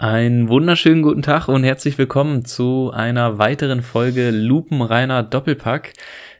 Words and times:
Einen 0.00 0.48
wunderschönen 0.48 1.02
guten 1.02 1.22
Tag 1.22 1.48
und 1.48 1.64
herzlich 1.64 1.98
willkommen 1.98 2.44
zu 2.44 2.92
einer 2.94 3.38
weiteren 3.38 3.82
Folge 3.82 4.30
Lupenreiner 4.30 5.24
Doppelpack. 5.24 5.92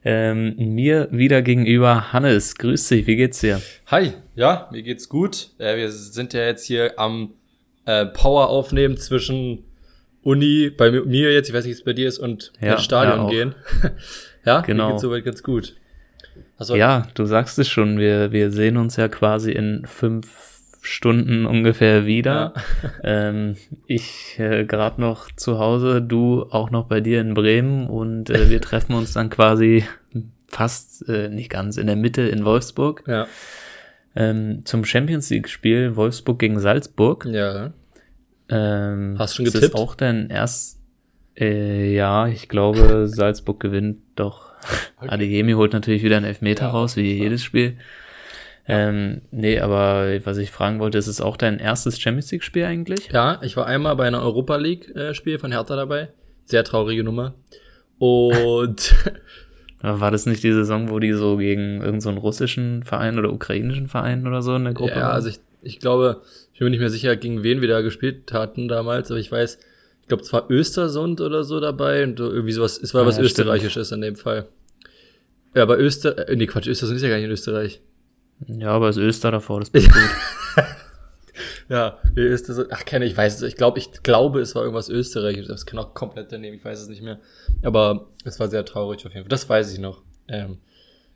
Ähm, 0.04 0.54
mir 0.57 1.08
wieder 1.11 1.42
gegenüber 1.42 2.13
Hannes. 2.13 2.55
Grüß 2.55 2.86
dich, 2.86 3.08
wie 3.08 3.17
geht's 3.17 3.41
dir? 3.41 3.60
Hi, 3.89 4.13
ja, 4.36 4.68
mir 4.71 4.84
geht's 4.84 5.08
gut. 5.08 5.49
Äh, 5.58 5.76
wir 5.76 5.91
sind 5.91 6.34
ja 6.34 6.42
jetzt 6.47 6.67
hier 6.67 7.00
am 7.00 7.33
äh, 7.84 8.07
Power 8.07 8.48
aufnehmen 8.48 8.96
zwischen 8.96 9.64
Uni, 10.22 10.70
bei 10.70 10.93
mir 10.93 11.32
jetzt, 11.32 11.48
ich 11.48 11.54
weiß 11.54 11.64
nicht, 11.64 11.75
wie 11.75 11.79
es 11.80 11.84
bei 11.84 11.95
dir 11.95 12.06
ist, 12.06 12.18
und 12.20 12.52
Ja, 12.61 12.75
ins 12.75 12.84
Stadion 12.84 13.25
ja, 13.25 13.29
gehen. 13.29 13.54
ja, 14.45 14.61
Genau. 14.61 14.84
mir 14.86 14.90
geht's 14.93 15.02
soweit 15.02 15.25
ganz 15.25 15.43
gut. 15.43 15.75
Also, 16.59 16.77
Ja, 16.77 17.09
du 17.14 17.25
sagst 17.25 17.59
es 17.59 17.68
schon, 17.68 17.98
wir, 17.98 18.30
wir 18.30 18.52
sehen 18.52 18.77
uns 18.77 18.95
ja 18.95 19.09
quasi 19.09 19.50
in 19.50 19.84
fünf 19.84 20.57
Stunden 20.80 21.46
ungefähr 21.46 22.06
wieder. 22.06 22.54
Ähm, 23.04 23.56
ich 23.86 24.38
äh, 24.38 24.64
gerade 24.64 25.00
noch 25.00 25.30
zu 25.32 25.58
Hause, 25.58 26.03
du 26.03 26.46
auch 26.50 26.70
noch 26.70 26.86
bei 26.86 27.00
dir 27.00 27.20
in 27.20 27.34
Bremen 27.34 27.86
und 27.86 28.29
äh, 28.29 28.50
wir 28.50 28.61
treffen 28.61 28.94
uns 28.94 29.12
dann 29.12 29.30
quasi 29.30 29.84
fast, 30.48 31.08
äh, 31.08 31.29
nicht 31.29 31.50
ganz, 31.50 31.76
in 31.76 31.86
der 31.86 31.96
Mitte 31.96 32.23
in 32.23 32.45
Wolfsburg 32.45 33.05
ja, 33.06 33.27
ähm, 34.17 34.62
zum 34.65 34.84
Champions 34.84 35.30
League-Spiel 35.30 35.97
Wolfsburg 35.97 36.39
gegen 36.39 36.59
Salzburg. 36.61 37.25
ja. 37.27 37.73
Ähm, 38.51 39.17
Hast 39.19 39.34
du 39.34 39.37
schon 39.37 39.47
ist 39.47 39.53
getippt? 39.53 39.75
Das 39.75 39.81
auch 39.81 39.95
dein 39.95 40.31
erst, 40.31 40.81
äh, 41.39 41.95
ja, 41.95 42.27
ich 42.29 42.48
glaube, 42.48 43.06
Salzburg 43.06 43.61
gewinnt 43.61 43.98
doch. 44.17 44.48
Okay. 45.01 45.11
Adeyemi 45.11 45.53
holt 45.53 45.73
natürlich 45.73 46.03
wieder 46.03 46.17
einen 46.17 46.27
Elfmeter 46.27 46.65
Ja, 46.65 46.70
raus, 46.70 46.97
wie 46.97 47.12
jedes 47.12 47.45
Spiel. 47.45 47.77
Ähm, 48.69 49.23
nee, 49.31 49.59
aber 49.59 50.21
was 50.25 50.37
ich 50.37 50.51
fragen 50.51 50.79
wollte, 50.79 50.99
ist 50.99 51.07
es 51.07 51.21
auch 51.21 51.37
dein 51.37 51.59
erstes 51.59 51.99
Champions 51.99 52.31
League-Spiel 52.31 52.65
eigentlich? 52.65 53.09
Ja, 53.11 53.41
ich 53.43 53.57
war 53.57 53.67
einmal 53.67 53.97
bei 53.97 54.07
einer 54.07 54.23
Europa 54.23 54.57
League-Spiel 54.57 55.39
von 55.39 55.53
Hertha 55.53 55.75
dabei. 55.75 56.11
Sehr 56.45 56.65
traurige 56.65 57.03
Nummer. 57.03 57.34
Und 57.98 58.95
War 59.81 60.11
das 60.11 60.27
nicht 60.27 60.42
die 60.42 60.53
Saison, 60.53 60.91
wo 60.91 60.98
die 60.98 61.12
so 61.12 61.37
gegen 61.37 61.81
irgendeinen 61.81 62.01
so 62.01 62.11
russischen 62.11 62.83
Verein 62.83 63.19
oder 63.19 63.33
ukrainischen 63.33 63.87
Verein 63.87 64.27
oder 64.27 64.42
so 64.42 64.57
in 64.57 64.65
der 64.65 64.75
Gruppe 64.75 64.91
ja, 64.92 65.03
waren? 65.03 65.12
also 65.12 65.29
ich, 65.29 65.39
ich 65.62 65.79
glaube, 65.79 66.23
ich 66.53 66.59
bin 66.59 66.67
mir 66.67 66.70
nicht 66.70 66.81
mehr 66.81 66.91
sicher, 66.91 67.14
gegen 67.14 67.45
wen 67.45 67.61
wir 67.61 67.69
da 67.69 67.81
gespielt 67.81 68.33
hatten 68.33 68.67
damals, 68.67 69.11
aber 69.11 69.20
ich 69.20 69.31
weiß, 69.31 69.59
ich 70.03 70.09
glaube, 70.09 70.25
es 70.25 70.33
war 70.33 70.51
Östersund 70.51 71.20
oder 71.20 71.45
so 71.45 71.61
dabei 71.61 72.03
und 72.03 72.19
irgendwie 72.19 72.53
sowas, 72.53 72.81
es 72.83 72.92
war 72.92 73.03
Ah, 73.03 73.07
was 73.07 73.19
ja, 73.19 73.25
stimmt. 73.25 73.47
Österreichisches 73.47 73.92
in 73.92 74.01
dem 74.01 74.17
Fall. 74.17 74.48
Ja, 75.55 75.62
aber 75.62 75.79
Öster, 75.79 76.29
äh, 76.29 76.35
nee, 76.35 76.47
Quatsch, 76.47 76.67
Östersund 76.67 76.97
ist 76.97 77.03
ja 77.03 77.09
gar 77.09 77.17
nicht 77.17 77.27
in 77.27 77.31
Österreich. 77.31 77.81
Ja, 78.47 78.70
aber 78.70 78.89
ist 78.89 78.97
Öster 78.98 79.31
davor, 79.31 79.61
das 79.61 79.69
ist 79.72 79.92
gut. 79.92 80.64
Ja, 81.69 81.98
nee, 82.17 82.22
Östersund, 82.22 82.69
ach, 82.72 82.84
keine, 82.84 83.05
ich 83.05 83.17
weiß 83.17 83.36
es, 83.36 83.42
ich 83.42 83.56
glaube, 83.56 83.78
ich 83.78 83.91
glaube, 84.03 84.41
es 84.41 84.55
war 84.55 84.62
irgendwas 84.62 84.89
Österreichisches, 84.89 85.48
das 85.48 85.67
kann 85.67 85.78
auch 85.78 85.92
komplett 85.95 86.33
daneben, 86.33 86.56
ich 86.56 86.64
weiß 86.64 86.80
es 86.80 86.89
nicht 86.89 87.03
mehr. 87.03 87.19
Aber 87.62 88.06
es 88.25 88.41
war 88.41 88.48
sehr 88.48 88.64
traurig 88.64 89.05
auf 89.06 89.12
jeden 89.12 89.25
Fall, 89.25 89.28
das 89.28 89.48
weiß 89.48 89.72
ich 89.72 89.78
noch. 89.78 90.03
Ähm, 90.28 90.58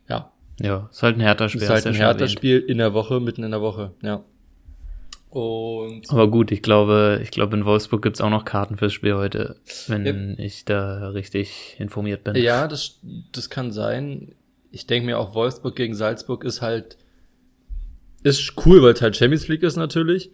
ja, 0.07 0.31
ja, 0.61 0.87
ist 0.91 1.01
halt 1.01 1.17
ein 1.17 1.21
härter 1.21 1.45
es 1.45 1.51
Spiel. 1.53 1.63
ist 1.63 1.69
halt 1.69 1.87
ein 1.87 1.93
ja 1.95 2.01
erwähnt. 2.01 2.19
Hertha-Spiel 2.21 2.59
in 2.59 2.77
der 2.77 2.93
Woche, 2.93 3.19
mitten 3.19 3.43
in 3.43 3.51
der 3.51 3.61
Woche, 3.61 3.91
ja. 4.01 4.23
Und 5.31 6.03
Aber 6.11 6.29
gut, 6.29 6.51
ich 6.51 6.61
glaube, 6.61 7.19
ich 7.23 7.31
glaube, 7.31 7.57
in 7.57 7.65
Wolfsburg 7.65 8.03
gibt's 8.03 8.21
auch 8.21 8.29
noch 8.29 8.45
Karten 8.45 8.77
fürs 8.77 8.93
Spiel 8.93 9.15
heute, 9.15 9.55
wenn 9.87 10.35
ich 10.37 10.63
da 10.65 11.09
richtig 11.09 11.75
informiert 11.79 12.23
bin. 12.23 12.35
Ja, 12.35 12.67
das, 12.67 12.99
das 13.31 13.49
kann 13.49 13.71
sein. 13.71 14.35
Ich 14.69 14.85
denke 14.85 15.07
mir 15.07 15.17
auch, 15.17 15.33
Wolfsburg 15.33 15.75
gegen 15.75 15.95
Salzburg 15.95 16.43
ist 16.43 16.61
halt, 16.61 16.97
ist 18.23 18.53
cool, 18.65 18.81
weil 18.81 18.93
es 18.93 19.01
halt 19.01 19.15
Champions 19.17 19.47
League 19.47 19.63
ist 19.63 19.75
natürlich. 19.75 20.31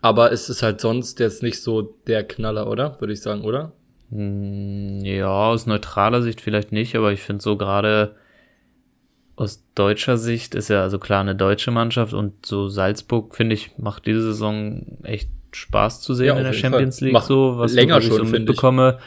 Aber 0.00 0.32
es 0.32 0.48
ist 0.50 0.62
halt 0.62 0.80
sonst 0.80 1.18
jetzt 1.20 1.42
nicht 1.42 1.62
so 1.62 1.82
der 2.06 2.24
Knaller, 2.24 2.68
oder? 2.68 3.00
Würde 3.00 3.12
ich 3.14 3.20
sagen, 3.22 3.42
oder? 3.42 3.72
Hm, 4.10 5.00
Ja, 5.02 5.28
aus 5.28 5.66
neutraler 5.66 6.22
Sicht 6.22 6.40
vielleicht 6.40 6.72
nicht, 6.72 6.94
aber 6.94 7.12
ich 7.12 7.20
finde 7.20 7.42
so 7.42 7.56
gerade 7.56 8.14
aus 9.36 9.64
deutscher 9.74 10.16
Sicht 10.16 10.54
ist 10.54 10.68
ja 10.68 10.82
also 10.82 10.98
klar 10.98 11.20
eine 11.20 11.34
deutsche 11.34 11.70
Mannschaft 11.72 12.12
und 12.12 12.46
so 12.46 12.68
Salzburg, 12.68 13.34
finde 13.34 13.54
ich, 13.54 13.76
macht 13.78 14.06
diese 14.06 14.22
Saison 14.22 14.98
echt 15.02 15.28
Spaß 15.52 16.02
zu 16.02 16.14
sehen 16.14 16.26
Ja, 16.28 16.36
in 16.36 16.44
der 16.44 16.52
Champions 16.52 16.98
Fall. 16.98 17.06
League, 17.06 17.14
Macht 17.14 17.26
so 17.26 17.58
was, 17.58 17.72
länger 17.72 17.98
ich 17.98 18.04
schon, 18.04 18.12
so 18.12 18.24
finde 18.24 18.36
ich. 18.36 18.40
mitbekomme. 18.46 18.98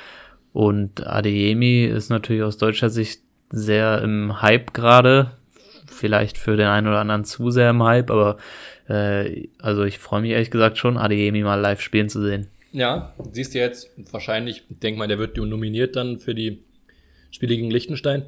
Und 0.53 1.05
Adeyemi 1.05 1.85
ist 1.85 2.09
natürlich 2.09 2.41
aus 2.43 2.57
deutscher 2.57 2.89
Sicht 2.89 3.21
sehr 3.49 4.01
im 4.01 4.41
Hype 4.41 4.73
gerade. 4.73 5.31
Vielleicht 5.97 6.37
für 6.37 6.55
den 6.57 6.67
einen 6.67 6.87
oder 6.87 6.99
anderen 6.99 7.25
zu 7.25 7.51
sehr 7.51 7.71
im 7.71 7.83
Hype, 7.83 8.11
aber 8.11 8.37
äh, 8.87 9.47
also 9.59 9.83
ich 9.83 9.97
freue 9.99 10.21
mich 10.21 10.31
ehrlich 10.31 10.51
gesagt 10.51 10.77
schon, 10.77 10.97
Adeyemi 10.97 11.41
mal 11.43 11.55
live 11.59 11.81
spielen 11.81 12.09
zu 12.09 12.21
sehen. 12.21 12.47
Ja, 12.71 13.13
siehst 13.31 13.53
du 13.55 13.59
jetzt 13.59 13.89
wahrscheinlich, 14.11 14.63
ich 14.69 14.79
denke 14.79 14.99
mal, 14.99 15.07
der 15.07 15.17
wird 15.19 15.37
nominiert 15.37 15.95
dann 15.95 16.19
für 16.19 16.35
die 16.35 16.63
Spiele 17.31 17.55
gegen 17.55 17.71
Liechtenstein. 17.71 18.23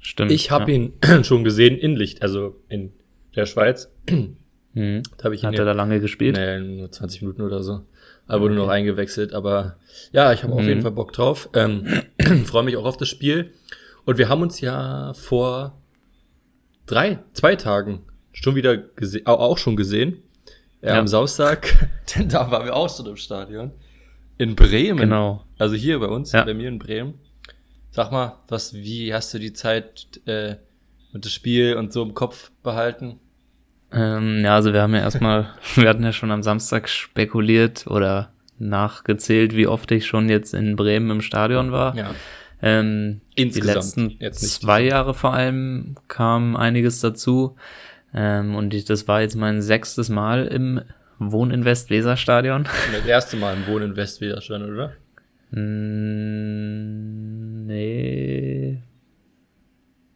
Stimmt. 0.00 0.30
Ich 0.32 0.50
habe 0.50 0.70
ja. 0.70 0.76
ihn 0.78 0.92
schon 1.24 1.44
gesehen 1.44 1.76
in 1.76 1.96
Licht, 1.96 2.22
also 2.22 2.56
in 2.68 2.92
der 3.36 3.46
Schweiz. 3.46 3.90
Mhm. 4.72 5.02
Da 5.18 5.28
ich 5.32 5.42
ihn 5.42 5.48
Hat 5.48 5.54
ja- 5.54 5.62
er 5.62 5.64
da 5.64 5.72
lange 5.72 5.98
gespielt? 5.98 6.36
Nee, 6.36 6.60
nur 6.60 6.92
20 6.92 7.22
Minuten 7.22 7.42
oder 7.42 7.60
so. 7.60 7.80
Aber 8.28 8.42
wurde 8.42 8.54
noch 8.54 8.68
eingewechselt. 8.68 9.32
Aber 9.32 9.78
ja, 10.12 10.32
ich 10.32 10.44
habe 10.44 10.52
auf 10.52 10.62
Mhm. 10.62 10.68
jeden 10.68 10.82
Fall 10.82 10.92
Bock 10.92 11.12
drauf. 11.12 11.48
Ähm, 11.54 11.84
Freue 12.44 12.62
mich 12.62 12.76
auch 12.76 12.84
auf 12.84 12.96
das 12.96 13.08
Spiel. 13.08 13.50
Und 14.04 14.16
wir 14.18 14.28
haben 14.28 14.42
uns 14.42 14.60
ja 14.60 15.12
vor 15.14 15.76
drei, 16.90 17.18
zwei 17.32 17.56
Tagen 17.56 18.00
schon 18.32 18.54
wieder 18.54 18.76
gesehen, 18.76 19.26
auch 19.26 19.58
schon 19.58 19.76
gesehen. 19.76 20.22
Äh, 20.82 20.88
Ja. 20.88 20.98
Am 20.98 21.06
Samstag, 21.08 21.88
denn 22.16 22.28
da 22.28 22.50
waren 22.50 22.64
wir 22.64 22.74
auch 22.74 22.94
schon 22.94 23.06
im 23.06 23.16
Stadion. 23.16 23.72
In 24.38 24.56
Bremen. 24.56 24.98
Genau. 24.98 25.44
Also 25.58 25.74
hier 25.74 25.98
bei 25.98 26.06
uns, 26.06 26.32
Ja. 26.32 26.44
bei 26.44 26.54
mir 26.54 26.68
in 26.68 26.78
Bremen. 26.78 27.14
Sag 27.90 28.10
mal, 28.12 28.38
was, 28.48 28.72
wie 28.72 29.12
hast 29.12 29.34
du 29.34 29.38
die 29.38 29.52
Zeit 29.52 30.06
äh, 30.26 30.56
mit 31.12 31.24
dem 31.24 31.28
Spiel 31.30 31.74
und 31.74 31.92
so 31.92 32.02
im 32.02 32.14
Kopf 32.14 32.50
behalten? 32.62 33.18
Ähm, 33.92 34.40
ja, 34.44 34.54
also 34.54 34.72
wir 34.72 34.80
haben 34.82 34.94
ja 34.94 35.00
erstmal, 35.00 35.48
wir 35.74 35.88
hatten 35.88 36.04
ja 36.04 36.12
schon 36.12 36.30
am 36.30 36.42
Samstag 36.42 36.88
spekuliert 36.88 37.86
oder 37.88 38.32
nachgezählt, 38.58 39.54
wie 39.56 39.66
oft 39.66 39.90
ich 39.90 40.06
schon 40.06 40.28
jetzt 40.28 40.54
in 40.54 40.76
Bremen 40.76 41.10
im 41.10 41.20
Stadion 41.20 41.72
war. 41.72 41.96
Ja. 41.96 42.14
Ähm, 42.62 43.20
Insgesamt, 43.34 43.96
die 43.96 44.16
letzten 44.24 44.46
zwei 44.46 44.82
Jahre 44.82 45.14
vor 45.14 45.32
allem 45.34 45.96
kam 46.08 46.56
einiges 46.56 47.00
dazu. 47.00 47.56
Ähm, 48.12 48.54
und 48.54 48.74
ich, 48.74 48.84
das 48.84 49.08
war 49.08 49.20
jetzt 49.22 49.36
mein 49.36 49.62
sechstes 49.62 50.08
Mal 50.08 50.46
im 50.46 50.82
Wohninvest 51.18 51.90
Weserstadion. 51.90 52.64
Das 52.92 53.06
erste 53.06 53.36
Mal 53.36 53.54
im 53.56 53.66
Wohnen 53.66 53.90
in 53.90 53.96
Westwiderstand, 53.96 54.64
oder? 54.68 54.92
Mm, 56.40 57.66
nee. 57.66 58.82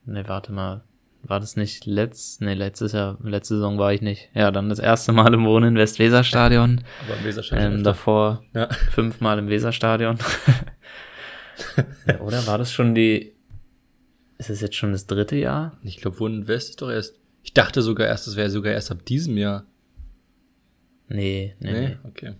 Nee, 0.07 0.23
warte 0.27 0.53
mal. 0.53 0.83
War 1.27 1.41
das 1.41 1.57
nicht 1.57 1.87
letzt? 1.87 2.43
Nee, 2.43 2.53
letztes 2.53 2.93
Jahr, 2.93 3.17
letzte 3.23 3.55
Saison 3.55 3.79
war 3.79 3.95
ich 3.95 4.03
nicht. 4.03 4.29
Ja, 4.35 4.51
dann 4.51 4.69
das 4.69 4.79
erste 4.79 5.13
Mal 5.13 5.33
im 5.33 5.47
Wohnen 5.47 5.69
in 5.69 5.77
Westweserstadion. 5.77 6.83
Aber 7.07 7.17
im 7.19 7.25
Weserstand 7.25 7.63
Ähm, 7.63 7.83
davor 7.85 8.43
Ja. 8.55 8.69
fünfmal 8.91 9.39
im 9.39 9.49
Weserstadion. 9.49 10.19
ja, 12.07 12.21
oder 12.21 12.47
war 12.47 12.59
das 12.59 12.73
schon 12.73 12.95
die. 12.95 13.33
Ist 14.39 14.51
es 14.51 14.61
jetzt 14.61 14.77
schon 14.77 14.93
das 14.93 15.07
dritte 15.07 15.37
Jahr? 15.37 15.79
Ich 15.83 15.99
glaube, 15.99 16.19
Wohnen 16.21 16.49
West 16.49 16.71
ist 16.71 16.83
doch 16.83 16.91
erst. 16.91 17.19
Ich 17.43 17.53
dachte 17.53 17.83
sogar 17.83 18.07
erst, 18.07 18.27
das 18.27 18.37
wäre 18.37 18.51
sogar 18.51 18.73
erst 18.73 18.91
ab 18.91 19.05
diesem 19.05 19.37
Jahr. 19.37 19.67
Nee, 21.09 21.55
nee, 21.61 21.73
nee. 21.73 21.97
Okay. 22.05 22.35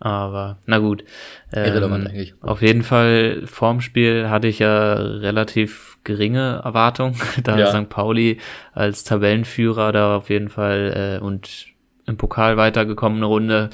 Aber, 0.00 0.58
na 0.66 0.78
gut. 0.78 1.04
Ähm, 1.52 1.64
Irrelevant 1.64 2.08
eigentlich. 2.08 2.34
Auf 2.42 2.60
jeden 2.60 2.82
Fall, 2.82 3.46
vorm 3.46 3.80
Spiel 3.80 4.28
hatte 4.28 4.48
ich 4.48 4.58
ja 4.58 4.94
relativ 4.94 5.98
geringe 6.04 6.60
Erwartungen, 6.62 7.16
da 7.42 7.58
Ja. 7.58 7.70
St. 7.70 7.88
Pauli 7.88 8.38
als 8.72 9.04
Tabellenführer 9.04 9.92
da 9.92 10.16
auf 10.16 10.28
jeden 10.28 10.50
Fall 10.50 11.18
äh, 11.20 11.24
und 11.24 11.68
im 12.06 12.18
Pokal 12.18 12.58
weitergekommene 12.58 13.24
Runde 13.24 13.70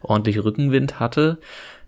ordentlich 0.00 0.42
Rückenwind 0.42 1.00
hatte. 1.00 1.38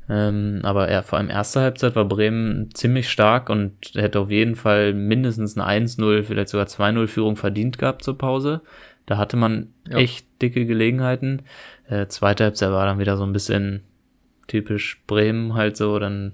Ähm, 0.08 0.60
aber 0.62 0.90
ja, 0.90 1.02
vor 1.02 1.18
allem 1.18 1.30
erste 1.30 1.60
Halbzeit 1.60 1.96
war 1.96 2.04
Bremen 2.04 2.70
ziemlich 2.74 3.08
stark 3.08 3.50
und 3.50 3.72
hätte 3.94 4.20
auf 4.20 4.30
jeden 4.30 4.54
Fall 4.54 4.94
mindestens 4.94 5.58
eine 5.58 5.66
1-0, 5.66 6.22
vielleicht 6.22 6.50
sogar 6.50 6.66
2-0 6.66 7.06
Führung 7.08 7.36
verdient 7.36 7.78
gehabt 7.78 8.04
zur 8.04 8.16
Pause. 8.16 8.60
Da 9.06 9.18
hatte 9.18 9.36
man 9.36 9.72
Ja. 9.88 9.98
echt 9.98 10.26
dicke 10.42 10.66
Gelegenheiten. 10.66 11.42
Äh, 11.88 12.06
zweite 12.06 12.44
Halbzeit 12.44 12.70
war 12.70 12.86
dann 12.86 12.98
wieder 12.98 13.16
so 13.16 13.24
ein 13.24 13.32
bisschen 13.32 13.82
typisch 14.46 15.02
Bremen 15.06 15.54
halt 15.54 15.76
so, 15.76 15.98
dann 15.98 16.32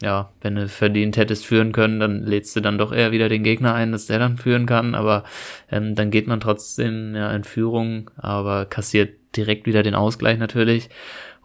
ja, 0.00 0.30
wenn 0.42 0.54
du 0.54 0.68
verdient 0.68 1.16
hättest 1.16 1.44
führen 1.44 1.72
können, 1.72 1.98
dann 1.98 2.22
lädst 2.22 2.54
du 2.54 2.60
dann 2.60 2.78
doch 2.78 2.92
eher 2.92 3.10
wieder 3.10 3.28
den 3.28 3.42
Gegner 3.42 3.74
ein, 3.74 3.90
dass 3.90 4.06
der 4.06 4.20
dann 4.20 4.36
führen 4.36 4.64
kann, 4.64 4.94
aber 4.94 5.24
ähm, 5.72 5.96
dann 5.96 6.12
geht 6.12 6.28
man 6.28 6.38
trotzdem 6.38 7.16
ja 7.16 7.32
in 7.32 7.42
Führung, 7.42 8.08
aber 8.16 8.64
kassiert 8.66 9.10
direkt 9.36 9.66
wieder 9.66 9.82
den 9.82 9.96
Ausgleich 9.96 10.38
natürlich 10.38 10.88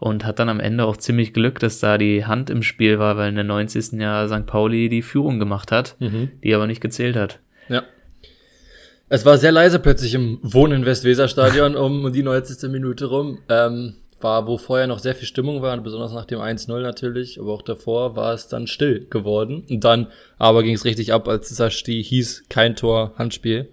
und 0.04 0.26
hat 0.26 0.38
dann 0.38 0.50
am 0.50 0.60
Ende 0.60 0.84
auch 0.84 0.98
ziemlich 0.98 1.32
Glück, 1.32 1.58
dass 1.60 1.80
da 1.80 1.96
die 1.96 2.26
Hand 2.26 2.50
im 2.50 2.62
Spiel 2.62 2.98
war, 2.98 3.16
weil 3.16 3.30
in 3.30 3.36
der 3.36 3.44
90. 3.44 3.98
Jahr 3.98 4.28
St. 4.28 4.44
Pauli 4.44 4.90
die 4.90 5.00
Führung 5.00 5.38
gemacht 5.38 5.72
hat, 5.72 5.96
Mhm. 5.98 6.30
die 6.42 6.54
aber 6.54 6.66
nicht 6.66 6.82
gezählt 6.82 7.16
hat. 7.16 7.38
Ja. 7.70 7.84
Es 9.08 9.24
war 9.24 9.38
sehr 9.38 9.50
leise 9.50 9.78
plötzlich 9.78 10.12
im 10.12 10.40
Wohnen 10.42 10.80
in 10.82 10.86
Westweserstadion 10.86 11.74
um 11.76 12.12
die 12.12 12.22
90. 12.22 12.70
Minute 12.70 13.06
rum. 13.06 13.38
Ähm, 13.48 13.94
war, 14.20 14.46
wo 14.46 14.58
vorher 14.58 14.86
noch 14.86 14.98
sehr 14.98 15.14
viel 15.14 15.26
Stimmung 15.26 15.62
war, 15.62 15.76
besonders 15.78 16.12
nach 16.12 16.26
dem 16.26 16.38
1-0 16.38 16.80
natürlich, 16.80 17.40
aber 17.40 17.52
auch 17.52 17.62
davor 17.62 18.14
war 18.14 18.34
es 18.34 18.48
dann 18.48 18.66
still 18.66 19.06
geworden. 19.08 19.64
Und 19.70 19.84
dann 19.84 20.08
aber 20.38 20.62
ging 20.62 20.74
es 20.74 20.84
richtig 20.84 21.14
ab, 21.14 21.28
als 21.28 21.50
es 21.50 21.74
hieß, 21.86 22.44
kein 22.50 22.76
Tor, 22.76 23.14
Handspiel. 23.16 23.68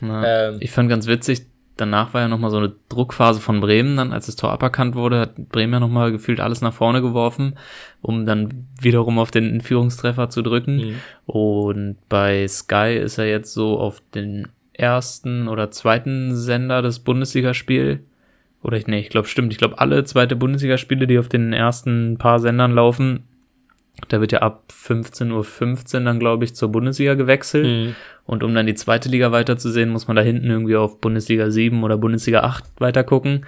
Na, 0.00 0.48
ähm, 0.48 0.56
ich 0.60 0.72
fand 0.72 0.88
ganz 0.88 1.06
witzig, 1.06 1.46
danach 1.82 2.14
war 2.14 2.22
ja 2.22 2.28
nochmal 2.28 2.50
so 2.50 2.58
eine 2.58 2.72
Druckphase 2.88 3.40
von 3.40 3.60
Bremen 3.60 3.96
dann, 3.96 4.12
als 4.12 4.26
das 4.26 4.36
Tor 4.36 4.52
aberkannt 4.52 4.94
wurde, 4.94 5.18
hat 5.20 5.48
Bremen 5.48 5.74
ja 5.74 5.80
nochmal 5.80 6.12
gefühlt 6.12 6.40
alles 6.40 6.60
nach 6.60 6.72
vorne 6.72 7.02
geworfen, 7.02 7.58
um 8.00 8.24
dann 8.24 8.68
wiederum 8.80 9.18
auf 9.18 9.30
den 9.30 9.60
Führungstreffer 9.60 10.30
zu 10.30 10.42
drücken. 10.42 10.76
Mhm. 10.76 10.94
Und 11.26 11.96
bei 12.08 12.46
Sky 12.46 12.96
ist 12.96 13.18
er 13.18 13.26
jetzt 13.26 13.52
so 13.52 13.78
auf 13.78 14.00
den 14.14 14.48
ersten 14.72 15.48
oder 15.48 15.70
zweiten 15.70 16.36
Sender 16.36 16.82
des 16.82 17.00
Bundesligaspiel. 17.00 18.04
Oder 18.62 18.76
ich, 18.76 18.86
nee, 18.86 19.00
ich 19.00 19.10
glaube, 19.10 19.26
stimmt. 19.26 19.52
Ich 19.52 19.58
glaube, 19.58 19.78
alle 19.78 20.04
zweite 20.04 20.36
Bundesligaspiele, 20.36 21.06
die 21.06 21.18
auf 21.18 21.28
den 21.28 21.52
ersten 21.52 22.16
paar 22.16 22.38
Sendern 22.38 22.72
laufen, 22.72 23.24
da 24.08 24.20
wird 24.20 24.32
ja 24.32 24.40
ab 24.40 24.64
15.15 24.72 25.32
Uhr 25.32 25.44
15 25.44 26.04
dann, 26.04 26.18
glaube 26.18 26.44
ich, 26.44 26.54
zur 26.54 26.70
Bundesliga 26.70 27.14
gewechselt. 27.14 27.66
Mhm. 27.66 27.94
Und 28.24 28.42
um 28.42 28.54
dann 28.54 28.66
die 28.66 28.74
zweite 28.74 29.08
Liga 29.08 29.32
weiterzusehen, 29.32 29.90
muss 29.90 30.06
man 30.06 30.16
da 30.16 30.22
hinten 30.22 30.48
irgendwie 30.48 30.76
auf 30.76 31.00
Bundesliga 31.00 31.50
7 31.50 31.82
oder 31.82 31.98
Bundesliga 31.98 32.40
8 32.40 32.64
weiter 32.78 33.04
gucken. 33.04 33.46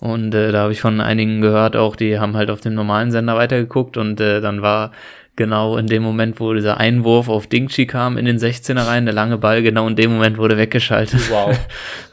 Und 0.00 0.34
äh, 0.34 0.52
da 0.52 0.62
habe 0.62 0.72
ich 0.72 0.80
von 0.80 1.00
einigen 1.00 1.40
gehört, 1.40 1.76
auch 1.76 1.96
die 1.96 2.18
haben 2.18 2.36
halt 2.36 2.50
auf 2.50 2.60
dem 2.60 2.74
normalen 2.74 3.10
Sender 3.10 3.36
weitergeguckt 3.36 3.96
und 3.96 4.20
äh, 4.20 4.40
dann 4.40 4.62
war 4.62 4.92
genau 5.36 5.76
in 5.76 5.86
dem 5.86 6.02
Moment, 6.02 6.40
wo 6.40 6.52
dieser 6.54 6.78
Einwurf 6.78 7.28
auf 7.28 7.46
Dingchi 7.46 7.86
kam 7.86 8.16
in 8.16 8.24
den 8.24 8.38
16er 8.38 8.86
rein, 8.86 9.04
der 9.04 9.14
lange 9.14 9.38
Ball, 9.38 9.62
genau 9.62 9.86
in 9.86 9.96
dem 9.96 10.12
Moment 10.12 10.38
wurde 10.38 10.56
weggeschaltet. 10.56 11.30
Wow. 11.30 11.56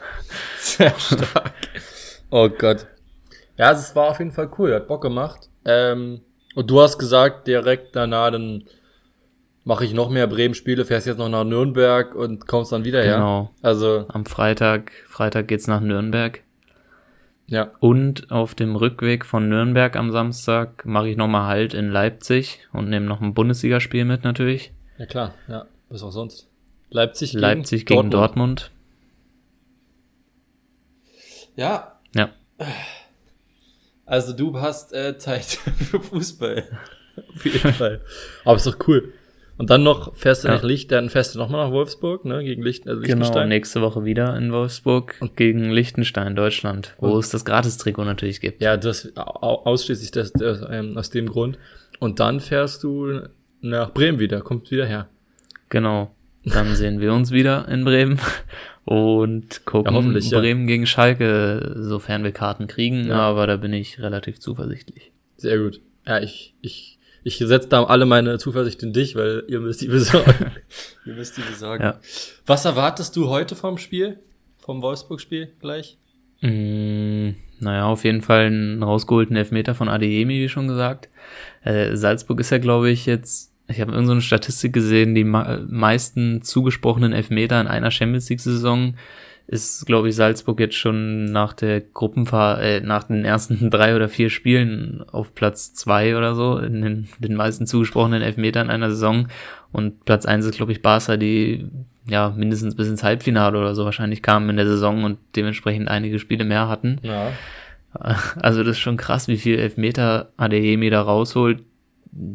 Sehr 0.58 0.94
stark. 0.98 1.52
Oh 2.30 2.48
Gott. 2.48 2.86
Ja, 3.56 3.72
es 3.72 3.94
war 3.96 4.10
auf 4.10 4.18
jeden 4.18 4.32
Fall 4.32 4.50
cool, 4.58 4.74
hat 4.74 4.88
Bock 4.88 5.02
gemacht. 5.02 5.48
Ähm, 5.64 6.20
und 6.54 6.70
du 6.70 6.80
hast 6.80 6.98
gesagt, 6.98 7.46
direkt 7.46 7.96
danach, 7.96 8.30
dann 8.30 8.64
mache 9.64 9.84
ich 9.84 9.94
noch 9.94 10.10
mehr 10.10 10.26
Bremen-Spiele, 10.26 10.84
fährst 10.84 11.06
jetzt 11.06 11.18
noch 11.18 11.28
nach 11.28 11.44
Nürnberg 11.44 12.14
und 12.14 12.46
kommst 12.46 12.72
dann 12.72 12.84
wieder 12.84 13.02
her. 13.02 13.16
Genau. 13.16 13.50
Also 13.62 14.04
am 14.08 14.26
Freitag, 14.26 14.92
Freitag 15.06 15.48
geht's 15.48 15.66
nach 15.66 15.80
Nürnberg. 15.80 16.42
Ja. 17.46 17.72
Und 17.80 18.30
auf 18.30 18.54
dem 18.54 18.76
Rückweg 18.76 19.24
von 19.26 19.48
Nürnberg 19.48 19.96
am 19.96 20.10
Samstag 20.10 20.86
mache 20.86 21.08
ich 21.08 21.16
nochmal 21.16 21.46
Halt 21.46 21.74
in 21.74 21.90
Leipzig 21.90 22.60
und 22.72 22.88
nehme 22.88 23.06
noch 23.06 23.20
ein 23.20 23.34
Bundesligaspiel 23.34 24.04
mit 24.04 24.24
natürlich. 24.24 24.72
Ja 24.98 25.06
klar, 25.06 25.34
ja, 25.48 25.66
was 25.88 26.02
auch 26.02 26.12
sonst. 26.12 26.48
Leipzig 26.90 27.32
gegen 27.32 27.40
Leipzig 27.40 27.86
gegen 27.86 28.10
Dortmund. 28.10 28.60
Dortmund. 28.60 28.70
Ja. 31.56 31.98
Ja. 32.14 32.30
Also 34.06 34.32
du 34.32 34.60
hast 34.60 34.92
äh, 34.92 35.16
Zeit 35.18 35.44
für 35.90 36.00
Fußball. 36.00 36.64
Auf 37.34 37.44
jeden 37.44 37.72
Fall. 37.72 38.00
Aber 38.44 38.56
ist 38.56 38.66
doch 38.66 38.78
cool. 38.88 39.12
Und 39.56 39.70
dann 39.70 39.84
noch 39.84 40.16
fährst 40.16 40.42
du 40.42 40.48
ja. 40.48 40.54
nach 40.54 40.64
Licht, 40.64 40.90
dann 40.90 41.10
fährst 41.10 41.34
du 41.34 41.38
nochmal 41.38 41.66
nach 41.66 41.72
Wolfsburg, 41.72 42.24
ne, 42.24 42.42
gegen 42.42 42.62
Licht, 42.62 42.88
also 42.88 43.00
Liechtenstein. 43.00 43.34
Genau, 43.34 43.46
nächste 43.46 43.82
Woche 43.82 44.04
wieder 44.04 44.36
in 44.36 44.52
Wolfsburg 44.52 45.14
und 45.20 45.36
gegen 45.36 45.70
Liechtenstein, 45.70 46.34
Deutschland, 46.34 46.96
wo 46.98 47.12
und 47.12 47.20
es 47.20 47.30
das 47.30 47.44
Gratis-Trikot 47.44 48.04
natürlich 48.04 48.40
gibt. 48.40 48.60
Ja, 48.60 48.76
das 48.76 49.12
ausschließlich 49.16 50.10
das, 50.10 50.32
das 50.32 50.64
ähm, 50.68 50.98
aus 50.98 51.10
dem 51.10 51.28
Grund. 51.28 51.58
Und 52.00 52.18
dann 52.18 52.40
fährst 52.40 52.82
du 52.82 53.20
nach 53.60 53.94
Bremen 53.94 54.18
wieder, 54.18 54.40
kommt 54.40 54.72
wieder 54.72 54.86
her. 54.86 55.08
Genau. 55.68 56.10
Dann 56.44 56.74
sehen 56.76 57.00
wir 57.00 57.12
uns 57.12 57.30
wieder 57.30 57.68
in 57.68 57.84
Bremen 57.84 58.20
und 58.84 59.64
gucken 59.64 59.94
ja, 59.94 60.38
Bremen 60.38 60.62
ja. 60.62 60.66
gegen 60.66 60.86
Schalke, 60.86 61.74
sofern 61.76 62.22
wir 62.24 62.32
Karten 62.32 62.66
kriegen, 62.66 63.06
ja. 63.08 63.16
aber 63.16 63.46
da 63.46 63.56
bin 63.56 63.72
ich 63.72 64.00
relativ 64.00 64.40
zuversichtlich. 64.40 65.12
Sehr 65.36 65.58
gut. 65.58 65.80
Ja, 66.06 66.20
ich, 66.20 66.54
ich 66.60 66.94
ich 67.24 67.38
setze 67.38 67.68
da 67.70 67.84
alle 67.84 68.04
meine 68.04 68.38
Zuversicht 68.38 68.82
in 68.82 68.92
dich, 68.92 69.16
weil 69.16 69.44
ihr 69.48 69.58
müsst 69.60 69.80
die 69.80 69.88
besorgen. 69.88 70.50
ihr 71.06 71.14
müsst 71.14 71.36
die 71.38 71.40
besorgen. 71.40 71.82
Ja. 71.82 71.98
Was 72.44 72.66
erwartest 72.66 73.16
du 73.16 73.28
heute 73.28 73.56
vom 73.56 73.78
Spiel? 73.78 74.18
Vom 74.58 74.82
Wolfsburg-Spiel 74.82 75.48
gleich? 75.58 75.96
Mm, 76.42 77.30
naja, 77.60 77.86
auf 77.86 78.04
jeden 78.04 78.20
Fall 78.20 78.46
einen 78.46 78.82
rausgeholten 78.82 79.36
Elfmeter 79.36 79.74
von 79.74 79.88
Adeyemi, 79.88 80.34
wie 80.34 80.50
schon 80.50 80.68
gesagt. 80.68 81.08
Äh, 81.62 81.96
Salzburg 81.96 82.40
ist 82.40 82.50
ja, 82.50 82.58
glaube 82.58 82.90
ich, 82.90 83.06
jetzt, 83.06 83.53
ich 83.66 83.80
habe 83.80 83.92
irgendeine 83.92 84.20
so 84.20 84.26
Statistik 84.26 84.72
gesehen, 84.72 85.14
die 85.14 85.24
meisten 85.24 86.42
zugesprochenen 86.42 87.12
Elfmeter 87.12 87.60
in 87.60 87.66
einer 87.66 87.90
Champions 87.90 88.28
League-Saison 88.28 88.94
ist, 89.46 89.84
glaube 89.84 90.08
ich, 90.08 90.16
Salzburg 90.16 90.58
jetzt 90.58 90.76
schon 90.76 91.26
nach 91.26 91.52
der 91.52 91.80
Gruppenfahrt, 91.80 92.62
äh, 92.62 92.80
nach 92.80 93.04
den 93.04 93.24
ersten 93.24 93.70
drei 93.70 93.94
oder 93.94 94.08
vier 94.08 94.30
Spielen 94.30 95.04
auf 95.10 95.34
Platz 95.34 95.74
zwei 95.74 96.16
oder 96.16 96.34
so, 96.34 96.58
in 96.58 96.80
den, 96.80 97.08
den 97.18 97.34
meisten 97.36 97.66
zugesprochenen 97.66 98.22
Elfmetern 98.22 98.70
einer 98.70 98.90
Saison. 98.90 99.28
Und 99.72 100.04
Platz 100.04 100.24
eins 100.24 100.46
ist, 100.46 100.56
glaube 100.56 100.72
ich, 100.72 100.82
Barca, 100.82 101.16
die 101.16 101.66
ja 102.06 102.32
mindestens 102.36 102.74
bis 102.74 102.88
ins 102.88 103.02
Halbfinale 103.02 103.58
oder 103.58 103.74
so 103.74 103.84
wahrscheinlich 103.84 104.22
kamen 104.22 104.48
in 104.50 104.56
der 104.56 104.66
Saison 104.66 105.04
und 105.04 105.18
dementsprechend 105.36 105.88
einige 105.88 106.18
Spiele 106.18 106.44
mehr 106.44 106.68
hatten. 106.68 106.98
Ja. 107.02 107.32
Also 107.92 108.64
das 108.64 108.72
ist 108.72 108.80
schon 108.80 108.96
krass, 108.96 109.28
wie 109.28 109.36
viel 109.36 109.58
Elfmeter 109.58 110.32
Adeyemi 110.36 110.90
da 110.90 111.02
rausholt. 111.02 111.62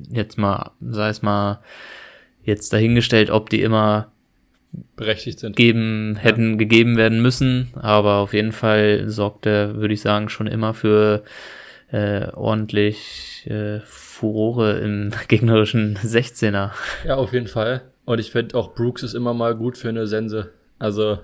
Jetzt 0.09 0.37
mal, 0.37 0.71
sei 0.81 1.09
es 1.09 1.21
mal 1.21 1.61
jetzt 2.43 2.73
dahingestellt, 2.73 3.29
ob 3.29 3.49
die 3.49 3.61
immer 3.61 4.11
berechtigt 4.95 5.39
sind. 5.39 5.55
Geben, 5.55 6.15
hätten 6.15 6.51
ja. 6.51 6.57
gegeben 6.57 6.97
werden 6.97 7.21
müssen, 7.21 7.69
aber 7.75 8.15
auf 8.15 8.33
jeden 8.33 8.51
Fall 8.51 9.09
sorgt 9.09 9.45
er, 9.45 9.75
würde 9.75 9.93
ich 9.93 10.01
sagen, 10.01 10.29
schon 10.29 10.47
immer 10.47 10.73
für 10.73 11.23
äh, 11.91 12.27
ordentlich 12.33 13.47
äh, 13.49 13.79
Furore 13.81 14.79
im 14.79 15.11
gegnerischen 15.27 15.97
16er. 15.97 16.71
Ja, 17.05 17.15
auf 17.15 17.33
jeden 17.33 17.47
Fall. 17.47 17.81
Und 18.05 18.19
ich 18.19 18.31
finde 18.31 18.55
auch 18.55 18.73
Brooks 18.73 19.03
ist 19.03 19.13
immer 19.13 19.33
mal 19.33 19.55
gut 19.55 19.77
für 19.77 19.89
eine 19.89 20.07
Sense. 20.07 20.51
Also. 20.77 21.19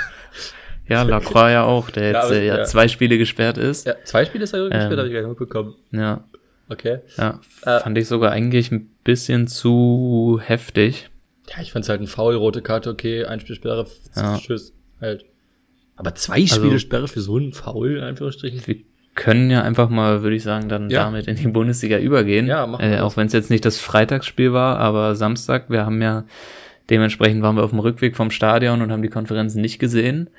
ja, 0.88 1.02
Lacroix 1.02 1.50
ja 1.50 1.64
auch, 1.64 1.90
der 1.90 2.12
jetzt 2.12 2.30
ja, 2.30 2.36
äh, 2.36 2.46
ja, 2.46 2.64
zwei 2.64 2.88
Spiele 2.88 3.18
gesperrt 3.18 3.58
ist. 3.58 3.86
Ja, 3.86 3.94
zwei 4.04 4.24
Spiele 4.24 4.44
ist 4.44 4.54
er 4.54 4.64
ähm, 4.64 4.70
gesperrt, 4.70 4.98
habe 4.98 5.08
ich 5.08 5.14
gar 5.14 5.20
nicht 5.20 5.28
mitbekommen. 5.28 5.74
Ja. 5.92 6.24
Okay. 6.68 6.98
Ja, 7.16 7.40
äh, 7.62 7.80
fand 7.80 7.96
ich 7.98 8.08
sogar 8.08 8.32
eigentlich 8.32 8.72
ein 8.72 8.90
bisschen 9.04 9.46
zu 9.46 10.40
heftig. 10.42 11.08
Ja, 11.48 11.62
ich 11.62 11.72
fand's 11.72 11.88
halt 11.88 12.00
ein 12.00 12.08
Foul, 12.08 12.34
rote 12.34 12.60
Karte, 12.60 12.90
okay, 12.90 13.24
Einspielsperre, 13.24 13.86
ja. 14.16 14.36
Tschüss, 14.38 14.72
halt. 15.00 15.24
Aber 15.96 16.14
zwei 16.14 16.42
also, 16.42 16.56
Spiele 16.56 16.78
Sperre 16.78 17.08
für 17.08 17.20
so 17.20 17.36
einen 17.36 17.52
Foul, 17.52 17.96
in 17.96 18.02
Anführungsstrichen. 18.02 18.66
Wir 18.66 18.76
können 19.14 19.50
ja 19.50 19.62
einfach 19.62 19.88
mal, 19.88 20.22
würde 20.22 20.36
ich 20.36 20.42
sagen, 20.42 20.68
dann 20.68 20.90
ja. 20.90 21.04
damit 21.04 21.26
in 21.26 21.36
die 21.36 21.48
Bundesliga 21.48 21.98
übergehen. 21.98 22.46
Ja, 22.46 22.66
machen 22.66 22.88
wir 22.88 22.98
äh, 22.98 23.00
Auch 23.00 23.16
wenn 23.16 23.26
es 23.26 23.32
jetzt 23.32 23.50
nicht 23.50 23.64
das 23.64 23.78
Freitagsspiel 23.78 24.52
war, 24.52 24.78
aber 24.78 25.14
Samstag, 25.14 25.70
wir 25.70 25.86
haben 25.86 26.02
ja, 26.02 26.24
dementsprechend 26.90 27.42
waren 27.42 27.56
wir 27.56 27.64
auf 27.64 27.70
dem 27.70 27.78
Rückweg 27.78 28.14
vom 28.14 28.30
Stadion 28.30 28.82
und 28.82 28.92
haben 28.92 29.02
die 29.02 29.08
Konferenzen 29.08 29.60
nicht 29.60 29.78
gesehen. 29.78 30.30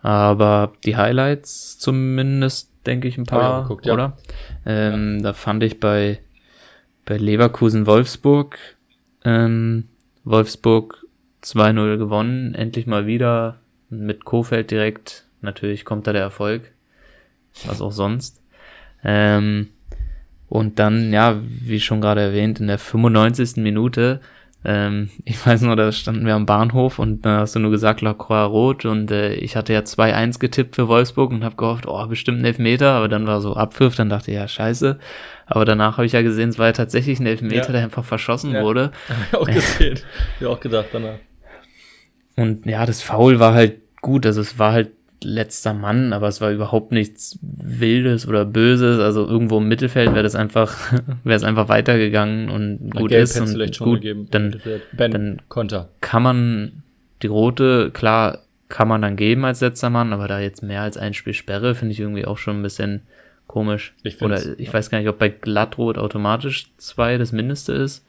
Aber 0.00 0.72
die 0.84 0.96
Highlights 0.96 1.78
zumindest, 1.78 2.71
denke 2.86 3.08
ich, 3.08 3.18
ein 3.18 3.24
paar, 3.24 3.62
geguckt, 3.62 3.86
oder? 3.86 4.16
Ja. 4.64 4.94
Ähm, 4.94 5.16
ja. 5.18 5.22
Da 5.24 5.32
fand 5.32 5.62
ich 5.62 5.80
bei, 5.80 6.20
bei 7.04 7.16
Leverkusen 7.16 7.86
Wolfsburg, 7.86 8.58
ähm, 9.24 9.84
Wolfsburg 10.24 11.04
2-0 11.42 11.98
gewonnen, 11.98 12.54
endlich 12.54 12.86
mal 12.86 13.06
wieder 13.06 13.58
mit 13.90 14.24
Kofeld 14.24 14.70
direkt. 14.70 15.24
Natürlich 15.40 15.84
kommt 15.84 16.06
da 16.06 16.12
der 16.12 16.22
Erfolg, 16.22 16.70
was 17.66 17.80
auch 17.80 17.92
sonst. 17.92 18.40
Ähm, 19.04 19.68
und 20.48 20.78
dann, 20.78 21.12
ja, 21.12 21.40
wie 21.42 21.80
schon 21.80 22.00
gerade 22.00 22.20
erwähnt, 22.20 22.60
in 22.60 22.66
der 22.66 22.78
95. 22.78 23.56
Minute, 23.56 24.20
ähm, 24.64 25.10
ich 25.24 25.44
weiß 25.44 25.62
nur, 25.62 25.74
da 25.74 25.90
standen 25.90 26.24
wir 26.24 26.34
am 26.34 26.46
Bahnhof 26.46 26.98
und 26.98 27.22
da 27.22 27.40
hast 27.40 27.56
du 27.56 27.58
nur 27.58 27.70
gesagt, 27.70 28.00
Lacroix 28.00 28.48
rot 28.48 28.84
und 28.84 29.10
äh, 29.10 29.34
ich 29.34 29.56
hatte 29.56 29.72
ja 29.72 29.80
2-1 29.80 30.38
getippt 30.38 30.76
für 30.76 30.86
Wolfsburg 30.86 31.32
und 31.32 31.44
habe 31.44 31.56
gehofft, 31.56 31.86
oh, 31.86 32.06
bestimmt 32.06 32.40
ein 32.40 32.44
Elfmeter, 32.44 32.92
aber 32.92 33.08
dann 33.08 33.26
war 33.26 33.40
so 33.40 33.56
Abpfiff, 33.56 33.96
dann 33.96 34.08
dachte 34.08 34.30
ich, 34.30 34.36
ja, 34.36 34.46
scheiße. 34.46 34.98
Aber 35.46 35.64
danach 35.64 35.96
habe 35.96 36.06
ich 36.06 36.12
ja 36.12 36.22
gesehen, 36.22 36.50
es 36.50 36.58
war 36.58 36.66
ja 36.66 36.72
tatsächlich 36.72 37.18
ein 37.18 37.26
Elfmeter, 37.26 37.66
ja. 37.66 37.72
der 37.72 37.82
einfach 37.82 38.04
verschossen 38.04 38.52
ja. 38.52 38.62
wurde. 38.62 38.92
Hab 39.08 39.16
ich 39.28 39.36
auch 39.36 39.46
gesehen. 39.46 40.00
ich 40.40 40.46
auch 40.46 40.60
gedacht 40.60 40.86
danach. 40.92 41.18
Und 42.36 42.64
ja, 42.64 42.86
das 42.86 43.02
Foul 43.02 43.40
war 43.40 43.54
halt 43.54 43.80
gut. 44.00 44.24
Also 44.24 44.40
es 44.40 44.58
war 44.58 44.72
halt 44.72 44.90
letzter 45.24 45.74
Mann, 45.74 46.12
aber 46.12 46.28
es 46.28 46.40
war 46.40 46.50
überhaupt 46.50 46.92
nichts 46.92 47.38
Wildes 47.42 48.26
oder 48.26 48.44
Böses. 48.44 49.00
Also 49.00 49.26
irgendwo 49.26 49.58
im 49.58 49.68
Mittelfeld 49.68 50.12
wäre 50.12 50.22
das 50.22 50.34
einfach, 50.34 50.76
wäre 51.24 51.36
es 51.36 51.44
einfach 51.44 51.68
weitergegangen 51.68 52.50
und 52.50 52.90
gut 52.90 53.10
Gelb 53.10 53.24
ist. 53.24 53.40
Und 53.40 53.78
gut, 53.78 54.00
gegeben, 54.00 54.28
dann, 54.30 54.60
dann 54.96 55.42
Konter. 55.48 55.88
kann 56.00 56.22
man 56.22 56.82
die 57.22 57.28
rote, 57.28 57.90
klar, 57.92 58.38
kann 58.68 58.88
man 58.88 59.02
dann 59.02 59.16
geben 59.16 59.44
als 59.44 59.60
letzter 59.60 59.90
Mann, 59.90 60.12
aber 60.12 60.28
da 60.28 60.40
jetzt 60.40 60.62
mehr 60.62 60.82
als 60.82 60.96
ein 60.96 61.14
Spiel 61.14 61.34
Sperre, 61.34 61.74
finde 61.74 61.92
ich 61.92 62.00
irgendwie 62.00 62.24
auch 62.24 62.38
schon 62.38 62.58
ein 62.60 62.62
bisschen 62.62 63.02
Komisch. 63.52 63.92
Ich 64.02 64.22
Oder 64.22 64.58
ich 64.58 64.68
ja. 64.68 64.72
weiß 64.72 64.88
gar 64.88 64.98
nicht, 64.98 65.08
ob 65.08 65.18
bei 65.18 65.28
Glattrot 65.28 65.98
automatisch 65.98 66.72
zwei 66.78 67.18
das 67.18 67.32
Mindeste 67.32 67.74
ist. 67.74 68.06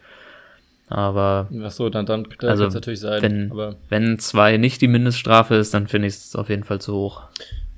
Aber. 0.94 1.50
Ach 1.64 1.72
so, 1.72 1.90
dann, 1.90 2.06
dann 2.06 2.28
dann 2.40 2.50
also, 2.50 2.68
natürlich 2.68 3.00
sein. 3.00 3.22
Wenn, 3.22 3.52
aber 3.52 3.76
wenn 3.90 4.20
zwei 4.20 4.58
nicht 4.58 4.80
die 4.82 4.88
Mindeststrafe 4.88 5.56
ist, 5.56 5.74
dann 5.74 5.88
finde 5.88 6.08
ich 6.08 6.14
es 6.14 6.36
auf 6.36 6.50
jeden 6.50 6.64
Fall 6.64 6.80
zu 6.80 6.94
hoch. 6.94 7.24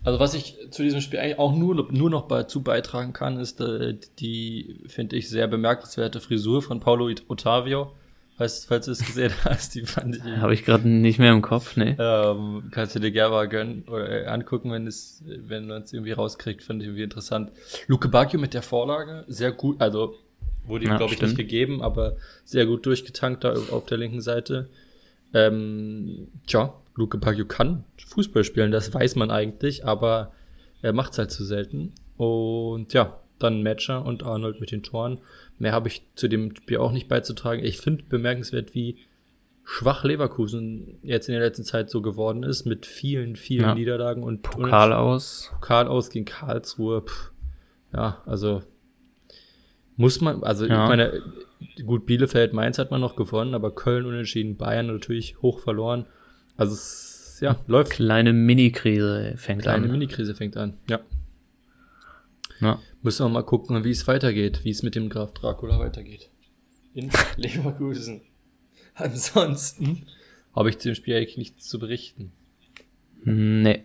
Also 0.04 0.20
was 0.20 0.34
ich 0.34 0.58
zu 0.70 0.84
diesem 0.84 1.02
Spiel 1.02 1.20
eigentlich 1.20 1.40
auch 1.40 1.56
nur, 1.56 1.92
nur 1.92 2.10
noch 2.10 2.28
dazu 2.28 2.62
beitragen 2.62 3.14
kann, 3.14 3.40
ist 3.40 3.62
äh, 3.62 3.96
die, 4.20 4.82
finde 4.88 5.16
ich, 5.16 5.30
sehr 5.30 5.48
bemerkenswerte 5.48 6.20
Frisur 6.20 6.62
von 6.62 6.80
Paulo 6.80 7.10
Ottavio. 7.28 7.92
Weißt, 8.38 8.68
falls 8.68 8.86
du 8.86 8.92
es 8.92 9.04
gesehen 9.04 9.32
hast, 9.46 9.76
die 9.76 9.84
fand 9.84 10.18
ich. 10.18 10.24
Habe 10.24 10.54
ich 10.54 10.66
gerade 10.66 10.88
nicht 10.90 11.20
mehr 11.20 11.32
im 11.32 11.42
Kopf, 11.42 11.78
ne? 11.78 11.96
Ähm, 11.98 12.64
kannst 12.70 12.94
du 12.94 13.00
dir 13.00 13.12
gerne 13.12 13.34
mal 13.34 13.48
gönnen 13.48 13.86
oder 13.88 14.10
äh, 14.10 14.26
angucken, 14.28 14.72
wenn 14.72 14.88
es, 14.88 15.24
wenn 15.26 15.68
man 15.68 15.84
es 15.84 15.94
irgendwie 15.94 16.12
rauskriegt, 16.12 16.62
finde 16.62 16.84
ich 16.84 16.90
irgendwie 16.90 17.04
interessant. 17.04 17.52
Luke 17.88 18.10
Bacchio 18.10 18.38
mit 18.38 18.54
der 18.54 18.62
Vorlage, 18.62 19.24
sehr 19.28 19.54
gut, 19.54 19.82
also 19.82 20.16
wurde 20.68 20.86
ihm, 20.86 20.92
ja, 20.92 20.98
glaube 20.98 21.14
ich, 21.14 21.22
nicht 21.22 21.38
gegeben, 21.38 21.82
aber 21.82 22.18
sehr 22.44 22.66
gut 22.66 22.86
durchgetankt 22.86 23.44
da 23.44 23.54
auf 23.54 23.86
der 23.86 23.98
linken 23.98 24.22
Seite. 24.22 24.70
Ähm, 25.34 26.30
tja, 26.48 26.74
Luke 26.96 27.18
Bacchio 27.18 27.46
kann 27.46 27.84
Fußball 28.08 28.44
spielen, 28.44 28.72
das 28.72 28.94
weiß 28.94 29.16
man 29.16 29.32
eigentlich, 29.32 29.86
aber 29.86 30.32
er 30.82 30.94
macht 30.94 31.14
es 31.14 31.18
halt 31.18 31.32
zu 31.32 31.44
selten. 31.44 31.94
Und 32.18 32.94
ja, 32.94 33.20
dann 33.40 33.64
Matcher 33.64 34.06
und 34.06 34.24
Arnold 34.24 34.62
mit 34.62 34.72
den 34.72 34.84
Toren. 34.84 35.20
Mehr 35.60 35.74
habe 35.74 35.88
ich 35.88 36.04
zu 36.16 36.28
dem 36.28 36.56
Spiel 36.56 36.78
auch 36.78 36.92
nicht 36.92 37.08
beizutragen. 37.08 37.64
Ich 37.64 37.78
finde 37.80 38.04
bemerkenswert, 38.08 38.74
wie 38.74 38.98
schwach 39.64 40.04
Leverkusen 40.04 41.00
jetzt 41.02 41.28
in 41.28 41.34
der 41.34 41.44
letzten 41.44 41.64
Zeit 41.64 41.90
so 41.90 42.02
geworden 42.02 42.44
ist, 42.44 42.66
mit 42.66 42.86
vielen, 42.86 43.36
vielen 43.36 43.66
ja. 43.66 43.76
Niederlagen 43.76 44.24
und 44.24 44.42
Pokal 44.42 44.94
aus. 44.94 45.50
Pokal 45.54 45.88
aus 45.88 46.10
gegen 46.10 46.26
Karlsruhe. 46.26 47.02
Pff. 47.02 47.32
Ja, 47.94 48.22
also 48.26 48.62
muss 49.98 50.22
man, 50.22 50.44
also 50.44 50.66
ja. 50.66 50.84
ich 50.84 50.90
meine, 50.90 51.22
gut, 51.86 52.06
Bielefeld, 52.06 52.54
Mainz 52.54 52.78
hat 52.78 52.92
man 52.92 53.02
noch 53.02 53.16
gewonnen, 53.16 53.54
aber 53.54 53.74
Köln 53.74 54.06
unentschieden, 54.06 54.58
Bayern 54.58 54.88
natürlich 54.88 55.42
hoch 55.42 55.60
verloren. 55.60 56.06
Also 56.58 56.74
es, 56.74 57.40
ja, 57.42 57.58
läuft. 57.68 57.92
Kleine 57.94 58.34
Mini-Krise 58.34 59.34
fängt 59.38 59.62
Kleine 59.62 59.76
an. 59.76 59.82
Kleine 59.84 59.94
Mini-Krise 59.94 60.36
fängt 60.36 60.58
an, 60.58 60.78
ja. 60.90 61.00
ja. 62.60 62.80
Müssen 63.02 63.26
wir 63.26 63.30
mal 63.30 63.44
gucken, 63.44 63.84
wie 63.84 63.92
es 63.92 64.08
weitergeht, 64.08 64.62
wie 64.64 64.72
es 64.72 64.84
mit 64.84 64.96
dem 64.96 65.10
Graf 65.10 65.34
Dracula 65.34 65.80
weitergeht. 65.80 66.30
In 66.94 67.10
Leverkusen. 67.38 68.22
Ansonsten 68.96 70.08
habe 70.56 70.70
ich 70.70 70.80
zu 70.80 70.90
dem 70.90 70.96
Spiel 70.96 71.16
eigentlich 71.16 71.38
nichts 71.38 71.68
zu 71.68 71.80
berichten. 71.80 72.32
Nee. 73.24 73.84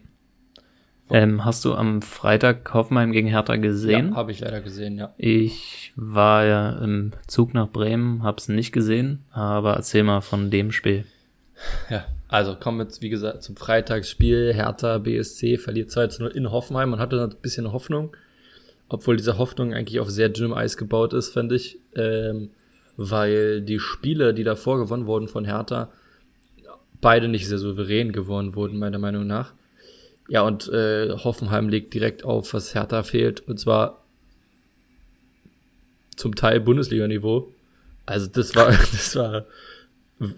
Ähm, 1.11 1.45
hast 1.45 1.65
du 1.65 1.75
am 1.75 2.03
Freitag 2.03 2.73
Hoffenheim 2.73 3.13
gegen 3.13 3.29
Hertha 3.29 3.57
gesehen? 3.57 4.11
Ja, 4.11 4.17
habe 4.17 4.33
ich 4.33 4.41
leider 4.41 4.61
gesehen, 4.61 4.97
ja. 4.97 5.13
Ich 5.19 5.93
war 5.97 6.45
ja 6.45 6.71
im 6.83 7.13
Zug 7.27 7.53
nach 7.55 7.69
Bremen, 7.69 8.23
hab's 8.23 8.49
nicht 8.49 8.73
gesehen, 8.73 9.25
aber 9.33 9.75
erzähl 9.75 10.03
mal 10.03 10.21
von 10.21 10.51
dem 10.51 10.73
Spiel. 10.73 11.05
Ja, 11.91 12.07
also 12.29 12.55
kommen 12.55 12.79
wir 12.79 12.85
jetzt, 12.85 13.03
wie 13.03 13.11
gesagt, 13.11 13.43
zum 13.43 13.57
Freitagsspiel. 13.57 14.55
Hertha 14.55 14.99
BSC 14.99 15.59
verliert 15.59 15.91
2 15.91 16.07
zu 16.07 16.23
0 16.23 16.31
in 16.31 16.51
Hoffenheim. 16.51 16.91
Man 16.91 17.01
hatte 17.01 17.23
ein 17.23 17.35
bisschen 17.43 17.73
Hoffnung, 17.73 18.17
obwohl 18.89 19.17
diese 19.17 19.37
Hoffnung 19.37 19.75
eigentlich 19.75 20.01
auf 20.01 20.11
sehr 20.11 20.29
dünnem 20.29 20.55
Eis 20.55 20.77
gebaut 20.77 21.13
ist, 21.13 21.31
fand 21.31 21.53
ich. 21.53 21.79
Ähm, 21.97 22.51
weil 22.97 23.63
die 23.63 23.79
Spiele, 23.79 24.35
die 24.35 24.45
davor 24.45 24.79
gewonnen 24.79 25.07
wurden 25.07 25.27
von 25.27 25.45
Hertha, 25.45 25.91
beide 27.01 27.29
nicht 27.29 27.49
sehr 27.49 27.59
souverän 27.59 28.13
gewonnen 28.13 28.55
wurden, 28.55 28.79
meiner 28.79 28.99
Meinung 28.99 29.27
nach. 29.27 29.53
Ja, 30.31 30.43
und 30.43 30.69
äh, 30.69 31.11
Hoffenheim 31.11 31.69
legt 31.69 31.93
direkt 31.93 32.25
auf, 32.25 32.55
was 32.55 32.73
Hertha 32.73 33.03
fehlt, 33.03 33.41
und 33.49 33.59
zwar 33.59 34.05
zum 36.15 36.37
Teil 36.37 36.61
Bundesliga-Niveau. 36.61 37.53
Also 38.07 38.29
das 38.29 38.55
war, 38.55 38.69
das 38.93 39.17
war, 39.17 39.47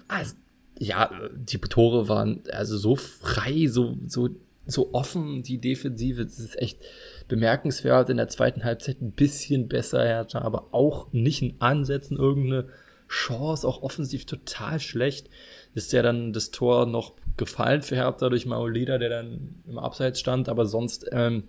also, 0.09 0.35
ja, 0.79 1.11
die 1.35 1.59
Tore 1.59 2.09
waren 2.09 2.43
also 2.53 2.79
so 2.79 2.97
frei, 2.97 3.67
so, 3.69 3.99
so, 4.07 4.31
so 4.67 4.95
offen, 4.95 5.43
die 5.43 5.59
Defensive, 5.59 6.25
das 6.25 6.39
ist 6.39 6.59
echt 6.59 6.79
bemerkenswert. 7.29 8.09
In 8.09 8.17
der 8.17 8.29
zweiten 8.29 8.65
Halbzeit 8.65 9.03
ein 9.03 9.13
bisschen 9.13 9.69
besser, 9.69 10.03
Hertha, 10.03 10.41
aber 10.41 10.69
auch 10.73 11.13
nicht 11.13 11.43
in 11.43 11.57
Ansätzen 11.59 12.17
irgendeine 12.17 12.69
Chance, 13.09 13.69
auch 13.69 13.83
offensiv 13.83 14.25
total 14.25 14.81
schlecht. 14.81 15.29
Ist 15.75 15.93
ja 15.93 16.01
dann 16.01 16.33
das 16.33 16.51
Tor 16.51 16.87
noch 16.87 17.13
gefallen 17.37 17.83
für 17.83 17.97
Hertha 17.97 18.29
durch 18.29 18.47
Maolida, 18.47 18.99
der 18.99 19.09
dann 19.09 19.62
im 19.67 19.79
Abseits 19.79 20.21
stand, 20.21 20.49
aber 20.49 20.67
sonst, 20.67 21.07
ähm, 21.12 21.45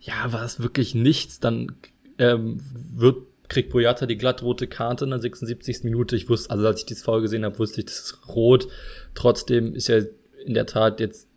ja, 0.00 0.32
war 0.32 0.44
es 0.44 0.60
wirklich 0.60 0.94
nichts. 0.94 1.40
Dann 1.40 1.76
ähm, 2.18 2.60
wird, 2.94 3.18
kriegt 3.48 3.70
Boyata 3.70 4.06
die 4.06 4.16
glattrote 4.16 4.66
Karte 4.66 5.04
in 5.04 5.10
der 5.10 5.20
76. 5.20 5.84
Minute. 5.84 6.16
Ich 6.16 6.28
wusste, 6.28 6.50
also 6.50 6.66
als 6.66 6.80
ich 6.80 6.86
dieses 6.86 7.02
Foul 7.02 7.22
gesehen 7.22 7.44
habe, 7.44 7.58
wusste 7.58 7.80
ich, 7.80 7.86
das 7.86 8.00
ist 8.00 8.28
rot. 8.28 8.68
Trotzdem 9.14 9.74
ist 9.74 9.88
ja 9.88 10.00
in 10.44 10.54
der 10.54 10.66
Tat 10.66 11.00
jetzt, 11.00 11.28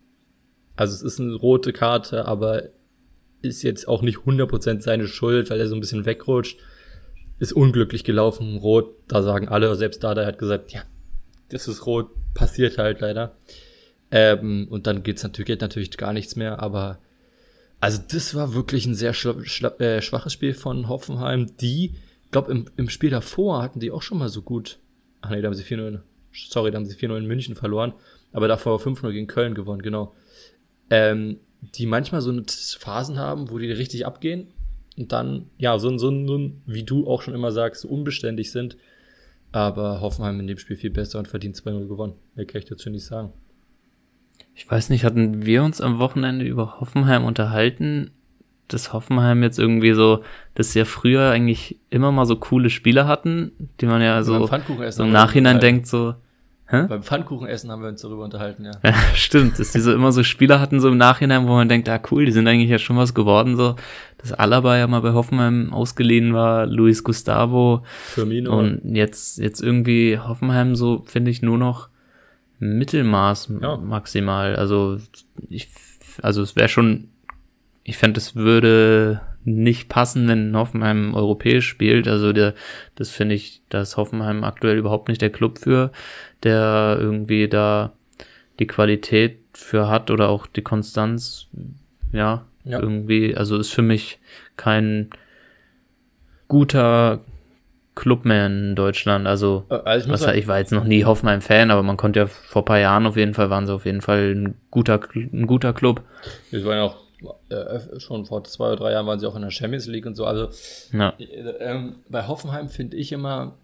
also 0.76 0.94
es 0.94 1.02
ist 1.02 1.20
eine 1.20 1.34
rote 1.34 1.72
Karte, 1.72 2.26
aber 2.26 2.64
ist 3.42 3.62
jetzt 3.62 3.88
auch 3.88 4.02
nicht 4.02 4.18
100% 4.18 4.82
seine 4.82 5.06
Schuld, 5.06 5.50
weil 5.50 5.60
er 5.60 5.68
so 5.68 5.74
ein 5.74 5.80
bisschen 5.80 6.04
wegrutscht. 6.04 6.58
Ist 7.38 7.54
unglücklich 7.54 8.04
gelaufen, 8.04 8.58
rot. 8.58 8.94
Da 9.08 9.22
sagen 9.22 9.48
alle, 9.48 9.74
selbst 9.74 10.04
da, 10.04 10.14
der 10.14 10.26
hat 10.26 10.38
gesagt, 10.38 10.72
ja, 10.72 10.82
das 11.48 11.66
ist 11.66 11.86
rot, 11.86 12.10
passiert 12.34 12.78
halt 12.78 13.00
leider. 13.00 13.36
Ähm, 14.10 14.66
und 14.70 14.86
dann 14.86 15.02
geht's 15.02 15.22
natürlich, 15.22 15.46
geht 15.46 15.60
natürlich 15.60 15.96
gar 15.96 16.12
nichts 16.12 16.36
mehr, 16.36 16.60
aber 16.60 16.98
also 17.80 18.00
das 18.10 18.34
war 18.34 18.54
wirklich 18.54 18.86
ein 18.86 18.94
sehr 18.94 19.14
schla 19.14 19.34
schla 19.44 19.70
äh, 19.78 20.02
schwaches 20.02 20.32
Spiel 20.32 20.52
von 20.52 20.88
Hoffenheim. 20.88 21.56
Die, 21.58 21.94
glaube 22.30 22.50
im, 22.50 22.66
im 22.76 22.88
Spiel 22.88 23.10
davor 23.10 23.62
hatten 23.62 23.80
die 23.80 23.90
auch 23.90 24.02
schon 24.02 24.18
mal 24.18 24.28
so 24.28 24.42
gut. 24.42 24.78
Ach 25.22 25.30
nee, 25.30 25.40
da 25.40 25.46
haben 25.46 25.54
sie 25.54 25.62
4-0, 25.62 26.00
sorry, 26.32 26.70
da 26.70 26.78
haben 26.78 26.86
sie 26.86 26.96
4-0 26.96 27.18
in 27.18 27.26
München 27.26 27.54
verloren, 27.54 27.92
aber 28.32 28.48
davor 28.48 28.80
5-0 28.80 29.12
gegen 29.12 29.26
Köln 29.26 29.54
gewonnen, 29.54 29.82
genau. 29.82 30.14
Ähm, 30.90 31.38
die 31.60 31.86
manchmal 31.86 32.22
so 32.22 32.32
Phasen 32.78 33.18
haben, 33.18 33.50
wo 33.50 33.58
die 33.58 33.70
richtig 33.70 34.06
abgehen 34.06 34.48
und 34.96 35.12
dann, 35.12 35.50
ja, 35.58 35.78
so, 35.78 35.96
so, 35.98 36.26
so 36.26 36.52
wie 36.66 36.82
du 36.82 37.06
auch 37.06 37.22
schon 37.22 37.34
immer 37.34 37.52
sagst, 37.52 37.82
so 37.82 37.88
unbeständig 37.88 38.50
sind 38.50 38.76
aber 39.52 40.00
Hoffenheim 40.00 40.40
in 40.40 40.46
dem 40.46 40.58
Spiel 40.58 40.76
viel 40.76 40.90
besser 40.90 41.18
und 41.18 41.28
verdient 41.28 41.56
2-0 41.56 41.88
gewonnen. 41.88 42.14
Mehr 42.34 42.46
kann 42.46 42.60
ich 42.60 42.68
dazu 42.68 42.90
nicht 42.90 43.04
sagen. 43.04 43.32
Ich 44.54 44.70
weiß 44.70 44.90
nicht, 44.90 45.04
hatten 45.04 45.44
wir 45.44 45.62
uns 45.62 45.80
am 45.80 45.98
Wochenende 45.98 46.44
über 46.44 46.80
Hoffenheim 46.80 47.24
unterhalten, 47.24 48.10
dass 48.68 48.92
Hoffenheim 48.92 49.42
jetzt 49.42 49.58
irgendwie 49.58 49.92
so, 49.92 50.22
dass 50.54 50.72
sie 50.72 50.80
ja 50.80 50.84
früher 50.84 51.30
eigentlich 51.30 51.78
immer 51.90 52.12
mal 52.12 52.26
so 52.26 52.36
coole 52.36 52.70
Spieler 52.70 53.06
hatten, 53.06 53.52
die 53.80 53.86
man 53.86 54.00
ja 54.00 54.22
so, 54.22 54.46
so 54.46 55.02
im 55.02 55.12
Nachhinein 55.12 55.60
denkt 55.60 55.86
so, 55.86 56.14
Hä? 56.70 56.86
Beim 56.88 57.02
Pfannkuchenessen 57.02 57.70
haben 57.70 57.82
wir 57.82 57.88
uns 57.88 58.00
darüber 58.00 58.22
unterhalten, 58.22 58.64
ja. 58.64 58.70
ja 58.84 58.94
stimmt, 59.14 59.58
dass 59.58 59.72
die 59.72 59.80
so 59.80 59.92
immer 59.92 60.12
so 60.12 60.22
Spieler 60.22 60.60
hatten, 60.60 60.78
so 60.78 60.88
im 60.88 60.96
Nachhinein, 60.98 61.48
wo 61.48 61.54
man 61.54 61.68
denkt, 61.68 61.88
ah 61.88 62.00
cool, 62.10 62.26
die 62.26 62.32
sind 62.32 62.46
eigentlich 62.46 62.70
ja 62.70 62.78
schon 62.78 62.96
was 62.96 63.12
geworden, 63.12 63.56
so. 63.56 63.74
Dass 64.18 64.32
Alaba 64.32 64.76
ja 64.76 64.86
mal 64.86 65.00
bei 65.00 65.12
Hoffenheim 65.12 65.72
ausgeliehen 65.72 66.32
war, 66.32 66.66
Luis 66.66 67.02
Gustavo. 67.02 67.82
Firmino. 68.14 68.56
Und 68.56 68.82
jetzt, 68.84 69.38
jetzt 69.38 69.60
irgendwie 69.60 70.18
Hoffenheim 70.18 70.76
so, 70.76 71.02
finde 71.06 71.32
ich, 71.32 71.42
nur 71.42 71.58
noch 71.58 71.88
Mittelmaß 72.60 73.52
ja. 73.60 73.76
maximal. 73.78 74.54
Also, 74.54 74.98
ich, 75.48 75.70
also 76.22 76.42
es 76.42 76.54
wäre 76.54 76.68
schon, 76.68 77.08
ich 77.82 77.96
fände, 77.96 78.18
es 78.18 78.36
würde 78.36 79.22
nicht 79.44 79.88
passen, 79.88 80.28
wenn 80.28 80.56
Hoffenheim 80.56 81.14
europäisch 81.14 81.66
spielt. 81.66 82.08
Also 82.08 82.32
der, 82.32 82.54
das 82.94 83.10
finde 83.10 83.34
ich, 83.34 83.62
da 83.68 83.80
ist 83.80 83.96
Hoffenheim 83.96 84.44
aktuell 84.44 84.76
überhaupt 84.76 85.08
nicht 85.08 85.22
der 85.22 85.30
Club 85.30 85.58
für, 85.58 85.92
der 86.42 86.98
irgendwie 87.00 87.48
da 87.48 87.92
die 88.58 88.66
Qualität 88.66 89.38
für 89.54 89.88
hat 89.88 90.10
oder 90.10 90.28
auch 90.28 90.46
die 90.46 90.62
Konstanz. 90.62 91.48
Ja, 92.12 92.44
ja. 92.64 92.80
irgendwie, 92.80 93.36
also 93.36 93.56
ist 93.56 93.72
für 93.72 93.82
mich 93.82 94.18
kein 94.56 95.10
guter 96.48 97.20
Club 97.94 98.24
mehr 98.24 98.46
in 98.46 98.74
Deutschland. 98.74 99.26
Also, 99.26 99.64
äh, 99.70 99.74
also 99.74 100.06
ich, 100.06 100.12
was, 100.12 100.20
sagen, 100.22 100.38
ich 100.38 100.48
war 100.48 100.58
jetzt 100.58 100.72
noch 100.72 100.84
nie 100.84 101.04
Hoffenheim-Fan, 101.04 101.70
aber 101.70 101.82
man 101.82 101.96
konnte 101.96 102.20
ja 102.20 102.26
vor 102.26 102.64
paar 102.64 102.78
Jahren 102.78 103.06
auf 103.06 103.16
jeden 103.16 103.34
Fall 103.34 103.50
waren 103.50 103.66
sie 103.66 103.74
auf 103.74 103.86
jeden 103.86 104.00
Fall 104.00 104.34
ein 104.34 104.54
guter, 104.70 105.00
ein 105.14 105.46
guter 105.46 105.72
Club. 105.72 106.02
Wir 106.50 106.64
waren 106.64 106.76
ja 106.76 106.82
auch 106.84 106.96
äh, 107.48 108.00
schon 108.00 108.26
vor 108.26 108.44
zwei 108.44 108.68
oder 108.68 108.76
drei 108.76 108.92
Jahren 108.92 109.06
waren 109.06 109.18
sie 109.18 109.26
auch 109.26 109.36
in 109.36 109.42
der 109.42 109.50
Champions 109.50 109.86
League 109.86 110.06
und 110.06 110.14
so. 110.14 110.24
Also 110.24 110.48
ja. 110.92 111.14
äh, 111.18 111.24
ähm, 111.60 111.96
bei 112.08 112.26
Hoffenheim 112.26 112.68
finde 112.68 112.96
ich 112.96 113.12
immer, 113.12 113.56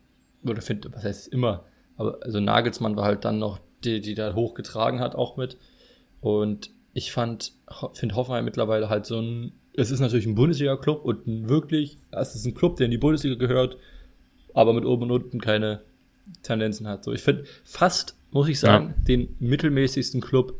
oder 0.44 0.62
finde, 0.62 0.92
was 0.92 1.04
heißt 1.04 1.28
immer, 1.28 1.64
aber 1.96 2.18
also 2.22 2.40
Nagelsmann 2.40 2.96
war 2.96 3.04
halt 3.04 3.24
dann 3.24 3.38
noch 3.38 3.58
die, 3.84 4.00
die 4.00 4.14
da 4.14 4.34
hochgetragen 4.34 5.00
hat, 5.00 5.14
auch 5.14 5.36
mit. 5.36 5.56
Und 6.20 6.70
ich 6.92 7.12
fand, 7.12 7.52
finde 7.94 8.16
Hoffenheim 8.16 8.44
mittlerweile 8.44 8.88
halt 8.88 9.06
so 9.06 9.20
ein, 9.20 9.52
es 9.74 9.90
ist 9.90 10.00
natürlich 10.00 10.26
ein 10.26 10.34
Bundesliga-Club 10.34 11.04
und 11.04 11.26
ein 11.26 11.48
wirklich, 11.48 11.98
es 12.10 12.34
ist 12.34 12.46
ein 12.46 12.54
Club, 12.54 12.76
der 12.76 12.86
in 12.86 12.90
die 12.90 12.98
Bundesliga 12.98 13.36
gehört, 13.36 13.76
aber 14.54 14.72
mit 14.72 14.84
oben 14.84 15.04
und 15.04 15.10
unten 15.10 15.40
keine 15.40 15.82
Tendenzen 16.42 16.88
hat. 16.88 17.04
So, 17.04 17.12
ich 17.12 17.20
finde 17.20 17.44
fast, 17.64 18.16
muss 18.30 18.48
ich 18.48 18.58
sagen, 18.58 18.94
ja. 18.96 19.04
den 19.04 19.36
mittelmäßigsten 19.38 20.20
Club 20.20 20.54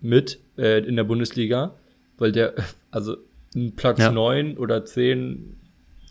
mit 0.00 0.38
äh, 0.56 0.86
in 0.86 0.96
der 0.96 1.04
Bundesliga 1.04 1.74
weil 2.18 2.32
der, 2.32 2.54
also 2.90 3.16
ein 3.54 3.72
Platz 3.76 3.98
ja. 3.98 4.10
9 4.12 4.56
oder 4.58 4.84
10 4.84 5.56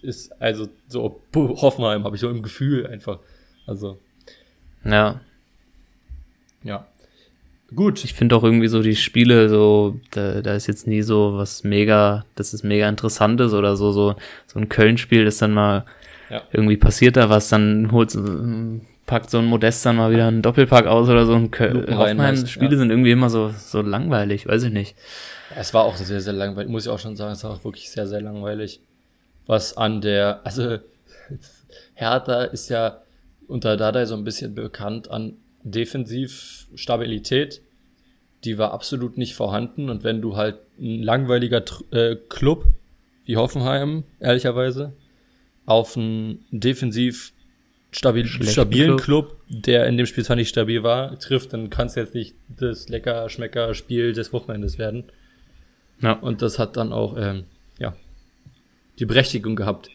ist 0.02 0.32
also 0.42 0.68
so 0.88 1.22
Hoffenheim, 1.36 2.04
habe 2.04 2.16
ich 2.16 2.22
so 2.22 2.30
im 2.30 2.42
Gefühl 2.44 2.88
einfach. 2.88 3.20
Also. 3.66 4.00
Ja. 4.86 5.22
Ja. 6.64 6.88
Gut. 7.74 8.04
Ich 8.04 8.14
finde 8.14 8.36
auch 8.36 8.44
irgendwie 8.44 8.68
so 8.68 8.82
die 8.82 8.96
Spiele 8.96 9.50
so, 9.50 10.00
da, 10.12 10.42
da 10.42 10.54
ist 10.56 10.68
jetzt 10.68 10.88
nie 10.88 11.02
so 11.02 11.38
was 11.38 11.64
mega, 11.64 12.26
das 12.36 12.54
ist 12.54 12.64
mega 12.64 12.88
interessantes 12.88 13.54
oder 13.54 13.76
so, 13.76 13.92
so, 13.92 14.16
so 14.46 14.60
ein 14.60 14.70
Köln-Spiel 14.70 15.26
ist 15.26 15.42
dann 15.42 15.54
mal, 15.54 15.86
Ja. 16.30 16.42
irgendwie 16.52 16.78
passiert 16.78 17.16
da 17.18 17.30
was, 17.30 17.50
dann 17.50 17.92
holt, 17.92 18.16
packt 19.06 19.30
so 19.30 19.40
ein 19.40 19.46
Modest 19.46 19.86
dann 19.86 19.98
mal 19.98 20.12
wieder 20.12 20.28
einen 20.28 20.42
Doppelpack 20.42 20.86
aus 20.86 21.10
oder 21.10 21.26
so. 21.26 21.34
Ein 21.34 21.52
Köl 21.52 21.72
Lupen 21.72 21.90
rein 21.90 21.98
Hoffenheim 21.98 22.36
meist, 22.36 22.50
Spiele 22.50 22.72
ja. 22.72 22.78
sind 22.78 22.90
irgendwie 22.90 23.12
immer 23.12 23.30
so, 23.30 23.50
so 23.50 23.82
langweilig, 23.82 24.48
weiß 24.48 24.64
ich 24.64 24.72
nicht. 24.72 24.96
Es 25.56 25.74
war 25.74 25.84
auch 25.84 25.96
sehr, 25.96 26.22
sehr 26.22 26.34
langweilig, 26.34 26.72
muss 26.72 26.86
ich 26.86 26.92
auch 26.92 27.00
schon 27.00 27.16
sagen, 27.16 27.34
es 27.34 27.44
war 27.44 27.52
auch 27.52 27.64
wirklich 27.64 27.90
sehr, 27.92 28.08
sehr 28.08 28.22
langweilig. 28.22 28.80
Was 29.46 29.76
an 29.76 30.02
der, 30.02 30.42
also 30.46 30.78
Hertha 31.94 32.44
ist 32.44 32.70
ja 32.70 33.02
unter 33.48 33.78
Dardai 33.78 34.06
so 34.06 34.16
ein 34.16 34.24
bisschen 34.24 34.56
bekannt 34.56 35.12
an 35.12 35.34
Defensivstabilität. 35.64 37.62
Die 38.46 38.58
war 38.58 38.74
absolut 38.74 39.18
nicht 39.18 39.36
vorhanden 39.36 39.90
und 39.90 40.04
wenn 40.04 40.22
du 40.22 40.36
halt 40.36 40.58
ein 40.80 41.04
langweiliger 41.04 41.64
äh, 41.92 42.16
Club 42.30 42.66
wie 43.26 43.38
Hoffenheim, 43.38 44.04
ehrlicherweise, 44.20 44.94
auf 45.66 45.96
einen 45.96 46.46
defensiv 46.52 47.33
stabil, 47.94 48.28
stabilen 48.28 48.98
Club. 48.98 49.30
Club. 49.30 49.42
der 49.48 49.88
in 49.88 49.98
dem 49.98 50.06
Spiel 50.06 50.24
zwar 50.24 50.36
nicht 50.36 50.50
stabil 50.50 50.84
war, 50.84 51.18
trifft, 51.20 51.54
dann 51.54 51.70
kann 51.70 51.88
es 51.88 51.96
jetzt 51.96 52.14
nicht 52.14 52.36
das 52.48 52.90
lecker 52.90 53.30
schmecker 53.30 53.74
Spiel 53.74 54.14
des 54.14 54.34
Wochenendes 54.34 54.78
werden. 54.78 55.06
Ja. 56.02 56.14
Und 56.14 56.42
das 56.42 56.60
hat 56.60 56.76
dann 56.78 56.92
auch, 56.92 57.16
ähm, 57.18 57.46
ja, 57.80 57.96
die 59.00 59.06
Berechtigung 59.06 59.56
gehabt. 59.56 59.90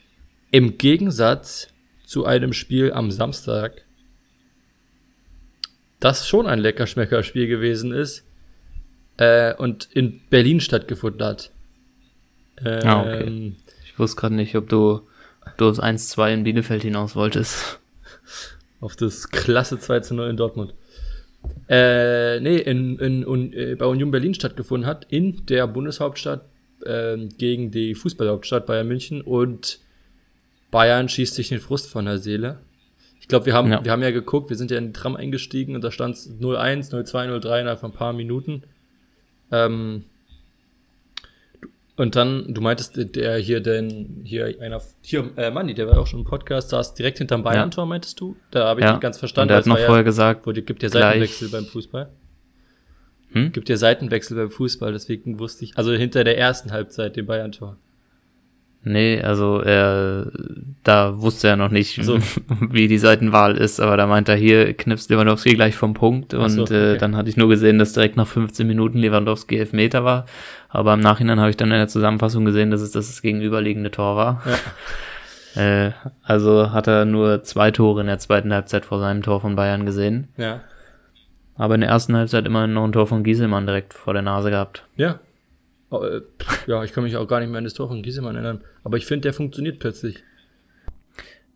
Im 0.51 0.79
Gegensatz 0.79 1.69
zu 2.07 2.25
einem 2.25 2.53
Spiel 2.53 2.93
am 2.93 3.11
Samstag, 3.11 3.85
das 6.01 6.27
schon 6.27 6.47
ein 6.47 6.59
Leckerschmecker-Spiel 6.59 7.49
gewesen 7.49 7.93
ist 7.93 8.25
äh, 9.19 9.55
und 9.55 9.89
in 9.93 10.21
Berlin 10.31 10.61
stattgefunden 10.61 11.27
hat. 11.27 11.51
Ähm, 12.65 12.81
Ah, 12.85 13.01
okay. 13.03 13.53
Ich 13.85 13.99
wusste 13.99 14.21
gerade 14.21 14.35
nicht, 14.35 14.57
ob 14.57 14.69
du, 14.69 15.07
ob 15.45 15.57
du 15.59 15.69
aufs 15.69 15.81
1-2 15.81 16.35
in 16.35 16.45
Bielefeld 16.45 16.83
hinaus 16.83 17.17
wolltest. 17.17 17.78
Auf 18.81 18.97
das 18.97 19.31
klasse 19.31 19.79
2 19.79 20.01
zu 20.01 20.15
0 20.15 20.31
in 20.31 20.37
Dortmund. 20.37 20.75
Äh, 21.69 22.41
nee, 22.41 22.59
in, 22.59 22.99
in, 22.99 23.23
in, 23.23 23.53
äh, 23.53 23.75
bei 23.77 23.87
Union 23.87 24.11
Berlin 24.11 24.35
stattgefunden 24.35 24.89
hat, 24.89 25.07
in 25.09 25.47
der 25.47 25.67
Bundeshauptstadt 25.67 26.45
ähm, 26.87 27.29
gegen 27.39 27.71
die 27.71 27.95
Fußballhauptstadt 27.95 28.67
Bayern 28.67 28.89
München 28.89 29.21
und 29.21 29.81
Bayern 30.71 31.09
schießt 31.09 31.35
sich 31.35 31.49
den 31.49 31.61
Frust 31.61 31.89
von 31.91 32.05
der 32.05 32.19
Seele. 32.19 32.59
Ich 33.21 33.29
glaube, 33.29 33.47
wir 33.47 33.55
haben, 33.55 33.71
Ja. 33.71 33.85
wir 33.85 33.93
haben 33.93 34.03
ja 34.03 34.11
geguckt, 34.11 34.51
wir 34.51 34.57
sind 34.57 34.71
ja 34.71 34.79
in 34.79 34.87
den 34.89 34.95
Tram 34.95 35.17
eingestiegen 35.17 35.75
und 35.75 35.83
da 35.83 35.91
stand 35.91 36.17
0-1, 36.17 36.91
0-2, 36.93 37.29
0-3 37.29 37.61
innerhalb 37.61 37.81
von 37.81 37.91
ein 37.91 37.97
paar 37.97 38.13
Minuten. 38.13 38.63
Ähm, 39.51 40.05
und 41.99 42.17
dann, 42.17 42.55
du 42.55 42.61
meintest, 42.61 42.97
der- 42.97 43.05
der 43.05 43.37
hier, 43.37 43.61
den, 43.61 44.23
hier 44.25 44.55
einer, 44.61 44.81
hier, 45.03 45.31
äh, 45.37 45.51
Manni, 45.51 45.75
der 45.75 45.87
war 45.89 45.99
auch 45.99 46.07
schon 46.07 46.21
im 46.21 46.25
Podcast, 46.25 46.71
saß 46.71 46.95
direkt 46.95 47.19
hinterm 47.19 47.43
Bayern-Tor, 47.43 47.85
meintest 47.87 48.19
du? 48.21 48.37
Da 48.51 48.67
habe 48.69 48.81
ich 48.81 48.87
Ja. 48.87 48.93
nicht 48.93 49.01
ganz 49.03 49.17
Und 49.17 49.21
verstanden. 49.21 49.51
er 49.51 49.55
weil 49.57 49.59
hat 49.61 49.67
noch 49.67 49.77
vorher 49.79 49.97
ja, 49.97 50.03
gesagt, 50.03 50.47
wo 50.47 50.53
gibt 50.53 50.83
ja 50.83 50.89
Seitenwechsel 50.89 51.49
beim 51.51 51.67
Fußball. 51.67 52.09
Hm? 53.33 53.53
Gibt 53.53 53.69
ja 53.69 53.77
Seitenwechsel 53.77 54.37
beim 54.37 54.51
Fußball, 54.51 54.93
deswegen 54.93 55.39
wusste 55.39 55.65
ich, 55.65 55.77
also 55.77 55.93
hinter 55.93 56.25
der 56.25 56.39
ersten 56.39 56.73
Halbzeit, 56.73 57.17
dem 57.17 57.27
Bayern-Tor. 57.27 57.77
Nee, 58.85 59.21
also 59.21 59.61
er, 59.61 60.31
da 60.85 61.21
wusste 61.21 61.49
er 61.49 61.57
noch 61.57 61.71
nicht, 61.71 62.03
So. 62.03 62.19
wie 62.71 62.87
die 62.89 62.97
Seitenwahl 62.99 63.57
ist, 63.57 63.81
aber 63.81 63.97
da 63.97 64.07
meint 64.07 64.29
er 64.29 64.37
hier, 64.37 64.73
knipst 64.73 65.11
Lewandowski 65.11 65.55
gleich 65.55 65.75
vom 65.75 65.95
Punkt 65.95 66.33
Ach 66.33 66.49
so, 66.49 66.63
und 66.63 66.71
äh, 66.71 66.91
okay. 66.93 66.99
dann 66.99 67.17
hatte 67.17 67.29
ich 67.29 67.37
nur 67.37 67.49
gesehen, 67.49 67.79
dass 67.79 67.93
direkt 67.93 68.17
nach 68.17 68.27
15 68.27 68.67
Minuten 68.67 68.99
Lewandowski 68.99 69.59
Elfmeter 69.59 70.05
war, 70.05 70.25
aber 70.69 70.95
im 70.95 71.01
Nachhinein 71.01 71.41
habe 71.41 71.51
ich 71.51 71.57
dann 71.57 71.71
in 71.71 71.77
der 71.79 71.89
Zusammenfassung 71.89 72.45
gesehen, 72.45 72.71
dass 72.71 72.81
es 72.81 72.93
das 72.93 73.21
gegenüberliegende 73.21 73.91
Tor 73.91 74.17
war. 74.17 74.43
Äh, 75.57 75.93
also 76.23 76.73
hat 76.73 76.87
er 76.87 77.05
nur 77.07 77.43
zwei 77.43 77.71
Tore 77.71 78.03
in 78.03 78.07
der 78.07 78.19
zweiten 78.19 78.53
Halbzeit 78.53 78.85
vor 78.85 79.01
seinem 79.01 79.23
Tor 79.23 79.41
von 79.41 79.57
Bayern 79.57 79.87
gesehen, 79.87 80.29
Ja. 80.37 80.61
aber 81.57 81.75
in 81.75 81.81
der 81.81 81.91
ersten 81.91 82.15
Halbzeit 82.15 82.47
immerhin 82.47 82.75
noch 82.75 82.85
ein 82.85 82.93
Tor 82.93 83.07
von 83.07 83.25
Gieselmann 83.25 83.67
direkt 83.67 83.95
vor 83.95 84.13
der 84.13 84.23
Nase 84.23 84.51
gehabt. 84.51 84.85
Ja. 84.97 85.19
Äh, 85.91 86.21
ja, 86.67 86.85
ich 86.85 86.93
kann 86.93 87.05
mich 87.05 87.17
auch 87.17 87.27
gar 87.27 87.41
nicht 87.41 87.49
mehr 87.49 87.59
an 87.59 87.65
das 87.65 87.75
Tor 87.75 87.89
von 87.89 88.03
Giesemann 88.03 88.35
erinnern. 88.35 88.63
Aber 88.85 88.97
ich 88.97 89.07
finde, 89.07 89.23
der 89.23 89.33
funktioniert 89.33 89.79
plötzlich. 89.79 90.23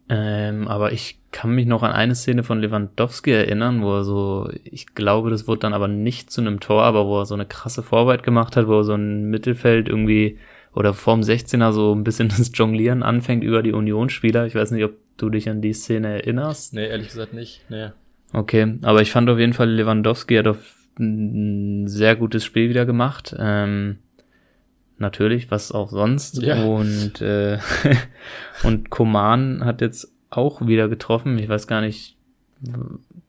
Ähm, 0.08 0.68
aber 0.68 0.92
ich 0.92 1.18
kann 1.30 1.54
mich 1.54 1.66
noch 1.66 1.82
an 1.82 1.92
eine 1.92 2.14
Szene 2.14 2.42
von 2.42 2.60
Lewandowski 2.60 3.30
erinnern, 3.30 3.82
wo 3.82 3.96
er 3.96 4.04
so, 4.04 4.50
ich 4.64 4.94
glaube, 4.94 5.30
das 5.30 5.48
wurde 5.48 5.60
dann 5.60 5.74
aber 5.74 5.88
nicht 5.88 6.30
zu 6.30 6.40
einem 6.40 6.60
Tor, 6.60 6.82
aber 6.82 7.06
wo 7.06 7.20
er 7.20 7.26
so 7.26 7.34
eine 7.34 7.46
krasse 7.46 7.82
Vorarbeit 7.82 8.22
gemacht 8.22 8.56
hat, 8.56 8.66
wo 8.66 8.78
er 8.78 8.84
so 8.84 8.94
ein 8.94 9.30
Mittelfeld 9.30 9.88
irgendwie 9.88 10.38
oder 10.74 10.94
vorm 10.94 11.20
16er 11.20 11.72
so 11.72 11.94
ein 11.94 12.04
bisschen 12.04 12.28
das 12.36 12.50
Jonglieren 12.54 13.02
anfängt 13.02 13.44
über 13.44 13.62
die 13.62 13.72
Unionsspieler. 13.72 14.46
Ich 14.46 14.54
weiß 14.54 14.72
nicht, 14.72 14.84
ob 14.84 14.92
du 15.16 15.30
dich 15.30 15.48
an 15.48 15.62
die 15.62 15.72
Szene 15.72 16.08
erinnerst. 16.08 16.74
Nee, 16.74 16.88
ehrlich 16.88 17.08
gesagt 17.08 17.32
nicht. 17.32 17.62
Nee. 17.68 17.88
Okay, 18.32 18.78
aber 18.82 19.02
ich 19.02 19.12
fand 19.12 19.28
auf 19.30 19.38
jeden 19.38 19.52
Fall, 19.52 19.70
Lewandowski 19.70 20.36
hat 20.36 20.46
auf 20.46 20.74
ein 20.98 21.86
sehr 21.88 22.16
gutes 22.16 22.44
Spiel 22.44 22.68
wieder 22.68 22.86
gemacht. 22.86 23.34
Ähm, 23.38 23.98
natürlich, 25.02 25.50
was 25.50 25.70
auch 25.72 25.90
sonst. 25.90 26.40
Ja. 26.42 26.64
Und, 26.64 27.20
äh, 27.20 27.58
und 28.62 28.88
Koman 28.88 29.64
hat 29.64 29.82
jetzt 29.82 30.10
auch 30.30 30.66
wieder 30.66 30.88
getroffen. 30.88 31.38
Ich 31.38 31.48
weiß 31.48 31.66
gar 31.66 31.82
nicht, 31.82 32.16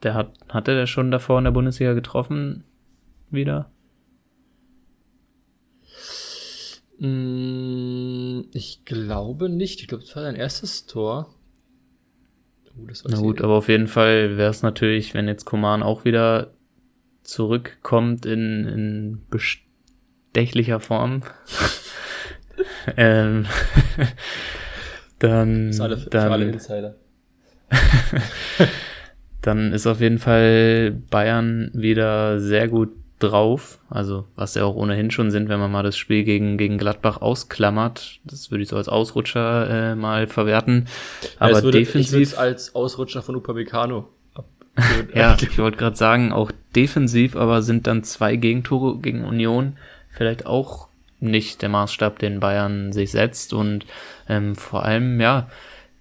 der 0.03 0.13
hat, 0.13 0.33
hatte 0.49 0.75
der 0.75 0.87
schon 0.87 1.11
davor 1.11 1.37
in 1.39 1.43
der 1.43 1.51
Bundesliga 1.51 1.93
getroffen? 1.93 2.63
Wieder? 3.29 3.69
Mm, 6.99 8.41
ich 8.53 8.85
glaube 8.85 9.49
nicht. 9.49 9.81
Ich 9.81 9.87
glaube, 9.87 10.03
das 10.03 10.15
war 10.15 10.23
sein 10.23 10.35
erstes 10.35 10.85
Tor. 10.85 11.33
Weiß 12.75 13.03
Na 13.07 13.17
gut, 13.17 13.41
aber 13.41 13.53
auf 13.53 13.69
jeden 13.69 13.87
Fall 13.87 14.37
wäre 14.37 14.49
es 14.49 14.63
natürlich, 14.63 15.13
wenn 15.13 15.27
jetzt 15.27 15.45
Koman 15.45 15.83
auch 15.83 16.05
wieder 16.05 16.53
zurückkommt 17.23 18.25
in, 18.25 18.65
in 18.65 19.21
bestechlicher 20.33 20.79
Form. 20.79 21.21
ähm, 22.97 23.45
dann, 25.19 25.69
ist 25.69 25.79
alle, 25.79 25.97
für 25.97 26.09
dann, 26.09 26.31
alle 26.31 26.49
Insider. 26.49 26.95
dann 29.41 29.71
ist 29.73 29.87
auf 29.87 30.01
jeden 30.01 30.19
Fall 30.19 30.91
Bayern 31.09 31.71
wieder 31.73 32.39
sehr 32.39 32.67
gut 32.67 32.89
drauf. 33.19 33.79
Also, 33.89 34.25
was 34.35 34.55
ja 34.55 34.65
auch 34.65 34.75
ohnehin 34.75 35.11
schon 35.11 35.31
sind, 35.31 35.49
wenn 35.49 35.59
man 35.59 35.71
mal 35.71 35.83
das 35.83 35.95
Spiel 35.95 36.23
gegen, 36.23 36.57
gegen 36.57 36.77
Gladbach 36.77 37.21
ausklammert. 37.21 38.19
Das 38.25 38.51
würde 38.51 38.63
ich 38.63 38.69
so 38.69 38.75
als 38.75 38.89
Ausrutscher 38.89 39.69
äh, 39.91 39.95
mal 39.95 40.27
verwerten. 40.27 40.87
Aber 41.39 41.51
es 41.51 41.63
würde, 41.63 41.79
Ich 41.79 41.87
defensiv. 41.87 42.33
es 42.33 42.35
als 42.35 42.75
Ausrutscher 42.75 43.21
von 43.21 43.35
Upamecano. 43.35 44.09
Ja, 45.13 45.37
ich 45.39 45.57
wollte 45.59 45.77
gerade 45.77 45.95
sagen, 45.95 46.31
auch 46.31 46.51
defensiv, 46.75 47.35
aber 47.35 47.61
sind 47.61 47.85
dann 47.85 48.03
zwei 48.03 48.35
Gegentore 48.35 48.97
gegen 48.97 49.23
Union 49.23 49.77
vielleicht 50.13 50.45
auch 50.45 50.87
nicht 51.19 51.61
der 51.61 51.69
Maßstab, 51.69 52.19
den 52.19 52.39
Bayern 52.39 52.91
sich 52.91 53.11
setzt. 53.11 53.53
Und 53.53 53.85
ähm, 54.27 54.55
vor 54.55 54.83
allem, 54.83 55.19
ja, 55.21 55.49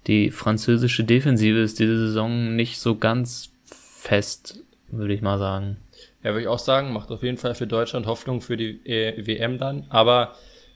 die 0.07 0.31
französische 0.31 1.03
Defensive 1.03 1.59
ist 1.59 1.79
diese 1.79 1.97
Saison 2.07 2.55
nicht 2.55 2.79
so 2.79 2.95
ganz 2.95 3.51
fest, 3.65 4.59
würde 4.89 5.13
ich 5.13 5.21
mal 5.21 5.39
sagen. 5.39 5.77
Ja, 6.23 6.31
würde 6.31 6.41
ich 6.41 6.47
auch 6.47 6.59
sagen, 6.59 6.93
macht 6.93 7.09
auf 7.11 7.23
jeden 7.23 7.37
Fall 7.37 7.55
für 7.55 7.67
Deutschland 7.67 8.05
Hoffnung 8.05 8.41
für 8.41 8.57
die 8.57 8.79
äh, 8.85 9.25
WM 9.25 9.57
dann. 9.57 9.85
Aber 9.89 10.35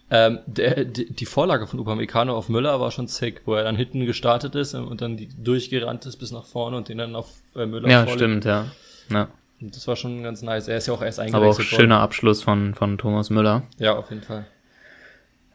ähm, 0.10 0.40
der, 0.46 0.86
die, 0.86 1.12
die 1.12 1.26
Vorlage 1.26 1.68
von 1.68 1.80
Upamecano 1.80 2.34
auf 2.36 2.48
Müller 2.48 2.80
war 2.80 2.92
schon 2.92 3.08
sick, 3.08 3.42
wo 3.46 3.56
er 3.56 3.64
dann 3.64 3.76
hinten 3.76 4.06
gestartet 4.06 4.56
ist 4.56 4.74
und 4.74 5.02
dann 5.02 5.18
die, 5.18 5.28
durchgerannt 5.28 6.06
ist 6.06 6.16
bis 6.18 6.32
nach 6.32 6.46
vorne 6.46 6.78
und 6.78 6.88
den 6.88 6.98
dann 6.98 7.16
auf 7.16 7.30
äh, 7.56 7.66
Müller 7.66 7.90
Ja, 7.90 8.04
vorlegt. 8.06 8.20
stimmt, 8.20 8.46
ja. 8.46 8.68
ja. 9.12 9.28
Das 9.60 9.88
war 9.88 9.96
schon 9.96 10.22
ganz 10.24 10.42
nice. 10.42 10.68
Er 10.68 10.78
ist 10.78 10.88
ja 10.88 10.94
auch 10.94 11.02
erst 11.02 11.20
Aber 11.20 11.30
auch 11.30 11.34
eingewechselt 11.34 11.72
worden. 11.72 11.82
schöner 11.82 12.00
Abschluss 12.00 12.44
von, 12.44 12.76
von 12.76 12.98
Thomas 12.98 13.30
Müller. 13.30 13.64
Ja, 13.78 13.96
auf 13.96 14.10
jeden 14.12 14.22
Fall. 14.22 14.46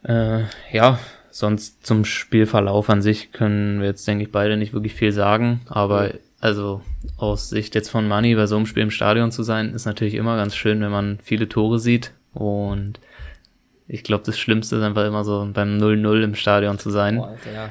Äh, 0.04 0.44
ja, 0.76 0.98
sonst 1.30 1.86
zum 1.86 2.04
Spielverlauf 2.04 2.90
an 2.90 3.00
sich 3.02 3.32
können 3.32 3.80
wir 3.80 3.86
jetzt, 3.86 4.06
denke 4.06 4.24
ich, 4.24 4.32
beide 4.32 4.56
nicht 4.56 4.72
wirklich 4.72 4.94
viel 4.94 5.12
sagen. 5.12 5.60
Aber 5.68 6.10
also 6.40 6.82
aus 7.16 7.48
Sicht 7.48 7.76
jetzt 7.76 7.90
von 7.90 8.08
Money 8.08 8.34
bei 8.34 8.46
so 8.46 8.56
einem 8.56 8.66
Spiel 8.66 8.82
im 8.82 8.90
Stadion 8.90 9.30
zu 9.30 9.44
sein, 9.44 9.72
ist 9.74 9.86
natürlich 9.86 10.14
immer 10.14 10.36
ganz 10.36 10.56
schön, 10.56 10.80
wenn 10.80 10.90
man 10.90 11.18
viele 11.22 11.48
Tore 11.48 11.78
sieht. 11.78 12.12
Und 12.34 12.98
ich 13.86 14.02
glaube, 14.02 14.24
das 14.26 14.38
Schlimmste 14.38 14.76
ist 14.76 14.82
einfach 14.82 15.06
immer 15.06 15.22
so 15.22 15.48
beim 15.52 15.78
0-0 15.78 16.22
im 16.24 16.34
Stadion 16.34 16.78
zu 16.80 16.90
sein. 16.90 17.18
Boah, 17.18 17.28
Alter, 17.28 17.52
ja. 17.52 17.68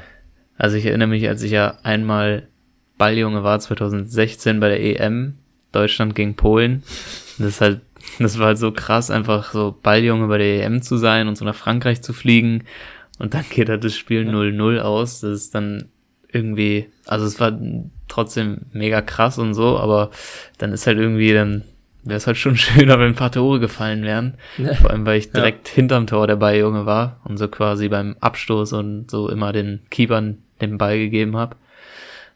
Also 0.57 0.77
ich 0.77 0.85
erinnere 0.85 1.09
mich, 1.09 1.27
als 1.27 1.41
ich 1.41 1.51
ja 1.51 1.79
einmal 1.83 2.47
Balljunge 2.97 3.43
war, 3.43 3.59
2016 3.59 4.59
bei 4.59 4.69
der 4.69 4.79
EM, 5.01 5.37
Deutschland 5.71 6.15
gegen 6.15 6.35
Polen. 6.35 6.83
Das 7.37 7.47
ist 7.47 7.61
halt, 7.61 7.81
das 8.19 8.39
war 8.39 8.47
halt 8.47 8.57
so 8.57 8.71
krass, 8.71 9.11
einfach 9.11 9.53
so 9.53 9.75
Balljunge 9.81 10.27
bei 10.27 10.37
der 10.37 10.65
EM 10.65 10.81
zu 10.81 10.97
sein 10.97 11.27
und 11.27 11.37
so 11.37 11.45
nach 11.45 11.55
Frankreich 11.55 12.01
zu 12.01 12.13
fliegen. 12.13 12.63
Und 13.19 13.33
dann 13.33 13.45
geht 13.49 13.69
halt 13.69 13.83
das 13.83 13.95
Spiel 13.95 14.27
0-0 14.27 14.79
aus. 14.79 15.21
Das 15.21 15.31
ist 15.31 15.55
dann 15.55 15.89
irgendwie, 16.31 16.87
also 17.05 17.25
es 17.25 17.39
war 17.39 17.57
trotzdem 18.07 18.61
mega 18.73 19.01
krass 19.01 19.37
und 19.37 19.53
so, 19.53 19.77
aber 19.77 20.11
dann 20.57 20.73
ist 20.73 20.87
halt 20.87 20.97
irgendwie, 20.97 21.33
dann 21.33 21.63
wäre 22.03 22.17
es 22.17 22.27
halt 22.27 22.37
schon 22.37 22.57
schöner, 22.57 22.99
wenn 22.99 23.09
ein 23.09 23.15
paar 23.15 23.31
Tore 23.31 23.59
gefallen 23.59 24.03
wären. 24.03 24.35
Vor 24.81 24.91
allem, 24.91 25.05
weil 25.05 25.17
ich 25.17 25.31
direkt 25.31 25.69
ja. 25.69 25.75
hinterm 25.75 26.07
Tor 26.07 26.27
der 26.27 26.35
Balljunge 26.35 26.85
war 26.85 27.19
und 27.23 27.37
so 27.37 27.47
quasi 27.47 27.89
beim 27.89 28.15
Abstoß 28.19 28.73
und 28.73 29.11
so 29.11 29.29
immer 29.29 29.53
den 29.53 29.81
Keepern 29.89 30.39
den 30.61 30.77
Ball 30.77 30.97
gegeben 30.97 31.37
habe. 31.37 31.55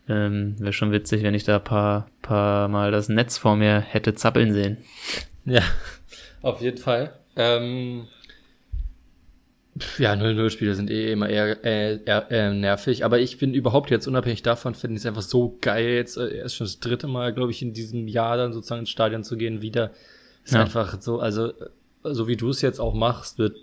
Ähm, 0.07 0.55
wäre 0.59 0.73
schon 0.73 0.91
witzig, 0.91 1.23
wenn 1.23 1.33
ich 1.33 1.43
da 1.43 1.57
paar, 1.59 2.07
paar 2.21 2.67
Mal 2.67 2.91
das 2.91 3.09
Netz 3.09 3.37
vor 3.37 3.55
mir 3.55 3.79
hätte 3.79 4.13
zappeln 4.13 4.53
sehen. 4.53 4.77
Ja, 5.45 5.63
auf 6.41 6.61
jeden 6.61 6.77
Fall. 6.77 7.13
Ähm, 7.35 8.07
ja, 9.97 10.13
0-0-Spiele 10.13 10.73
sind 10.73 10.89
eh 10.89 11.11
immer 11.11 11.27
eher, 11.27 11.65
äh, 11.65 11.99
eher 12.05 12.31
äh, 12.31 12.53
nervig, 12.53 13.03
aber 13.03 13.19
ich 13.19 13.37
bin 13.37 13.53
überhaupt 13.53 13.91
jetzt 13.91 14.07
unabhängig 14.07 14.41
davon, 14.41 14.73
finde 14.73 14.95
ich 14.95 15.01
es 15.01 15.05
einfach 15.05 15.21
so 15.21 15.57
geil, 15.59 15.95
jetzt 15.95 16.17
äh, 16.17 16.37
erst 16.37 16.55
schon 16.55 16.65
das 16.65 16.79
dritte 16.79 17.07
Mal, 17.07 17.33
glaube 17.33 17.51
ich, 17.51 17.61
in 17.61 17.73
diesem 17.73 18.07
Jahr 18.07 18.37
dann 18.37 18.53
sozusagen 18.53 18.81
ins 18.81 18.89
Stadion 18.89 19.23
zu 19.23 19.35
gehen, 19.35 19.61
wieder. 19.61 19.91
Ist 20.45 20.53
ja. 20.53 20.61
einfach 20.61 21.01
so, 21.01 21.19
also 21.19 21.51
so 22.03 22.27
wie 22.27 22.37
du 22.37 22.49
es 22.49 22.61
jetzt 22.61 22.79
auch 22.79 22.93
machst, 22.93 23.37
wird 23.39 23.57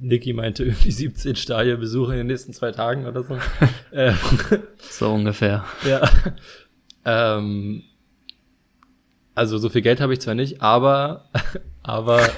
Niki 0.00 0.32
meinte 0.32 0.64
irgendwie 0.64 0.90
17 0.92 1.36
Stadionbesuche 1.36 2.12
in 2.12 2.18
den 2.18 2.26
nächsten 2.28 2.52
zwei 2.52 2.72
Tagen 2.72 3.06
oder 3.06 3.22
so. 3.22 3.38
ähm, 3.92 4.16
so 4.78 5.12
ungefähr. 5.12 5.64
Ja. 5.86 6.08
Ähm, 7.04 7.82
also 9.34 9.58
so 9.58 9.68
viel 9.68 9.82
Geld 9.82 10.00
habe 10.00 10.12
ich 10.12 10.20
zwar 10.20 10.34
nicht, 10.34 10.62
aber 10.62 11.28
aber 11.82 12.28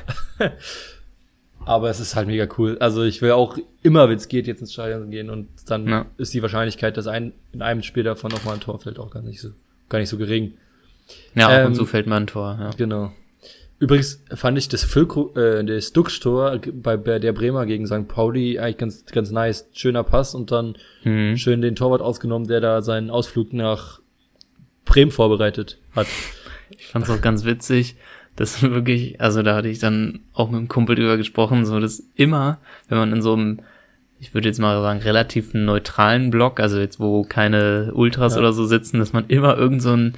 aber 1.64 1.90
es 1.90 2.00
ist 2.00 2.16
halt 2.16 2.26
mega 2.26 2.46
cool. 2.58 2.78
Also 2.78 3.02
ich 3.02 3.22
will 3.22 3.32
auch 3.32 3.58
immer, 3.82 4.08
wenn 4.08 4.16
es 4.16 4.28
geht, 4.28 4.46
jetzt 4.46 4.60
ins 4.60 4.72
Stadion 4.72 5.10
gehen 5.10 5.30
und 5.30 5.48
dann 5.66 5.88
ja. 5.88 6.06
ist 6.16 6.34
die 6.34 6.42
Wahrscheinlichkeit, 6.42 6.96
dass 6.96 7.06
ein, 7.06 7.32
in 7.52 7.62
einem 7.62 7.82
Spiel 7.82 8.02
davon 8.02 8.30
nochmal 8.30 8.54
ein 8.54 8.60
Tor 8.60 8.80
fällt, 8.80 8.98
auch 8.98 9.10
gar 9.10 9.22
nicht 9.22 9.40
so, 9.40 9.50
gar 9.88 9.98
nicht 9.98 10.08
so 10.08 10.18
gering. 10.18 10.54
Ja, 11.34 11.60
ähm, 11.60 11.68
und 11.68 11.74
so 11.74 11.86
fällt 11.86 12.06
mal 12.06 12.18
ein 12.18 12.26
Tor, 12.26 12.56
ja. 12.60 12.70
Genau. 12.76 13.12
Übrigens 13.80 14.22
fand 14.34 14.56
ich 14.58 14.68
das 14.68 14.84
Füllko, 14.84 15.34
äh, 15.36 15.64
das 15.64 15.92
Duxch-Tor 15.92 16.60
bei, 16.74 16.96
bei 16.96 17.18
der 17.18 17.32
Bremer 17.32 17.66
gegen 17.66 17.86
St. 17.86 18.06
Pauli 18.06 18.58
eigentlich 18.58 18.76
ganz, 18.76 19.04
ganz 19.06 19.30
nice. 19.32 19.68
Schöner 19.72 20.04
Pass 20.04 20.34
und 20.34 20.52
dann 20.52 20.76
mhm. 21.02 21.36
schön 21.36 21.60
den 21.60 21.74
Torwart 21.74 22.02
ausgenommen, 22.02 22.46
der 22.46 22.60
da 22.60 22.82
seinen 22.82 23.10
Ausflug 23.10 23.52
nach 23.52 24.00
Bremen 24.84 25.10
vorbereitet 25.10 25.78
hat. 25.96 26.06
Ich 26.70 26.86
fand's 26.86 27.10
auch 27.10 27.20
ganz 27.20 27.44
witzig 27.44 27.96
das 28.40 28.62
wirklich, 28.62 29.20
also 29.20 29.42
da 29.42 29.54
hatte 29.54 29.68
ich 29.68 29.78
dann 29.78 30.20
auch 30.32 30.50
mit 30.50 30.60
dem 30.60 30.68
Kumpel 30.68 30.96
drüber 30.96 31.18
gesprochen, 31.18 31.66
so 31.66 31.78
dass 31.78 32.02
immer, 32.14 32.58
wenn 32.88 32.96
man 32.96 33.12
in 33.12 33.20
so 33.20 33.34
einem, 33.34 33.60
ich 34.18 34.32
würde 34.32 34.48
jetzt 34.48 34.58
mal 34.58 34.80
sagen, 34.80 35.00
relativ 35.00 35.52
neutralen 35.52 36.30
Block, 36.30 36.58
also 36.58 36.78
jetzt 36.78 37.00
wo 37.00 37.22
keine 37.22 37.92
Ultras 37.94 38.34
ja. 38.34 38.40
oder 38.40 38.54
so 38.54 38.64
sitzen, 38.64 38.98
dass 38.98 39.12
man 39.12 39.26
immer 39.28 39.58
irgend 39.58 39.82
so 39.82 39.92
einen 39.92 40.14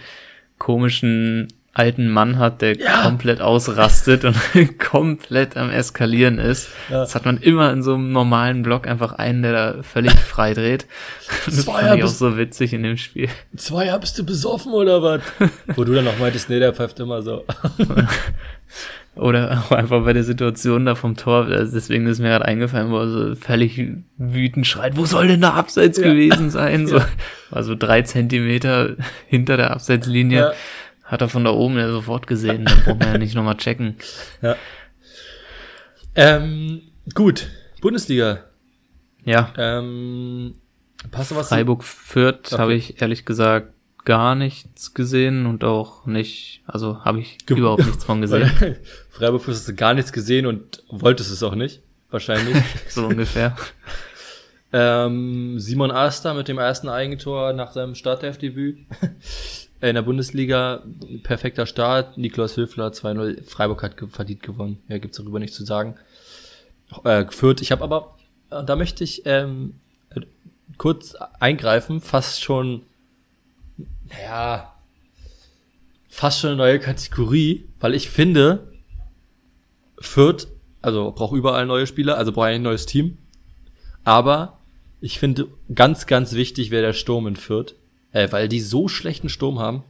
komischen 0.59 1.49
alten 1.75 2.09
Mann 2.09 2.39
hat, 2.39 2.61
der 2.61 2.77
ja. 2.77 3.03
komplett 3.03 3.41
ausrastet 3.41 4.25
und 4.25 4.37
komplett 4.79 5.57
am 5.57 5.71
Eskalieren 5.71 6.39
ist. 6.39 6.69
Ja. 6.91 7.01
Das 7.01 7.15
hat 7.15 7.25
man 7.25 7.39
immer 7.39 7.73
in 7.73 7.83
so 7.83 7.95
einem 7.95 8.13
normalen 8.13 8.63
Block 8.63 8.87
einfach 8.87 9.13
einen, 9.15 9.43
der 9.43 9.53
da 9.53 9.83
völlig 9.83 10.13
frei 10.21 10.53
dreht. 10.53 10.87
Das 11.47 11.65
Zweier 11.65 11.89
fand 11.89 11.99
ich 11.99 12.05
auch 12.05 12.09
so 12.09 12.37
witzig 12.37 12.75
in 12.75 12.83
dem 12.83 12.99
Spiel. 12.99 13.29
Zweier 13.57 13.99
bist 13.99 14.19
du 14.19 14.25
besoffen 14.25 14.73
oder 14.73 15.03
was? 15.03 15.23
Wo 15.75 15.85
du 15.85 15.95
dann 15.95 16.05
noch 16.05 16.19
meintest, 16.19 16.51
nee, 16.51 16.59
der 16.59 16.75
pfeift 16.75 17.01
immer 17.01 17.23
so. 17.23 17.45
Oder 19.15 19.63
auch 19.67 19.73
einfach 19.73 20.05
bei 20.05 20.15
der 20.15 20.25
Situation 20.25 20.87
da 20.87 20.95
vom 20.95 21.17
Tor, 21.17 21.47
also 21.47 21.75
deswegen 21.75 22.07
ist 22.07 22.19
mir 22.19 22.29
gerade 22.29 22.47
eingefallen, 22.47 22.91
wo 22.91 22.97
er 22.97 23.09
so 23.09 23.35
völlig 23.35 23.79
wütend 24.17 24.67
schreit, 24.67 24.97
wo 24.97 25.05
soll 25.05 25.27
denn 25.29 25.43
der 25.43 25.53
Abseits 25.53 25.99
ja. 25.99 26.05
gewesen 26.05 26.49
sein? 26.49 26.87
So, 26.87 26.99
war 27.51 27.63
so 27.63 27.75
drei 27.75 28.01
Zentimeter 28.03 28.97
hinter 29.27 29.59
der 29.59 29.73
Abseitslinie. 29.73 30.55
Hat 31.13 31.21
er 31.21 31.29
von 31.29 31.45
da 31.45 31.51
oben 31.51 31.77
ja 31.77 31.93
sofort 31.93 32.27
gesehen, 32.27 32.65
da 32.65 32.75
braucht 32.75 33.01
man 33.01 33.13
ja 33.13 33.19
nicht 33.19 33.35
nochmal 33.35 33.59
checken. 33.59 33.97
Ja. 34.41 34.57
Ähm, 36.15 36.81
gut, 37.13 37.49
Bundesliga. 37.83 38.45
Ja. 39.23 39.53
Ähm, 39.59 40.55
passt 41.11 41.37
was? 41.37 41.51
Freiburg 41.51 41.85
Fürth 41.85 42.55
okay. 42.55 42.63
habe 42.63 42.73
ich 42.73 43.03
ehrlich 43.03 43.27
gesagt 43.27 43.75
gar 44.07 44.35
nichts 44.35 44.95
gesehen 44.95 45.45
und 45.45 45.65
auch 45.65 46.07
nicht, 46.07 46.63
also 46.67 47.05
habe 47.05 47.21
ich 47.21 47.45
Ge 47.45 47.59
überhaupt 47.59 47.85
nichts 47.85 48.05
von 48.05 48.23
gesehen. 48.23 48.51
Freiburg 49.11 49.43
Fürth 49.43 49.59
hast 49.59 49.69
du 49.69 49.75
gar 49.75 49.93
nichts 49.93 50.15
gesehen 50.15 50.47
und 50.47 50.83
wolltest 50.89 51.31
es 51.31 51.43
auch 51.43 51.55
nicht, 51.55 51.83
wahrscheinlich. 52.11 52.57
so 52.89 53.09
ungefähr. 53.09 53.55
ähm, 54.73 55.61
Simon 55.61 55.91
Aster 55.91 56.33
mit 56.33 56.49
dem 56.49 56.57
ersten 56.57 56.89
Eigentor 56.89 57.53
nach 57.53 57.73
seinem 57.73 57.95
Startelfdebüt. 57.95 58.79
Äh, 59.83 59.89
in 59.89 59.97
der 59.97 60.03
Bundesliga 60.03 60.83
perfekter 61.25 61.67
Start. 61.67 62.17
Niklas 62.17 62.57
Höfler 62.57 62.89
2-0. 62.89 63.45
Freiburg 63.45 63.83
hat 63.83 63.97
verdient 64.11 64.43
gewonnen. 64.43 64.79
Ja, 64.89 64.99
gibt's 64.99 65.19
darüber 65.19 65.41
nichts 65.41 65.57
zu 65.57 65.65
sagen. 65.65 65.97
Äh, 67.05 67.25
geführt. 67.25 67.61
Ich 67.61 67.73
habe 67.73 67.83
aber, 67.83 68.17
äh, 68.51 68.65
da 68.65 68.77
möchte 68.77 69.05
ich 69.05 69.23
ähm, 69.27 69.75
kurz 70.79 71.15
eingreifen, 71.41 72.01
fast 72.01 72.43
schon, 72.43 72.83
naja, 74.09 74.73
fast 76.09 76.41
schon 76.41 76.51
eine 76.51 76.59
neue 76.59 76.79
Kategorie, 76.79 77.69
weil 77.81 77.95
ich 77.95 78.09
finde, 78.09 78.73
Fürth, 79.99 80.47
also 80.81 81.13
braucht 81.13 81.37
überall 81.37 81.67
neue 81.67 81.87
Spieler, 81.87 82.19
also 82.19 82.33
braucht 82.33 82.49
ein 82.49 82.63
neues 82.63 82.87
Team. 82.87 83.19
Aber 84.05 84.59
ich 85.01 85.19
finde 85.19 85.49
ganz, 85.75 86.07
ganz 86.07 86.35
wichtig 86.35 86.71
wäre 86.71 86.87
der 86.87 86.93
Sturm 86.93 87.27
in 87.27 87.37
Fürth 87.37 87.75
äh, 88.13 88.29
weil 88.31 88.49
die 88.49 88.61
so 88.61 88.89
schlechten 88.89 89.29
Sturm 89.29 89.59
haben. 89.59 89.83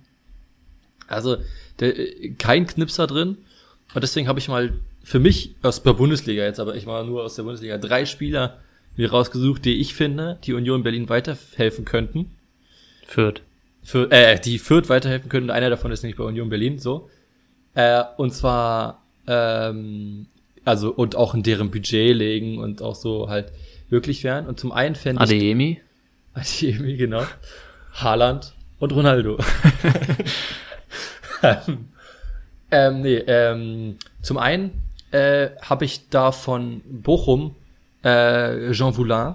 Also 1.06 1.36
der, 1.80 1.94
kein 2.38 2.66
Knipser 2.66 3.06
drin. 3.06 3.38
Und 3.94 4.02
deswegen 4.02 4.28
habe 4.28 4.38
ich 4.38 4.48
mal 4.48 4.72
für 5.02 5.18
mich 5.18 5.54
aus 5.62 5.82
der 5.82 5.92
Bundesliga 5.92 6.44
jetzt, 6.44 6.60
aber 6.60 6.76
ich 6.76 6.86
war 6.86 7.04
nur 7.04 7.24
aus 7.24 7.34
der 7.34 7.42
Bundesliga, 7.42 7.78
drei 7.78 8.06
Spieler 8.06 8.58
mir 8.96 9.10
rausgesucht, 9.10 9.64
die 9.64 9.80
ich 9.80 9.94
finde, 9.94 10.38
die 10.44 10.52
Union 10.52 10.82
Berlin 10.82 11.08
weiterhelfen 11.08 11.84
könnten. 11.84 12.30
Fürth. 13.06 13.42
Für, 13.82 14.10
äh, 14.10 14.38
die 14.38 14.58
Fürth 14.58 14.88
weiterhelfen 14.88 15.28
könnten. 15.28 15.50
Einer 15.50 15.70
davon 15.70 15.90
ist 15.90 16.04
nicht 16.04 16.16
bei 16.16 16.24
Union 16.24 16.48
Berlin, 16.48 16.78
so. 16.78 17.10
Äh, 17.74 18.04
und 18.16 18.32
zwar, 18.32 19.02
ähm, 19.26 20.26
also, 20.64 20.92
und 20.92 21.16
auch 21.16 21.34
in 21.34 21.42
deren 21.42 21.70
Budget 21.70 22.14
legen 22.14 22.58
und 22.58 22.80
auch 22.80 22.94
so 22.94 23.28
halt 23.28 23.52
wirklich 23.88 24.22
wären. 24.24 24.46
Und 24.46 24.60
zum 24.60 24.72
einen 24.72 24.94
fände 24.94 25.24
ich. 25.24 25.30
Adeyemi? 25.30 25.80
Adeyemi, 26.34 26.96
genau. 26.96 27.24
Haaland 27.92 28.54
und 28.78 28.92
Ronaldo. 28.92 29.38
ähm, 32.70 33.00
nee, 33.00 33.16
ähm, 33.26 33.96
zum 34.22 34.38
einen 34.38 34.82
äh, 35.10 35.50
habe 35.60 35.84
ich 35.84 36.08
da 36.08 36.32
von 36.32 36.80
Bochum 36.84 37.54
äh, 38.02 38.72
Jean 38.72 38.96
Voulin, 38.96 39.34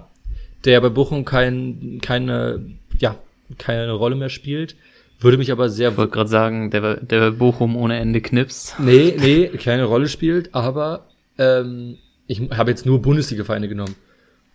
der 0.64 0.80
bei 0.80 0.88
Bochum 0.88 1.24
kein, 1.24 1.98
keine, 2.02 2.60
ja, 2.98 3.16
keine 3.58 3.92
Rolle 3.92 4.16
mehr 4.16 4.28
spielt. 4.28 4.76
Würde 5.20 5.38
mich 5.38 5.50
aber 5.50 5.68
sehr. 5.68 5.90
Ich 5.90 5.96
wollte 5.96 6.12
gerade 6.12 6.30
sagen, 6.30 6.70
der, 6.70 6.96
der 6.96 7.20
bei 7.20 7.30
Bochum 7.30 7.76
ohne 7.76 7.98
Ende 7.98 8.20
knipst. 8.20 8.78
Nee, 8.78 9.16
nee, 9.18 9.48
keine 9.48 9.84
Rolle 9.84 10.08
spielt, 10.08 10.54
aber 10.54 11.06
ähm, 11.38 11.98
ich 12.26 12.40
habe 12.50 12.70
jetzt 12.70 12.86
nur 12.86 13.02
Bundesliga-Vereine 13.02 13.68
genommen 13.68 13.96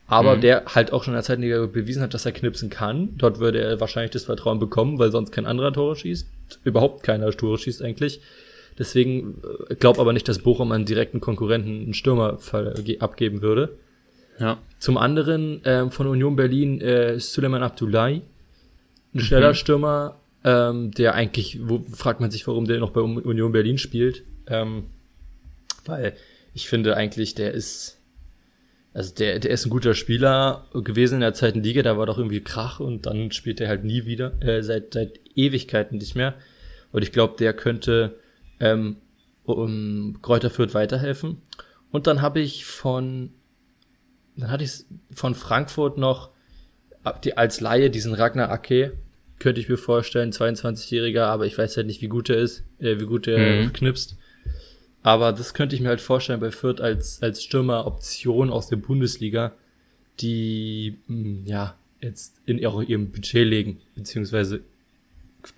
aber 0.08 0.36
mhm. 0.36 0.42
der 0.42 0.66
halt 0.66 0.92
auch 0.92 1.04
schon 1.04 1.13
in 1.13 1.18
der 1.18 1.24
Zeitliga 1.24 1.66
bewiesen 1.66 2.02
hat, 2.02 2.13
dass 2.13 2.26
er 2.26 2.32
knipsen 2.32 2.70
kann. 2.70 3.18
Dort 3.18 3.39
würde 3.39 3.62
er 3.62 3.80
wahrscheinlich 3.80 4.12
das 4.12 4.26
Vertrauen 4.26 4.60
bekommen, 4.60 5.00
weil 5.00 5.12
sonst 5.12 5.32
kein 5.32 5.46
anderer 5.46 5.72
Tore 5.72 5.96
schießt. 5.96 6.28
Überhaupt 6.63 7.04
keiner 7.04 7.32
Tore 7.32 7.58
schießt 7.58 7.82
eigentlich. 7.82 8.22
Deswegen 8.78 9.42
äh, 9.70 9.76
glaube 9.76 10.02
aber 10.02 10.13
nicht, 10.13 10.28
dass 10.28 10.39
Bochum 10.39 10.72
einen 10.72 10.86
direkten 10.86 11.22
Konkurrenten 11.22 11.84
einen 11.84 11.94
Stürmer 11.94 12.39
abgeben 13.00 13.42
würde. 13.42 13.78
Ja. 14.39 14.58
Zum 14.80 14.98
anderen 14.98 15.62
ähm, 15.63 15.92
von 15.92 16.08
Union 16.08 16.36
Berlin 16.36 16.82
äh, 16.82 17.20
Suleiman 17.20 17.63
Abdullahi, 17.63 18.22
ein 19.13 19.20
schneller 19.20 19.50
mhm. 19.50 19.56
Stürmer, 19.56 20.16
ähm, 20.44 20.92
der 20.92 21.13
eigentlich, 21.13 21.60
wo 21.63 21.86
fragt 21.94 22.20
man 22.20 22.32
sich, 22.32 22.46
warum 22.48 22.66
der 22.66 22.80
noch 22.80 22.92
bei 22.92 23.02
Union 23.02 23.52
Berlin 23.52 23.78
spielt. 23.78 24.24
Ähm, 24.48 24.86
weil 25.86 26.13
ich 26.54 26.68
finde 26.68 26.98
eigentlich, 26.98 27.36
der 27.36 27.52
ist 27.54 28.00
also 28.93 29.13
der, 29.15 29.39
der 29.39 29.51
ist 29.51 29.65
ein 29.65 29.71
guter 29.71 29.95
Spieler 29.95 30.67
gewesen 30.73 31.15
in 31.15 31.21
der 31.21 31.34
zweiten 31.34 31.63
Liga, 31.63 31.82
da 31.82 31.97
war 31.97 32.06
doch 32.06 32.17
irgendwie 32.17 32.41
Krach 32.41 32.79
und 32.79 33.06
dann 33.06 33.32
spielt 33.32 33.60
er 33.60 33.67
halt 33.67 33.84
nie 33.84 34.06
wieder, 34.06 34.41
äh, 34.41 34.62
seit, 34.62 34.93
seit 34.93 35.19
Ewigkeiten 35.36 35.97
nicht 35.97 36.15
mehr. 36.15 36.36
Und 36.91 37.01
ich 37.01 37.12
glaube, 37.12 37.36
der 37.39 37.53
könnte 37.53 38.19
ähm, 38.60 38.97
um 39.43 40.19
Kräuter 40.21 40.51
Fürth 40.51 40.75
weiterhelfen. 40.75 41.41
Und 41.91 42.08
dann 42.08 42.21
habe 42.21 42.39
ich 42.39 42.65
von, 42.65 43.32
dann 44.38 44.51
hatte 44.51 44.63
ich 44.63 44.86
von 45.12 45.34
Frankfurt 45.34 45.97
noch 45.97 46.32
die, 47.23 47.36
als 47.36 47.62
Laie 47.62 47.89
diesen 47.89 48.13
Ragnar 48.13 48.51
Ake, 48.51 48.93
könnte 49.39 49.60
ich 49.60 49.67
mir 49.67 49.77
vorstellen, 49.77 50.32
22-Jähriger, 50.32 51.25
aber 51.25 51.45
ich 51.45 51.58
weiß 51.58 51.75
halt 51.77 51.88
nicht, 51.88 52.01
wie 52.01 52.08
gut 52.08 52.29
er 52.29 52.38
ist, 52.38 52.63
äh, 52.79 52.99
wie 52.99 53.06
gut 53.06 53.27
er 53.27 53.63
mhm. 53.63 53.73
knipst. 53.73 54.17
Aber 55.04 55.34
das 55.34 55.54
könnte 55.54 55.76
ich 55.76 55.82
mir 55.82 55.89
halt 55.89 56.02
vorstellen 56.02 56.39
bei 56.39 56.52
Fürth 56.52 56.82
als, 56.82 57.22
als 57.22 57.44
Stürmeroption 57.44 58.50
aus 58.50 58.70
der 58.70 58.78
Bundesliga, 58.78 59.52
die, 60.22 60.98
hm, 61.08 61.44
ja, 61.46 61.76
jetzt 62.02 62.36
in 62.46 62.58
ihrem 62.58 63.12
Budget 63.12 63.46
legen, 63.46 63.82
beziehungsweise 63.96 64.62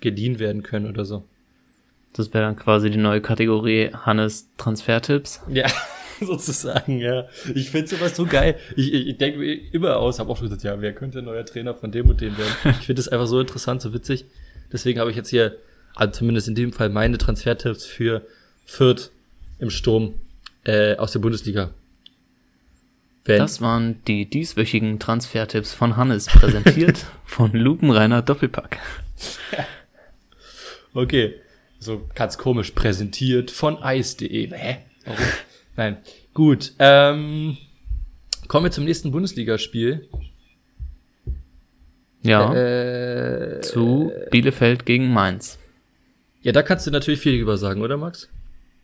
geliehen 0.00 0.38
werden 0.38 0.62
können 0.62 0.88
oder 0.88 1.04
so. 1.04 1.24
Das 2.12 2.32
wäre 2.32 2.44
dann 2.44 2.56
quasi 2.56 2.90
die 2.90 2.98
neue 2.98 3.20
Kategorie 3.20 3.90
Hannes 3.92 4.48
Transfertipps. 4.56 5.42
Ja, 5.48 5.66
sozusagen, 6.20 6.98
ja. 6.98 7.28
Ich 7.54 7.70
finde 7.70 7.88
sowas 7.88 8.16
so 8.16 8.26
geil. 8.26 8.56
Ich, 8.74 8.92
ich, 8.92 9.06
ich 9.08 9.18
denke 9.18 9.38
mir 9.38 9.72
immer 9.72 9.96
aus, 9.98 10.18
habe 10.18 10.30
auch 10.30 10.36
schon 10.36 10.46
gesagt, 10.46 10.62
ja, 10.64 10.80
wer 10.80 10.94
könnte 10.94 11.22
neuer 11.22 11.44
Trainer 11.44 11.74
von 11.74 11.92
dem 11.92 12.08
und 12.08 12.20
dem 12.20 12.36
werden? 12.38 12.76
Ich 12.80 12.86
finde 12.86 13.00
es 13.00 13.08
einfach 13.08 13.26
so 13.26 13.38
interessant, 13.38 13.82
so 13.82 13.92
witzig. 13.92 14.24
Deswegen 14.72 14.98
habe 14.98 15.10
ich 15.10 15.16
jetzt 15.16 15.28
hier, 15.28 15.56
also 15.94 16.12
zumindest 16.12 16.48
in 16.48 16.54
dem 16.54 16.72
Fall, 16.72 16.88
meine 16.88 17.18
Transfertipps 17.18 17.84
für 17.84 18.22
Fürth 18.64 19.10
im 19.58 19.70
Sturm 19.70 20.14
äh, 20.64 20.96
aus 20.96 21.12
der 21.12 21.20
Bundesliga. 21.20 21.70
Wenn 23.24 23.38
das 23.38 23.60
waren 23.60 24.02
die 24.04 24.30
dieswöchigen 24.30 25.00
Transfertipps 25.00 25.72
von 25.72 25.96
Hannes, 25.96 26.26
präsentiert 26.32 27.06
von 27.24 27.52
Lupenreiner 27.52 28.22
Doppelpack. 28.22 28.78
okay, 30.94 31.34
so 31.78 32.08
ganz 32.14 32.38
komisch 32.38 32.70
präsentiert 32.70 33.50
von 33.50 33.78
ice.de. 33.82 34.50
Hä? 34.52 34.78
Warum? 35.04 35.24
Nein. 35.76 35.96
Gut. 36.34 36.72
Ähm, 36.78 37.56
kommen 38.48 38.64
wir 38.64 38.70
zum 38.70 38.84
nächsten 38.84 39.10
Bundesligaspiel. 39.10 40.08
Ja. 42.22 42.54
Äh, 42.54 43.60
zu 43.60 44.12
Bielefeld 44.30 44.86
gegen 44.86 45.12
Mainz. 45.12 45.58
Ja, 46.42 46.52
da 46.52 46.62
kannst 46.62 46.86
du 46.86 46.90
natürlich 46.90 47.20
viel 47.20 47.38
drüber 47.38 47.56
sagen, 47.56 47.82
oder 47.82 47.96
Max? 47.96 48.28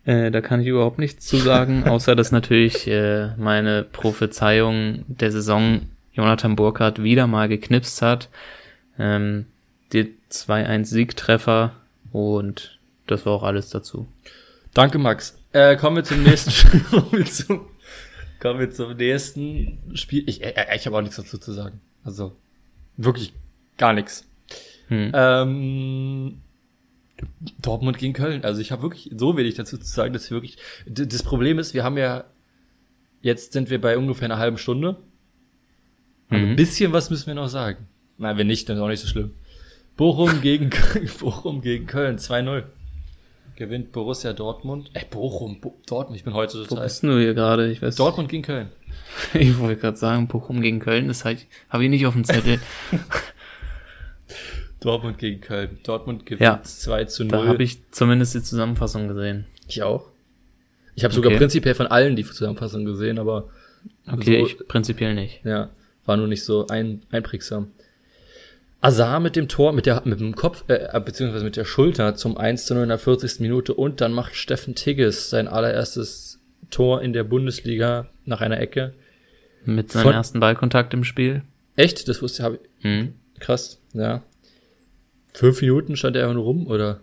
Äh, 0.05 0.31
da 0.31 0.41
kann 0.41 0.61
ich 0.61 0.67
überhaupt 0.67 0.99
nichts 0.99 1.25
zu 1.25 1.37
sagen, 1.37 1.83
außer 1.87 2.15
dass 2.15 2.31
natürlich 2.31 2.87
äh, 2.87 3.35
meine 3.37 3.83
Prophezeiung 3.83 5.05
der 5.07 5.31
Saison 5.31 5.81
Jonathan 6.13 6.55
Burkhardt 6.55 7.01
wieder 7.01 7.27
mal 7.27 7.47
geknipst 7.47 8.01
hat. 8.01 8.29
Ähm, 8.99 9.45
die 9.93 10.15
2-1-Siegtreffer 10.31 11.73
und 12.11 12.79
das 13.07 13.25
war 13.25 13.33
auch 13.33 13.43
alles 13.43 13.69
dazu. 13.69 14.07
Danke, 14.73 14.97
Max. 14.97 15.37
Äh, 15.51 15.77
kommen 15.77 15.97
wir 15.97 16.03
zum 16.03 16.23
nächsten 16.23 16.51
zum, 17.25 17.67
kommen 18.39 18.59
wir 18.59 18.71
zum 18.71 18.95
nächsten 18.95 19.79
Spiel. 19.93 20.23
Ich, 20.27 20.43
äh, 20.43 20.65
ich 20.75 20.85
habe 20.85 20.97
auch 20.97 21.01
nichts 21.01 21.17
dazu 21.17 21.37
zu 21.37 21.51
sagen. 21.53 21.79
Also 22.03 22.35
wirklich 22.97 23.33
gar 23.77 23.93
nichts. 23.93 24.25
Hm. 24.87 25.11
Ähm, 25.13 26.41
Dortmund 27.61 27.97
gegen 27.97 28.13
Köln. 28.13 28.43
Also 28.43 28.61
ich 28.61 28.71
habe 28.71 28.81
wirklich 28.83 29.11
so 29.15 29.37
wenig 29.37 29.55
dazu 29.55 29.77
zu 29.77 29.87
sagen, 29.87 30.13
dass 30.13 30.29
wir 30.29 30.35
wirklich. 30.35 30.57
Das 30.85 31.23
Problem 31.23 31.59
ist, 31.59 31.73
wir 31.73 31.83
haben 31.83 31.97
ja 31.97 32.25
jetzt 33.23 33.53
sind 33.53 33.71
wir 33.71 33.81
bei 33.81 33.97
ungefähr 33.97 34.25
einer 34.25 34.37
halben 34.37 34.59
Stunde. 34.59 34.97
Mhm. 36.29 36.37
Ein 36.37 36.55
bisschen 36.55 36.93
was 36.93 37.09
müssen 37.09 37.27
wir 37.27 37.35
noch 37.35 37.47
sagen. 37.47 37.87
Nein, 38.19 38.37
wenn 38.37 38.47
nicht, 38.47 38.69
dann 38.69 38.77
ist 38.77 38.83
auch 38.83 38.87
nicht 38.87 38.99
so 38.99 39.07
schlimm. 39.07 39.31
Bochum 39.97 40.41
gegen 40.41 40.69
Bochum 41.19 41.61
gegen 41.61 41.87
Köln 41.87 42.17
2-0. 42.17 42.63
Gewinnt 43.55 43.91
Borussia 43.91 44.33
Dortmund. 44.33 44.89
Ey, 44.93 45.05
Bochum, 45.09 45.61
Bo 45.61 45.79
Dortmund, 45.85 46.17
ich 46.17 46.23
bin 46.23 46.33
heute 46.33 46.63
total. 46.63 46.77
Wo 46.77 46.83
bist 46.83 47.03
du 47.03 47.19
hier 47.19 47.35
gerade? 47.35 47.71
Ich 47.71 47.81
weiß. 47.81 47.95
Dortmund 47.95 48.29
gegen 48.29 48.43
Köln. 48.43 48.69
ich 49.33 49.57
wollte 49.59 49.79
gerade 49.79 49.97
sagen, 49.97 50.27
Bochum 50.27 50.61
gegen 50.61 50.79
Köln, 50.79 51.07
das 51.07 51.23
halt, 51.23 51.45
habe 51.69 51.83
ich 51.83 51.89
nicht 51.89 52.05
auf 52.05 52.13
dem 52.13 52.25
Zettel. 52.25 52.59
Dortmund 54.83 55.17
gegen 55.17 55.41
Köln. 55.41 55.79
Dortmund 55.83 56.25
gewinnt 56.25 56.41
ja, 56.41 56.61
2 56.61 57.05
zu 57.05 57.23
0. 57.23 57.31
Da 57.31 57.45
habe 57.47 57.63
ich 57.63 57.79
zumindest 57.91 58.35
die 58.35 58.43
Zusammenfassung 58.43 59.07
gesehen. 59.07 59.45
Ich 59.67 59.83
auch. 59.83 60.09
Ich 60.95 61.03
habe 61.03 61.13
sogar 61.13 61.31
okay. 61.31 61.39
prinzipiell 61.39 61.75
von 61.75 61.87
allen 61.87 62.15
die 62.15 62.23
Zusammenfassung 62.23 62.85
gesehen, 62.85 63.17
aber. 63.17 63.49
Okay, 64.11 64.39
so, 64.39 64.45
ich 64.45 64.67
prinzipiell 64.67 65.15
nicht. 65.15 65.41
Ja, 65.43 65.69
war 66.05 66.17
nur 66.17 66.27
nicht 66.27 66.43
so 66.43 66.67
ein, 66.67 67.01
einprägsam. 67.11 67.71
Azar 68.81 69.21
mit 69.21 69.37
dem 69.37 69.47
Tor, 69.47 69.71
mit, 69.71 69.85
der, 69.85 70.01
mit 70.03 70.19
dem 70.19 70.35
Kopf, 70.35 70.65
äh, 70.67 70.99
beziehungsweise 70.99 71.45
mit 71.45 71.55
der 71.55 71.63
Schulter 71.63 72.15
zum 72.15 72.37
1 72.37 72.65
zu 72.65 72.73
0 72.73 72.83
in 72.83 72.89
der 72.89 72.99
40. 72.99 73.39
Minute 73.39 73.73
und 73.73 74.01
dann 74.01 74.11
macht 74.11 74.35
Steffen 74.35 74.75
Tigges 74.75 75.29
sein 75.29 75.47
allererstes 75.47 76.39
Tor 76.69 77.01
in 77.01 77.13
der 77.13 77.23
Bundesliga 77.23 78.09
nach 78.25 78.41
einer 78.41 78.59
Ecke. 78.59 78.93
Mit 79.65 79.91
seinem 79.93 80.03
Von, 80.03 80.13
ersten 80.13 80.39
Ballkontakt 80.41 80.93
im 80.93 81.05
Spiel. 81.05 81.43
Echt? 81.77 82.09
Das 82.09 82.21
wusste 82.21 82.43
ich. 82.43 82.59
ich 82.79 82.83
hm. 82.83 83.13
Krass, 83.39 83.79
ja. 83.93 84.21
Fünf 85.33 85.61
Minuten 85.61 85.95
stand 85.95 86.15
er 86.15 86.33
nur 86.33 86.43
rum, 86.43 86.67
oder? 86.67 87.01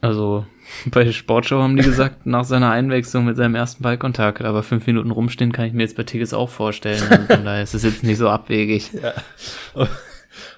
Also, 0.00 0.46
bei 0.86 1.10
Sportshow 1.10 1.62
haben 1.62 1.76
die 1.76 1.82
gesagt, 1.82 2.26
nach 2.26 2.44
seiner 2.44 2.70
Einwechslung 2.70 3.24
mit 3.24 3.36
seinem 3.36 3.54
ersten 3.54 3.82
Ballkontakt, 3.82 4.42
aber 4.42 4.62
fünf 4.62 4.86
Minuten 4.86 5.10
rumstehen 5.10 5.52
kann 5.52 5.66
ich 5.66 5.72
mir 5.72 5.82
jetzt 5.82 5.96
bei 5.96 6.04
Tigges 6.04 6.34
auch 6.34 6.50
vorstellen. 6.50 7.02
Also 7.10 7.24
von 7.24 7.44
daher 7.44 7.62
ist 7.62 7.74
es 7.74 7.82
jetzt 7.82 8.02
nicht 8.02 8.18
so 8.18 8.28
abwegig. 8.28 8.90
Ja, 9.02 9.88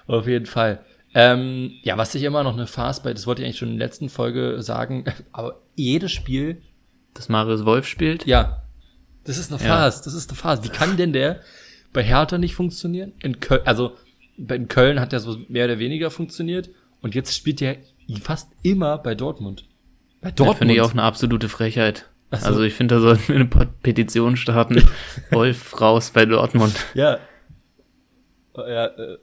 auf 0.07 0.27
jeden 0.27 0.45
Fall. 0.45 0.83
Ähm, 1.13 1.71
ja, 1.83 1.97
was 1.97 2.13
ich 2.15 2.23
immer 2.23 2.43
noch 2.43 2.53
eine 2.53 2.67
Farce 2.67 3.01
bei, 3.01 3.13
das 3.13 3.27
wollte 3.27 3.41
ich 3.41 3.45
eigentlich 3.45 3.57
schon 3.57 3.69
in 3.69 3.77
der 3.77 3.87
letzten 3.87 4.09
Folge 4.09 4.61
sagen, 4.61 5.05
aber 5.31 5.61
jedes 5.75 6.11
Spiel. 6.11 6.61
Das 7.13 7.29
Marius 7.29 7.65
Wolf 7.65 7.87
spielt? 7.87 8.25
Ja. 8.25 8.63
Das 9.23 9.37
ist 9.37 9.51
eine 9.51 9.59
Farce, 9.59 9.99
ja. 9.99 10.03
das 10.05 10.13
ist 10.13 10.29
eine 10.29 10.37
Farce. 10.37 10.63
Wie 10.63 10.69
kann 10.69 10.97
denn 10.97 11.13
der 11.13 11.41
bei 11.93 12.03
Hertha 12.03 12.37
nicht 12.37 12.55
funktionieren? 12.55 13.13
In 13.21 13.39
Köln, 13.39 13.61
also, 13.65 13.93
in 14.47 14.67
Köln 14.67 14.99
hat 14.99 15.13
er 15.13 15.19
so 15.19 15.37
mehr 15.47 15.65
oder 15.65 15.79
weniger 15.79 16.11
funktioniert 16.11 16.69
und 17.01 17.15
jetzt 17.15 17.35
spielt 17.35 17.61
er 17.61 17.77
fast 18.21 18.49
immer 18.63 18.97
bei 18.97 19.15
Dortmund. 19.15 19.65
Bei 20.21 20.31
Dortmund. 20.31 20.59
finde 20.59 20.73
ich 20.73 20.81
auch 20.81 20.91
eine 20.91 21.03
absolute 21.03 21.49
Frechheit. 21.49 22.05
So. 22.31 22.45
Also 22.45 22.61
ich 22.61 22.73
finde, 22.73 22.95
da 22.95 23.01
sollten 23.01 23.27
wir 23.27 23.35
eine 23.35 23.67
Petition 23.81 24.37
starten. 24.37 24.83
Wolf 25.31 25.81
raus 25.81 26.11
bei 26.11 26.25
Dortmund. 26.25 26.75
Ja. 26.93 27.19
Ja, 28.55 28.85
äh, 28.85 29.17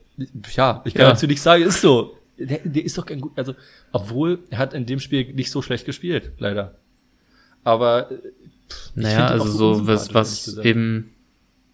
ja 0.55 0.83
ich 0.85 0.95
kann 0.95 1.03
ja. 1.03 1.11
dazu 1.11 1.27
nichts 1.27 1.43
sagen, 1.43 1.65
ist 1.65 1.81
so. 1.81 2.17
Der, 2.39 2.59
der 2.65 2.85
ist 2.85 2.99
doch 2.99 3.07
kein 3.07 3.21
gut, 3.21 3.33
also, 3.37 3.55
obwohl 3.93 4.41
er 4.51 4.59
hat 4.59 4.75
in 4.75 4.87
dem 4.87 5.01
Spiel 5.01 5.33
nicht 5.33 5.51
so 5.51 5.63
schlecht 5.63 5.87
gespielt, 5.87 6.33
leider. 6.39 6.75
Aber, 7.65 8.11
äh, 8.11 8.17
pff, 8.69 8.91
naja, 8.95 9.27
also 9.29 9.49
so, 9.49 9.87
was, 9.87 10.13
was 10.13 10.59
eben, 10.59 11.13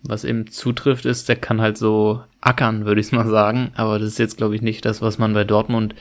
was 0.02 0.24
eben 0.24 0.48
zutrifft, 0.48 1.04
ist, 1.04 1.28
der 1.28 1.36
kann 1.36 1.60
halt 1.60 1.78
so 1.78 2.22
ackern, 2.40 2.84
würde 2.84 3.00
ich 3.00 3.12
mal 3.12 3.28
sagen. 3.28 3.70
Aber 3.74 3.98
das 3.98 4.08
ist 4.08 4.18
jetzt, 4.18 4.36
glaube 4.36 4.56
ich, 4.56 4.62
nicht 4.62 4.84
das, 4.84 5.00
was 5.00 5.18
man 5.18 5.32
bei 5.32 5.44
Dortmund 5.44 5.94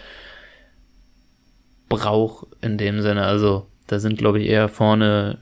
braucht 1.87 2.47
in 2.61 2.77
dem 2.77 3.01
Sinne. 3.01 3.23
Also 3.23 3.67
da 3.87 3.99
sind, 3.99 4.17
glaube 4.17 4.39
ich, 4.39 4.47
eher 4.47 4.69
vorne. 4.69 5.39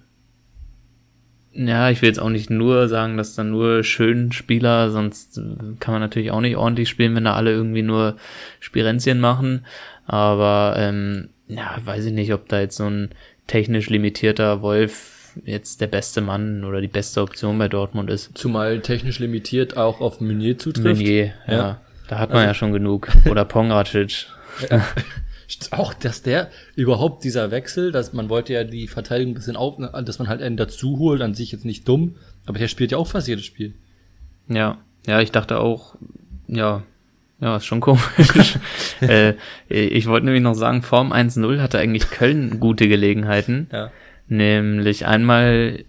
Ja, 1.51 1.89
ich 1.89 2.01
will 2.01 2.09
jetzt 2.09 2.21
auch 2.21 2.29
nicht 2.29 2.49
nur 2.49 2.87
sagen, 2.87 3.17
dass 3.17 3.35
da 3.35 3.43
nur 3.43 3.83
schön 3.83 4.31
Spieler, 4.31 4.91
sonst 4.91 5.41
kann 5.79 5.93
man 5.93 6.01
natürlich 6.01 6.31
auch 6.31 6.41
nicht 6.41 6.57
ordentlich 6.57 6.89
spielen, 6.89 7.15
wenn 7.15 7.23
da 7.23 7.33
alle 7.33 7.51
irgendwie 7.51 7.81
nur 7.81 8.17
Spirenzien 8.59 9.19
machen. 9.19 9.65
Aber 10.05 10.75
ähm, 10.77 11.29
ja, 11.47 11.77
weiß 11.83 12.05
ich 12.05 12.13
nicht, 12.13 12.33
ob 12.33 12.47
da 12.49 12.59
jetzt 12.59 12.77
so 12.77 12.85
ein 12.85 13.09
technisch 13.47 13.89
limitierter 13.89 14.61
Wolf 14.61 15.18
jetzt 15.45 15.81
der 15.81 15.87
beste 15.87 16.21
Mann 16.21 16.63
oder 16.63 16.81
die 16.81 16.87
beste 16.87 17.21
Option 17.21 17.57
bei 17.57 17.67
Dortmund 17.67 18.09
ist. 18.09 18.31
Zumal 18.35 18.81
technisch 18.81 19.19
limitiert 19.19 19.77
auch 19.77 20.01
auf 20.01 20.21
Meunier 20.21 20.57
zutrifft. 20.57 20.99
Meunier, 20.99 21.33
ja. 21.47 21.53
ja. 21.53 21.81
Da 22.07 22.17
hat 22.17 22.29
man 22.29 22.39
also, 22.39 22.47
ja 22.47 22.53
schon 22.53 22.73
genug. 22.73 23.07
Oder 23.29 23.45
Pongracic. 23.45 24.27
Ja. 24.69 24.85
Auch, 25.71 25.95
dass 25.95 26.21
der 26.21 26.49
überhaupt 26.75 27.23
dieser 27.23 27.49
Wechsel, 27.49 27.91
dass 27.91 28.13
man 28.13 28.29
wollte 28.29 28.53
ja 28.53 28.63
die 28.63 28.87
Verteidigung 28.87 29.31
ein 29.31 29.35
bisschen 29.35 29.55
auf, 29.55 29.77
dass 30.05 30.19
man 30.19 30.27
halt 30.27 30.43
einen 30.43 30.57
dazu 30.57 30.99
holt, 30.99 31.21
an 31.23 31.33
sich 31.33 31.51
jetzt 31.51 31.65
nicht 31.65 31.87
dumm, 31.87 32.17
aber 32.45 32.59
der 32.59 32.67
spielt 32.67 32.91
ja 32.91 32.99
auch 32.99 33.07
fast 33.07 33.27
jedes 33.27 33.45
Spiel. 33.45 33.73
Ja, 34.47 34.77
ja, 35.07 35.21
ich 35.21 35.31
dachte 35.31 35.59
auch, 35.59 35.95
ja, 36.47 36.83
ja, 37.41 37.55
ist 37.57 37.65
schon 37.65 37.79
komisch. 37.79 38.59
äh, 39.01 39.33
ich 39.69 40.07
wollte 40.07 40.25
nämlich 40.25 40.43
noch 40.43 40.55
sagen, 40.55 40.81
Form 40.81 41.11
1-0 41.13 41.61
hatte 41.61 41.79
eigentlich 41.79 42.11
Köln 42.11 42.59
gute 42.59 42.87
Gelegenheiten. 42.87 43.69
Ja. 43.71 43.91
Nämlich 44.29 45.05
einmal 45.05 45.83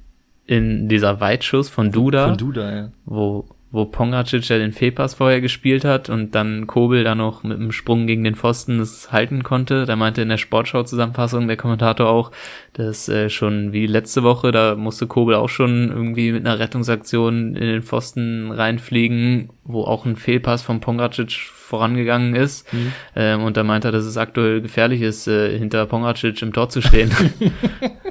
in 0.46 0.88
dieser 0.88 1.20
Weitschuss 1.20 1.68
von 1.68 1.92
Duda. 1.92 2.26
Von 2.26 2.36
Duda, 2.36 2.74
ja. 2.74 2.90
Wo, 3.04 3.46
wo 3.70 3.84
Pongacic 3.84 4.48
ja 4.48 4.58
den 4.58 4.72
Fehlpass 4.72 5.14
vorher 5.14 5.40
gespielt 5.40 5.84
hat 5.84 6.10
und 6.10 6.34
dann 6.34 6.66
Kobel 6.66 7.04
da 7.04 7.14
noch 7.14 7.44
mit 7.44 7.56
einem 7.56 7.70
Sprung 7.70 8.08
gegen 8.08 8.24
den 8.24 8.34
Pfosten 8.34 8.80
es 8.80 9.12
halten 9.12 9.44
konnte. 9.44 9.84
Da 9.84 9.94
meinte 9.94 10.22
in 10.22 10.28
der 10.28 10.38
Sportschau-Zusammenfassung 10.38 11.46
der 11.46 11.56
Kommentator 11.56 12.08
auch, 12.08 12.32
dass 12.72 13.08
äh, 13.08 13.30
schon 13.30 13.72
wie 13.72 13.86
letzte 13.86 14.24
Woche, 14.24 14.50
da 14.50 14.74
musste 14.74 15.06
Kobel 15.06 15.36
auch 15.36 15.48
schon 15.48 15.90
irgendwie 15.90 16.32
mit 16.32 16.44
einer 16.44 16.58
Rettungsaktion 16.58 17.54
in 17.54 17.66
den 17.66 17.82
Pfosten 17.82 18.50
reinfliegen, 18.50 19.50
wo 19.62 19.84
auch 19.84 20.04
ein 20.04 20.16
Fehlpass 20.16 20.62
von 20.62 20.80
Pongacic 20.80 21.30
vorangegangen 21.30 22.34
ist. 22.34 22.72
Mhm. 22.72 22.92
Ähm, 23.14 23.42
und 23.44 23.56
da 23.56 23.62
meinte 23.62 23.88
er, 23.88 23.92
dass 23.92 24.04
es 24.04 24.16
aktuell 24.16 24.62
gefährlich 24.62 25.02
ist, 25.02 25.28
äh, 25.28 25.56
hinter 25.56 25.86
Pongacic 25.86 26.42
im 26.42 26.52
Tor 26.52 26.70
zu 26.70 26.82
stehen. 26.82 27.12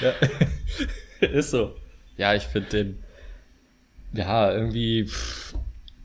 ja, 0.00 0.14
ist 1.28 1.50
so. 1.50 1.76
Ja, 2.16 2.34
ich 2.34 2.44
finde 2.44 2.68
den 2.68 3.04
ja, 4.14 4.52
irgendwie, 4.52 5.04
pff, 5.06 5.54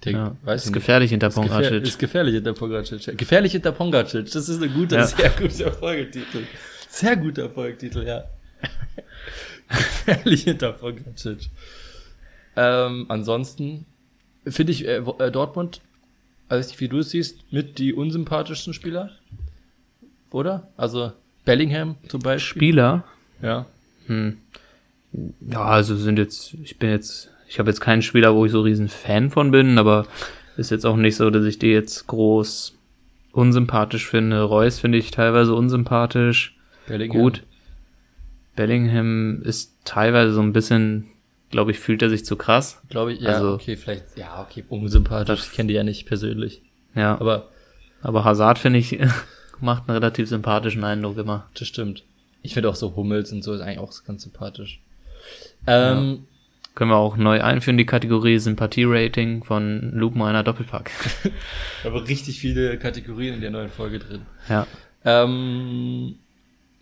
der, 0.04 0.12
ja, 0.12 0.36
weiß 0.43 0.65
ist 0.65 0.73
gefährlich 0.73 1.12
hinter 1.12 1.30
Pongacic. 1.30 1.84
Ist 1.84 1.99
gefährlich 1.99 2.34
hinter 2.34 2.54
Pongacic. 2.54 3.17
Gefährlich 3.17 3.52
hinter 3.52 3.71
Pongacic. 3.71 4.32
Das 4.32 4.49
ist 4.49 4.62
ein 4.62 4.73
guter, 4.73 4.97
ja. 4.97 5.06
sehr 5.06 5.30
guter 5.30 5.71
Folgetitel. 5.71 6.43
Sehr 6.89 7.15
guter 7.17 7.49
Folgetitel, 7.49 8.08
ja. 8.08 8.23
gefährlich 9.67 10.43
hinter 10.43 10.71
Pongacic. 10.71 11.49
Ähm, 12.56 13.06
ansonsten 13.10 13.86
finde 14.47 14.71
ich 14.71 14.88
äh, 14.88 15.04
äh, 15.19 15.32
Dortmund, 15.32 15.82
also 16.47 16.80
wie 16.80 16.88
du 16.88 16.99
es 16.99 17.12
siehst, 17.12 17.52
mit 17.52 17.78
die 17.78 17.93
unsympathischsten 17.93 18.73
Spieler. 18.73 19.12
oder? 20.32 20.69
Also 20.78 21.12
Bellingham 21.45 21.97
zum 22.08 22.21
Beispiel. 22.21 22.60
Spieler? 22.60 23.04
Ja. 23.41 23.65
Hm. 24.10 24.38
Ja, 25.50 25.63
also 25.63 25.95
sind 25.95 26.19
jetzt, 26.19 26.54
ich 26.63 26.78
bin 26.78 26.89
jetzt, 26.89 27.30
ich 27.48 27.58
habe 27.60 27.69
jetzt 27.69 27.80
keinen 27.82 28.02
Spieler, 28.02 28.36
wo 28.36 28.45
ich 28.45 28.52
so 28.52 28.62
riesen 28.62 28.89
Fan 28.89 29.32
von 29.32 29.50
bin, 29.52 29.78
aber 29.78 30.06
ist 30.58 30.69
jetzt 30.72 30.86
auch 30.86 30.98
nicht 30.98 31.15
so, 31.15 31.30
dass 31.30 31.45
ich 31.45 31.58
die 31.58 31.67
jetzt 31.72 32.06
groß 32.08 32.76
unsympathisch 33.32 34.08
finde. 34.08 34.41
Reus 34.43 34.80
finde 34.80 34.98
ich 34.98 35.12
teilweise 35.12 35.54
unsympathisch. 35.56 36.56
Bellingham. 36.88 37.22
Gut. 37.22 37.43
Bellingham 38.56 39.41
ist 39.43 39.74
teilweise 39.86 40.34
so 40.34 40.41
ein 40.41 40.54
bisschen, 40.54 41.06
glaube 41.50 41.72
ich, 41.72 41.80
fühlt 41.80 42.02
er 42.02 42.10
sich 42.10 42.26
zu 42.26 42.36
krass. 42.36 42.82
Glaube 42.89 43.13
ich, 43.13 43.22
ja, 43.22 43.30
Also- 43.30 43.54
okay, 43.54 43.78
vielleicht, 43.78 44.17
ja, 44.17 44.41
okay, 44.41 44.63
unsympathisch. 44.69 45.45
Ich 45.45 45.52
kenne 45.54 45.67
die 45.67 45.74
ja 45.76 45.84
nicht 45.84 46.06
persönlich. 46.08 46.62
Ja, 46.95 47.19
aber, 47.19 47.50
Aber 48.02 48.24
Hazard 48.26 48.60
finde 48.60 48.80
ich 48.80 48.98
macht 49.62 49.88
einen 49.89 49.98
relativ 49.98 50.28
sympathischen 50.30 50.84
Eindruck 50.84 51.17
immer. 51.17 51.48
das 51.58 51.67
stimmt. 51.67 52.04
Ich 52.41 52.54
finde 52.54 52.69
auch 52.69 52.75
so 52.75 52.95
Hummels 52.95 53.32
und 53.32 53.43
so 53.43 53.54
ist 53.54 53.62
eigentlich 53.62 53.80
auch 53.80 53.91
ganz 54.06 54.23
sympathisch. 54.23 54.80
Ähm, 55.67 56.25
Können 56.75 56.91
wir 56.91 56.97
auch 56.97 57.17
neu 57.17 57.41
einführen, 57.43 57.78
die 57.78 57.86
Kategorie 57.86 58.39
Sympathie-Rating 58.39 59.43
von 59.43 59.91
Lupenreiner 59.93 60.43
Doppelpack. 60.43 60.91
aber 61.84 62.08
richtig 62.08 62.39
viele 62.39 62.78
Kategorien 62.78 63.36
in 63.36 63.41
der 63.41 63.52
neuen 63.52 63.69
Folge 63.69 63.99
drin. 63.99 64.21
ja. 64.47 64.65
Ähm, 65.06 66.15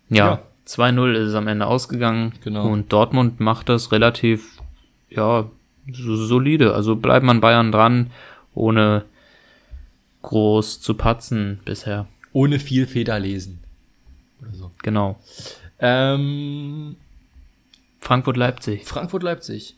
Ja, 0.08 0.16
Ja. 0.16 0.42
2-0 0.66 1.12
ist 1.14 1.28
es 1.28 1.34
am 1.34 1.48
Ende 1.48 1.66
ausgegangen. 1.66 2.32
Genau. 2.44 2.68
Und 2.68 2.92
Dortmund 2.92 3.40
macht 3.40 3.68
das 3.68 3.90
relativ, 3.92 4.58
ja, 5.08 5.48
so 5.90 6.16
solide. 6.16 6.74
Also 6.74 6.96
bleibt 6.96 7.24
man 7.24 7.40
Bayern 7.40 7.72
dran, 7.72 8.10
ohne 8.54 9.04
groß 10.22 10.80
zu 10.80 10.94
patzen 10.94 11.60
bisher. 11.64 12.06
ohne 12.32 12.58
viel 12.58 12.86
Federlesen. 12.86 13.60
Oder 14.42 14.54
so. 14.54 14.70
Genau. 14.82 15.18
Ähm, 15.80 16.96
Frankfurt-Leipzig. 18.00 18.84
Frankfurt-Leipzig. 18.84 19.74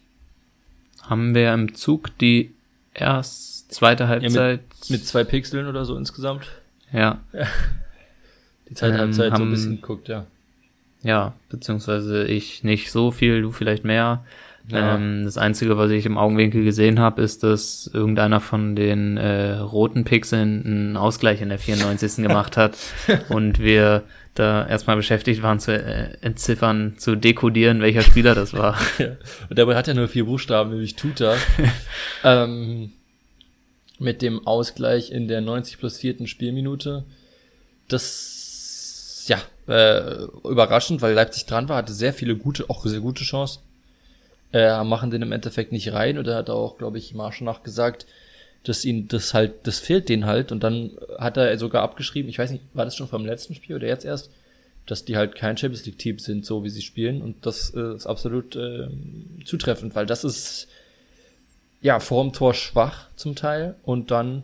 Haben 1.02 1.34
wir 1.34 1.52
im 1.54 1.74
Zug 1.74 2.16
die 2.18 2.52
erst 2.94 3.72
zweite 3.72 4.08
Halbzeit. 4.08 4.60
Mit 4.88 5.06
zwei 5.06 5.24
Pixeln 5.24 5.66
oder 5.66 5.84
so 5.84 5.96
insgesamt. 5.96 6.46
ja, 6.92 7.18
Die 8.68 8.74
zweite 8.74 8.94
Ähm, 8.94 9.00
Halbzeit 9.00 9.30
so 9.30 9.34
ein 9.34 9.40
haben- 9.40 9.50
bisschen 9.50 9.76
geguckt, 9.80 10.08
ja. 10.08 10.26
ja, 11.02 11.32
beziehungsweise 11.48 12.24
ich 12.26 12.62
nicht 12.62 12.92
so 12.92 13.10
viel, 13.10 13.42
du 13.42 13.50
vielleicht 13.50 13.84
mehr. 13.84 14.24
Ja. 14.68 14.94
Ähm, 14.94 15.24
das 15.24 15.36
Einzige, 15.38 15.76
was 15.76 15.90
ich 15.90 16.06
im 16.06 16.16
Augenwinkel 16.16 16.62
gesehen 16.62 17.00
habe, 17.00 17.22
ist, 17.22 17.42
dass 17.42 17.90
irgendeiner 17.92 18.38
von 18.38 18.76
den 18.76 19.16
äh, 19.16 19.54
roten 19.56 20.04
Pixeln 20.04 20.64
einen 20.64 20.96
Ausgleich 20.96 21.40
in 21.40 21.48
der 21.48 21.58
94. 21.58 22.16
gemacht 22.22 22.56
hat 22.56 22.76
und 23.28 23.58
wir 23.58 24.04
da 24.40 24.66
erstmal 24.66 24.96
beschäftigt 24.96 25.42
waren 25.42 25.60
zu 25.60 25.72
äh, 25.72 26.16
entziffern, 26.22 26.94
zu 26.98 27.14
dekodieren, 27.14 27.80
welcher 27.82 28.02
Spieler 28.02 28.34
das 28.34 28.54
war. 28.54 28.78
Ja. 28.98 29.16
Und 29.48 29.58
dabei 29.58 29.76
hat 29.76 29.88
er 29.88 29.94
nur 29.94 30.08
vier 30.08 30.24
Buchstaben, 30.24 30.70
nämlich 30.70 30.96
Tuta. 30.96 31.36
ähm, 32.24 32.92
mit 33.98 34.22
dem 34.22 34.46
Ausgleich 34.46 35.10
in 35.10 35.28
der 35.28 35.40
90 35.40 35.78
plus 35.78 35.98
vierten 35.98 36.26
Spielminute. 36.26 37.04
Das, 37.88 39.26
ja, 39.26 39.40
äh, 39.68 40.24
überraschend, 40.44 41.02
weil 41.02 41.14
Leipzig 41.14 41.46
dran 41.46 41.68
war, 41.68 41.76
hatte 41.76 41.92
sehr 41.92 42.12
viele 42.12 42.36
gute, 42.36 42.68
auch 42.68 42.84
sehr 42.84 43.00
gute 43.00 43.24
Chancen. 43.24 43.62
Äh, 44.52 44.82
machen 44.84 45.10
den 45.10 45.22
im 45.22 45.32
Endeffekt 45.32 45.72
nicht 45.72 45.92
rein 45.92 46.18
oder 46.18 46.36
hat 46.36 46.50
auch, 46.50 46.76
glaube 46.78 46.98
ich, 46.98 47.14
Marsch 47.14 47.40
nachgesagt, 47.40 48.06
dass 48.64 48.84
ihn 48.84 49.08
das 49.08 49.32
halt, 49.34 49.66
das 49.66 49.78
fehlt 49.78 50.08
denen 50.08 50.26
halt. 50.26 50.52
Und 50.52 50.62
dann 50.62 50.90
hat 51.18 51.36
er 51.36 51.56
sogar 51.58 51.82
abgeschrieben, 51.82 52.28
ich 52.28 52.38
weiß 52.38 52.50
nicht, 52.50 52.64
war 52.74 52.84
das 52.84 52.96
schon 52.96 53.08
vom 53.08 53.24
letzten 53.24 53.54
Spiel 53.54 53.76
oder 53.76 53.86
jetzt 53.86 54.04
erst, 54.04 54.30
dass 54.86 55.04
die 55.04 55.16
halt 55.16 55.34
kein 55.34 55.56
Champions 55.56 55.86
League 55.86 55.98
Team 55.98 56.18
sind, 56.18 56.44
so 56.44 56.64
wie 56.64 56.70
sie 56.70 56.82
spielen. 56.82 57.22
Und 57.22 57.46
das 57.46 57.72
äh, 57.74 57.94
ist 57.94 58.06
absolut 58.06 58.56
äh, 58.56 58.88
zutreffend, 59.44 59.94
weil 59.94 60.06
das 60.06 60.24
ist 60.24 60.68
ja 61.80 62.00
vorm 62.00 62.32
Tor 62.32 62.52
schwach 62.54 63.06
zum 63.16 63.34
Teil 63.34 63.74
und 63.84 64.10
dann 64.10 64.42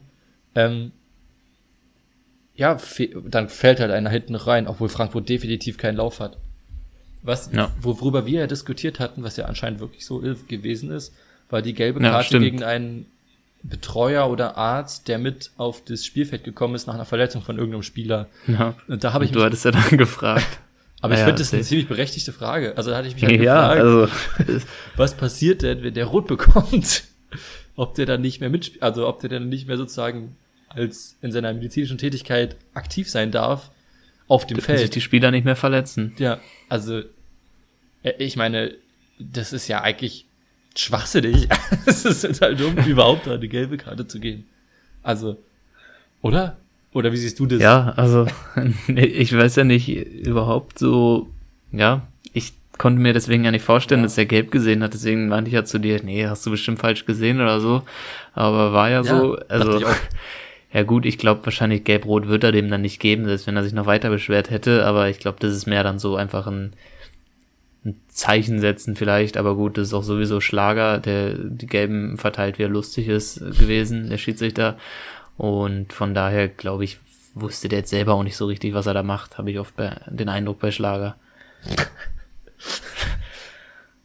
ähm, 0.54 0.92
ja 2.54 2.78
dann 3.28 3.48
fällt 3.50 3.80
halt 3.80 3.90
einer 3.90 4.08
hinten 4.10 4.34
rein, 4.34 4.66
obwohl 4.66 4.88
Frankfurt 4.88 5.28
definitiv 5.28 5.76
keinen 5.76 5.96
Lauf 5.96 6.20
hat. 6.20 6.38
Was 7.22 7.50
Ja. 7.52 7.72
worüber 7.80 8.24
wir 8.24 8.40
ja 8.40 8.46
diskutiert 8.46 9.00
hatten, 9.00 9.22
was 9.22 9.36
ja 9.36 9.46
anscheinend 9.46 9.80
wirklich 9.80 10.06
so 10.06 10.18
gewesen 10.48 10.90
ist, 10.90 11.12
war 11.50 11.60
die 11.60 11.74
gelbe 11.74 12.02
Ja, 12.02 12.10
Karte 12.10 12.26
stimmt. 12.28 12.44
gegen 12.44 12.62
einen 12.62 13.06
Betreuer 13.68 14.30
oder 14.30 14.56
Arzt, 14.56 15.08
der 15.08 15.18
mit 15.18 15.50
auf 15.56 15.84
das 15.84 16.04
Spielfeld 16.04 16.44
gekommen 16.44 16.74
ist 16.74 16.86
nach 16.86 16.94
einer 16.94 17.04
Verletzung 17.04 17.42
von 17.42 17.56
irgendeinem 17.56 17.82
Spieler. 17.82 18.28
Ja. 18.46 18.74
Und 18.88 19.02
da 19.04 19.12
habe 19.12 19.24
ich 19.24 19.32
Du 19.32 19.42
hattest 19.42 19.64
ja 19.64 19.70
dann 19.72 19.96
gefragt. 19.98 20.46
aber 21.00 21.14
ich 21.14 21.20
Ja, 21.20 21.26
finde 21.26 21.40
das 21.40 21.52
eine 21.52 21.62
ziemlich 21.62 21.88
berechtigte 21.88 22.32
Frage. 22.32 22.76
Also 22.76 22.90
da 22.90 22.96
hatte 22.98 23.08
ich 23.08 23.14
mich 23.14 23.24
halt 23.24 23.40
Ja, 23.40 23.74
gefragt, 23.74 24.48
also 24.48 24.62
was 24.96 25.14
passiert 25.16 25.62
denn, 25.62 25.82
wenn 25.82 25.94
der 25.94 26.06
rot 26.06 26.26
bekommt? 26.26 27.04
ob 27.76 27.94
der 27.94 28.06
dann 28.06 28.20
nicht 28.22 28.40
mehr 28.40 28.50
mitspielt, 28.50 28.82
also 28.82 29.06
ob 29.06 29.20
der 29.20 29.30
dann 29.30 29.48
nicht 29.48 29.66
mehr 29.66 29.76
sozusagen 29.76 30.36
als 30.68 31.16
in 31.22 31.32
seiner 31.32 31.52
medizinischen 31.52 31.98
Tätigkeit 31.98 32.56
aktiv 32.74 33.10
sein 33.10 33.30
darf 33.30 33.70
auf 34.28 34.46
dem 34.46 34.56
dürfen 34.56 34.72
sich 34.72 34.80
Feld. 34.80 34.94
die 34.96 35.00
Spieler 35.00 35.30
nicht 35.30 35.44
mehr 35.44 35.54
verletzen. 35.56 36.14
Ja, 36.18 36.40
also 36.68 36.98
äh, 38.02 38.12
ich 38.18 38.36
meine, 38.36 38.74
das 39.18 39.52
ist 39.52 39.68
ja 39.68 39.82
eigentlich 39.82 40.25
schwachsinnig. 40.78 41.48
Es 41.86 42.04
ist 42.04 42.22
total 42.22 42.56
dumm, 42.56 42.76
überhaupt 42.86 43.26
da 43.26 43.34
eine 43.34 43.48
gelbe 43.48 43.76
Karte 43.76 44.06
zu 44.06 44.18
geben. 44.20 44.44
Also, 45.02 45.36
oder? 46.22 46.56
Oder 46.92 47.12
wie 47.12 47.16
siehst 47.16 47.38
du 47.38 47.46
das? 47.46 47.60
Ja, 47.60 47.92
also 47.96 48.26
ich 48.88 49.36
weiß 49.36 49.56
ja 49.56 49.64
nicht 49.64 49.88
überhaupt 49.88 50.78
so, 50.78 51.28
ja, 51.72 52.02
ich 52.32 52.54
konnte 52.78 53.00
mir 53.00 53.12
deswegen 53.12 53.44
ja 53.44 53.50
nicht 53.50 53.64
vorstellen, 53.64 54.00
Ja. 54.00 54.06
dass 54.06 54.18
er 54.18 54.26
gelb 54.26 54.50
gesehen 54.50 54.82
hat, 54.82 54.94
deswegen 54.94 55.28
meinte 55.28 55.48
ich 55.48 55.54
ja 55.54 55.64
zu 55.64 55.78
dir, 55.78 56.02
nee, 56.02 56.26
hast 56.26 56.44
du 56.46 56.50
bestimmt 56.50 56.78
falsch 56.78 57.04
gesehen 57.06 57.40
oder 57.40 57.60
so, 57.60 57.82
aber 58.34 58.72
war 58.72 58.88
ja, 58.90 59.02
Ja, 59.02 59.04
so, 59.04 59.38
also 59.48 59.80
ja 60.72 60.82
gut, 60.82 61.06
ich 61.06 61.18
glaube 61.18 61.44
wahrscheinlich 61.44 61.84
gelb-rot 61.84 62.28
wird 62.28 62.44
er 62.44 62.52
dem 62.52 62.68
dann 62.70 62.82
nicht 62.82 62.98
geben, 62.98 63.26
selbst 63.26 63.46
wenn 63.46 63.56
er 63.56 63.64
sich 63.64 63.72
noch 63.74 63.86
weiter 63.86 64.10
beschwert 64.10 64.50
hätte, 64.50 64.84
aber 64.86 65.08
ich 65.08 65.18
glaube, 65.18 65.38
das 65.40 65.52
ist 65.52 65.66
mehr 65.66 65.82
dann 65.84 65.98
so 65.98 66.16
einfach 66.16 66.46
ein, 66.46 66.72
ein 67.86 68.00
Zeichen 68.08 68.60
setzen 68.60 68.96
vielleicht, 68.96 69.36
aber 69.36 69.54
gut, 69.54 69.78
das 69.78 69.88
ist 69.88 69.94
auch 69.94 70.02
sowieso 70.02 70.40
Schlager, 70.40 70.98
der 70.98 71.34
die 71.34 71.66
Gelben 71.66 72.18
verteilt, 72.18 72.58
wie 72.58 72.64
er 72.64 72.68
lustig 72.68 73.08
ist 73.08 73.38
gewesen, 73.38 74.10
der 74.10 74.18
Schiedsrichter 74.18 74.76
und 75.36 75.92
von 75.92 76.12
daher 76.12 76.48
glaube 76.48 76.84
ich, 76.84 76.98
wusste 77.34 77.68
der 77.68 77.80
jetzt 77.80 77.90
selber 77.90 78.14
auch 78.14 78.22
nicht 78.22 78.36
so 78.36 78.46
richtig, 78.46 78.74
was 78.74 78.86
er 78.86 78.94
da 78.94 79.02
macht, 79.02 79.38
habe 79.38 79.50
ich 79.50 79.58
oft 79.58 79.76
bei, 79.76 79.96
den 80.08 80.28
Eindruck 80.28 80.58
bei 80.58 80.70
Schlager. 80.70 81.16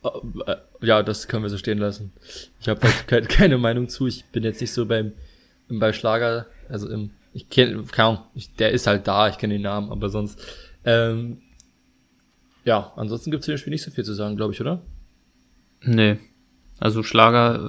Äh, 0.03 0.55
Ja, 0.81 1.03
das 1.03 1.27
können 1.27 1.43
wir 1.43 1.49
so 1.49 1.59
stehen 1.59 1.77
lassen. 1.77 2.11
Ich 2.59 2.67
habe 2.67 2.81
keine, 3.07 3.27
keine 3.27 3.57
Meinung 3.59 3.87
zu. 3.87 4.07
Ich 4.07 4.25
bin 4.25 4.43
jetzt 4.43 4.59
nicht 4.59 4.73
so 4.73 4.85
beim 4.87 5.13
bei 5.69 5.93
Schlager, 5.93 6.47
also 6.69 6.89
im, 6.89 7.11
ich 7.33 7.49
kenne 7.49 7.83
kaum, 7.91 8.19
ich, 8.35 8.53
der 8.55 8.71
ist 8.71 8.87
halt 8.87 9.07
da, 9.07 9.29
ich 9.29 9.37
kenne 9.37 9.53
den 9.53 9.61
Namen, 9.61 9.91
aber 9.91 10.09
sonst 10.09 10.39
ähm, 10.83 11.41
ja, 12.65 12.91
ansonsten 12.95 13.31
gibt 13.31 13.41
es 13.41 13.45
zu 13.45 13.51
dem 13.51 13.57
Spiel 13.57 13.71
nicht 13.71 13.83
so 13.83 13.91
viel 13.91 14.03
zu 14.03 14.13
sagen, 14.13 14.35
glaube 14.35 14.53
ich, 14.53 14.61
oder? 14.61 14.81
Nee. 15.83 16.17
Also 16.79 17.03
Schlager 17.03 17.59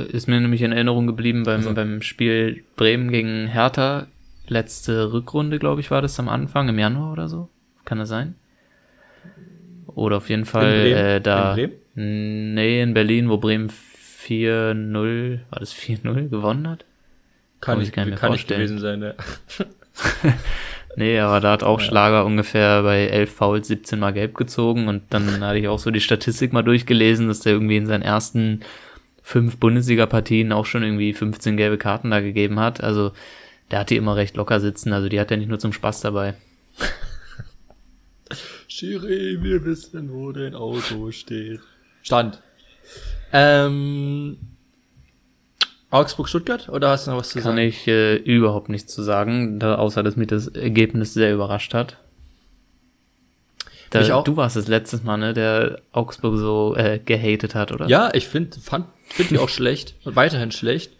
äh, 0.00 0.02
ist 0.10 0.26
mir 0.28 0.40
nämlich 0.40 0.62
in 0.62 0.72
Erinnerung 0.72 1.06
geblieben 1.06 1.44
beim, 1.44 1.56
Also. 1.60 1.74
beim 1.74 2.02
Spiel 2.02 2.64
Bremen 2.76 3.10
gegen 3.10 3.46
Hertha. 3.46 4.06
Letzte 4.48 5.12
Rückrunde, 5.12 5.58
glaube 5.58 5.80
ich, 5.80 5.90
war 5.90 6.02
das 6.02 6.18
am 6.20 6.28
Anfang, 6.28 6.68
im 6.68 6.78
Januar 6.78 7.12
oder 7.12 7.28
so. 7.28 7.48
Kann 7.84 7.98
das 7.98 8.08
sein? 8.08 8.34
Oder 9.86 10.18
auf 10.18 10.28
jeden 10.28 10.44
Fall 10.44 10.80
Bremen? 10.82 10.96
äh, 10.96 11.20
da. 11.20 11.56
In 11.56 12.54
Nee, 12.54 12.82
in 12.82 12.92
Berlin, 12.92 13.28
wo 13.30 13.38
Bremen 13.38 13.70
4-0, 13.70 15.38
war 15.50 15.58
das 15.60 15.72
4-0 15.74 16.28
gewonnen 16.28 16.68
hat? 16.68 16.84
Kann 17.60 17.74
Kann 17.76 17.80
ich, 17.82 17.88
ich 17.88 17.94
gar 17.94 18.04
nicht 18.04 18.10
mehr 18.10 18.18
kann 18.18 18.32
ich 18.34 18.40
vorstellen. 18.42 18.60
gewesen 18.60 18.78
sein, 18.78 19.02
ja. 19.02 19.14
Nee, 20.96 21.18
aber 21.20 21.40
da 21.40 21.52
hat 21.52 21.62
auch 21.62 21.78
Ja. 21.80 21.86
Schlager 21.86 22.24
ungefähr 22.24 22.82
bei 22.82 23.06
11 23.06 23.30
Fouls 23.30 23.68
17 23.68 23.98
mal 23.98 24.12
gelb 24.12 24.34
gezogen 24.34 24.88
und 24.88 25.02
dann 25.10 25.44
hatte 25.44 25.58
ich 25.58 25.68
auch 25.68 25.78
so 25.78 25.90
die 25.90 26.00
Statistik 26.00 26.52
mal 26.54 26.62
durchgelesen, 26.62 27.28
dass 27.28 27.40
der 27.40 27.52
irgendwie 27.52 27.76
in 27.76 27.86
seinen 27.86 28.02
ersten 28.02 28.60
fünf 29.22 29.58
Bundesliga-Partien 29.58 30.52
auch 30.52 30.64
schon 30.64 30.82
irgendwie 30.82 31.12
15 31.12 31.56
gelbe 31.56 31.76
Karten 31.76 32.10
da 32.10 32.20
gegeben 32.20 32.58
hat. 32.60 32.82
Also 32.82 33.12
der 33.70 33.80
hat 33.80 33.90
die 33.90 33.96
immer 33.96 34.16
recht 34.16 34.36
locker 34.36 34.58
sitzen, 34.60 34.92
also 34.92 35.08
die 35.08 35.20
hat 35.20 35.30
er 35.30 35.36
nicht 35.36 35.48
nur 35.48 35.58
zum 35.58 35.72
Spaß 35.74 36.00
dabei. 36.00 36.34
Schiri, 38.68 39.38
wir 39.42 39.64
wissen, 39.64 40.12
wo 40.12 40.32
dein 40.32 40.54
Auto 40.54 41.10
steht. 41.10 41.60
Stand. 42.02 42.40
Ähm, 43.32 44.38
Augsburg-Stuttgart 45.90 46.68
oder 46.68 46.90
hast 46.90 47.06
du 47.06 47.12
noch 47.12 47.18
was 47.18 47.28
zu 47.30 47.38
Kann 47.38 47.56
sagen? 47.56 47.58
ich 47.58 47.86
äh, 47.86 48.16
überhaupt 48.16 48.68
nichts 48.68 48.92
zu 48.92 49.02
sagen, 49.02 49.60
da, 49.60 49.76
außer 49.76 50.02
dass 50.02 50.16
mich 50.16 50.28
das 50.28 50.48
Ergebnis 50.48 51.14
sehr 51.14 51.32
überrascht 51.32 51.74
hat. 51.74 51.98
Da, 53.90 54.00
Mich 54.00 54.12
auch. 54.12 54.24
Du 54.24 54.36
warst 54.36 54.56
es 54.56 54.66
letztes 54.66 55.04
Mal, 55.04 55.16
ne, 55.16 55.32
der 55.32 55.80
Augsburg 55.92 56.36
so 56.38 56.74
äh, 56.76 56.98
gehatet 56.98 57.54
hat, 57.54 57.70
oder? 57.70 57.86
Ja, 57.86 58.12
ich 58.14 58.26
finde 58.26 58.58
fand 58.60 58.86
find 59.08 59.30
die 59.30 59.38
auch 59.38 59.48
schlecht 59.48 59.94
weiterhin 60.04 60.50
schlecht, 60.50 60.92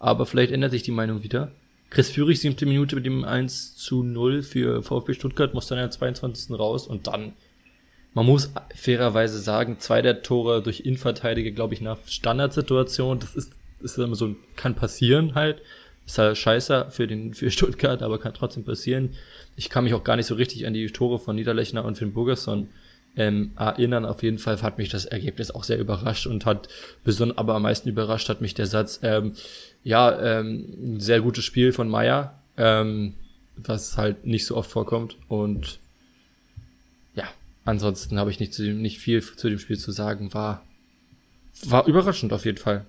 aber 0.00 0.26
vielleicht 0.26 0.52
ändert 0.52 0.72
sich 0.72 0.82
die 0.82 0.90
Meinung 0.90 1.22
wieder. 1.22 1.52
Chris 1.90 2.10
Führig, 2.10 2.40
siebte 2.40 2.66
Minute 2.66 2.96
mit 2.96 3.06
dem 3.06 3.24
1 3.24 3.76
zu 3.76 4.02
0 4.02 4.42
für 4.42 4.82
VfB 4.82 5.14
Stuttgart, 5.14 5.54
muss 5.54 5.68
dann 5.68 5.78
ja 5.78 5.88
22. 5.88 6.58
raus 6.58 6.88
und 6.88 7.06
dann, 7.06 7.34
man 8.14 8.26
muss 8.26 8.52
fairerweise 8.74 9.38
sagen, 9.38 9.76
zwei 9.78 10.02
der 10.02 10.22
Tore 10.22 10.60
durch 10.60 10.80
Innenverteidiger, 10.80 11.52
glaube 11.52 11.74
ich, 11.74 11.80
nach 11.80 11.98
Standardsituation, 12.06 13.20
das 13.20 13.36
ist, 13.36 13.52
ist 13.84 13.98
immer 13.98 14.16
so, 14.16 14.34
kann 14.56 14.74
passieren 14.74 15.34
halt. 15.34 15.62
Ist 16.06 16.18
halt 16.18 16.36
scheiße 16.36 16.88
für 16.90 17.06
den, 17.06 17.32
für 17.34 17.50
Stuttgart, 17.50 18.02
aber 18.02 18.18
kann 18.18 18.34
trotzdem 18.34 18.64
passieren. 18.64 19.14
Ich 19.56 19.70
kann 19.70 19.84
mich 19.84 19.94
auch 19.94 20.04
gar 20.04 20.16
nicht 20.16 20.26
so 20.26 20.34
richtig 20.34 20.66
an 20.66 20.74
die 20.74 20.86
Tore 20.88 21.18
von 21.18 21.36
Niederlechner 21.36 21.84
und 21.84 21.96
Finn 21.96 22.12
Burgerson 22.12 22.68
ähm, 23.16 23.52
erinnern. 23.56 24.04
Auf 24.04 24.22
jeden 24.22 24.38
Fall 24.38 24.60
hat 24.62 24.78
mich 24.78 24.88
das 24.88 25.04
Ergebnis 25.04 25.50
auch 25.50 25.64
sehr 25.64 25.78
überrascht 25.78 26.26
und 26.26 26.46
hat 26.46 26.68
besonders, 27.04 27.38
aber 27.38 27.54
am 27.54 27.62
meisten 27.62 27.88
überrascht 27.88 28.28
hat 28.28 28.40
mich 28.40 28.54
der 28.54 28.66
Satz, 28.66 29.00
ähm, 29.02 29.34
ja, 29.82 30.40
ähm, 30.40 30.96
ein 30.96 31.00
sehr 31.00 31.20
gutes 31.20 31.44
Spiel 31.44 31.72
von 31.72 31.88
Meier, 31.88 32.38
ähm, 32.56 33.14
was 33.56 33.96
halt 33.96 34.26
nicht 34.26 34.46
so 34.46 34.56
oft 34.56 34.70
vorkommt 34.70 35.16
und 35.28 35.78
ja, 37.14 37.24
ansonsten 37.64 38.18
habe 38.18 38.30
ich 38.30 38.40
nicht, 38.40 38.52
zu 38.52 38.64
dem, 38.64 38.82
nicht 38.82 38.98
viel 38.98 39.22
zu 39.22 39.48
dem 39.48 39.58
Spiel 39.58 39.78
zu 39.78 39.92
sagen, 39.92 40.34
war, 40.34 40.64
war 41.64 41.86
überraschend 41.86 42.32
auf 42.32 42.44
jeden 42.44 42.58
Fall. 42.58 42.84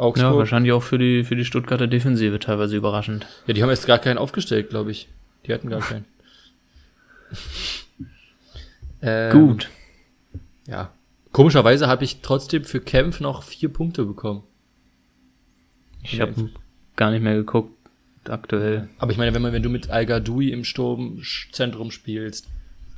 Augsburg. 0.00 0.32
Ja, 0.32 0.36
wahrscheinlich 0.36 0.72
auch 0.72 0.82
für 0.82 0.98
die, 0.98 1.24
für 1.24 1.36
die 1.36 1.44
Stuttgarter 1.44 1.86
Defensive 1.86 2.38
teilweise 2.38 2.76
überraschend. 2.76 3.26
Ja, 3.46 3.54
die 3.54 3.62
haben 3.62 3.70
jetzt 3.70 3.86
gar 3.86 3.98
keinen 3.98 4.18
aufgestellt, 4.18 4.70
glaube 4.70 4.90
ich. 4.90 5.08
Die 5.46 5.54
hatten 5.54 5.68
gar 5.68 5.80
keinen. 5.80 6.04
ähm, 9.02 9.32
Gut. 9.32 9.68
Ja. 10.66 10.92
Komischerweise 11.32 11.86
habe 11.86 12.04
ich 12.04 12.20
trotzdem 12.22 12.64
für 12.64 12.80
Kempf 12.80 13.20
noch 13.20 13.42
vier 13.42 13.68
Punkte 13.72 14.04
bekommen. 14.04 14.42
Ich 16.02 16.20
habe 16.20 16.50
gar 16.96 17.10
nicht 17.10 17.22
mehr 17.22 17.34
geguckt 17.34 17.72
aktuell. 18.28 18.88
Aber 18.98 19.12
ich 19.12 19.18
meine, 19.18 19.34
wenn 19.34 19.42
man, 19.42 19.52
wenn 19.52 19.62
du 19.62 19.70
mit 19.70 19.90
Al 19.90 20.04
im 20.04 20.64
Sturmzentrum 20.64 21.90
spielst, 21.90 22.48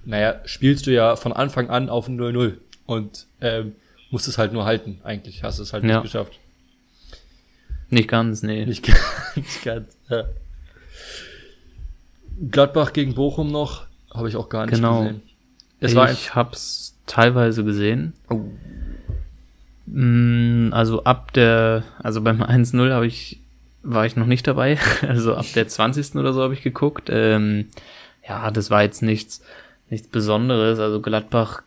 naja, 0.05 0.41
spielst 0.45 0.87
du 0.87 0.93
ja 0.93 1.17
von 1.17 1.33
Anfang 1.33 1.69
an 1.69 1.89
auf 1.89 2.09
0-0 2.09 2.57
und 2.87 3.27
ähm, 3.41 3.73
musst 4.11 4.29
es 4.29 4.39
halt 4.39 4.53
nur 4.53 4.65
halten. 4.65 5.01
Eigentlich 5.05 5.43
hast 5.43 5.59
du 5.59 5.63
es 5.63 5.73
halt 5.73 5.85
ja. 5.85 5.95
nicht 5.95 6.03
geschafft. 6.05 6.39
Nicht 7.93 8.09
ganz, 8.09 8.43
nee. 8.43 8.64
Nicht, 8.64 8.88
nicht 9.36 9.62
ganz. 9.62 9.99
Ja. 10.09 10.24
Gladbach 12.51 12.95
gegen 12.95 13.14
Bochum 13.14 13.53
noch, 13.53 13.86
habe 14.14 14.30
ich 14.30 14.36
auch 14.36 14.49
gar 14.49 14.64
nicht 14.64 14.74
genau. 14.74 15.03
gesehen. 15.03 15.22
Es 15.80 15.95
war 15.95 16.11
ich 16.11 16.34
hab's 16.34 16.97
teilweise 17.07 17.64
gesehen. 17.64 18.14
Oh. 18.30 18.40
Mm, 19.86 20.70
also 20.72 21.05
ab 21.05 21.34
der, 21.34 21.82
also 22.03 22.22
beim 22.22 22.43
1-0 22.43 22.93
habe 22.93 23.07
ich, 23.07 23.40
war 23.82 24.07
ich 24.07 24.16
noch 24.16 24.26
nicht 24.26 24.47
dabei. 24.47 24.78
Also 25.03 25.34
ab 25.34 25.47
der 25.55 25.68
20. 25.68 26.14
oder 26.14 26.32
so 26.32 26.40
habe 26.40 26.55
ich 26.55 26.62
geguckt. 26.62 27.11
Ähm, 27.12 27.68
ja, 28.26 28.51
das 28.51 28.70
war 28.70 28.82
jetzt 28.82 29.03
nichts, 29.03 29.43
nichts 29.90 30.09
Besonderes. 30.09 30.78
Also 30.78 31.03
Gladbach 31.03 31.62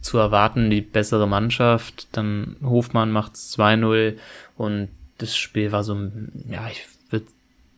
zu 0.00 0.18
erwarten, 0.18 0.70
die 0.70 0.80
bessere 0.80 1.28
Mannschaft. 1.28 2.08
Dann 2.10 2.56
Hofmann 2.64 3.12
macht's 3.12 3.56
2-0 3.56 4.16
und 4.56 4.88
das 5.22 5.36
Spiel 5.36 5.72
war 5.72 5.84
so, 5.84 5.96
ja, 6.48 6.68
ich 6.70 6.86
würde 7.10 7.26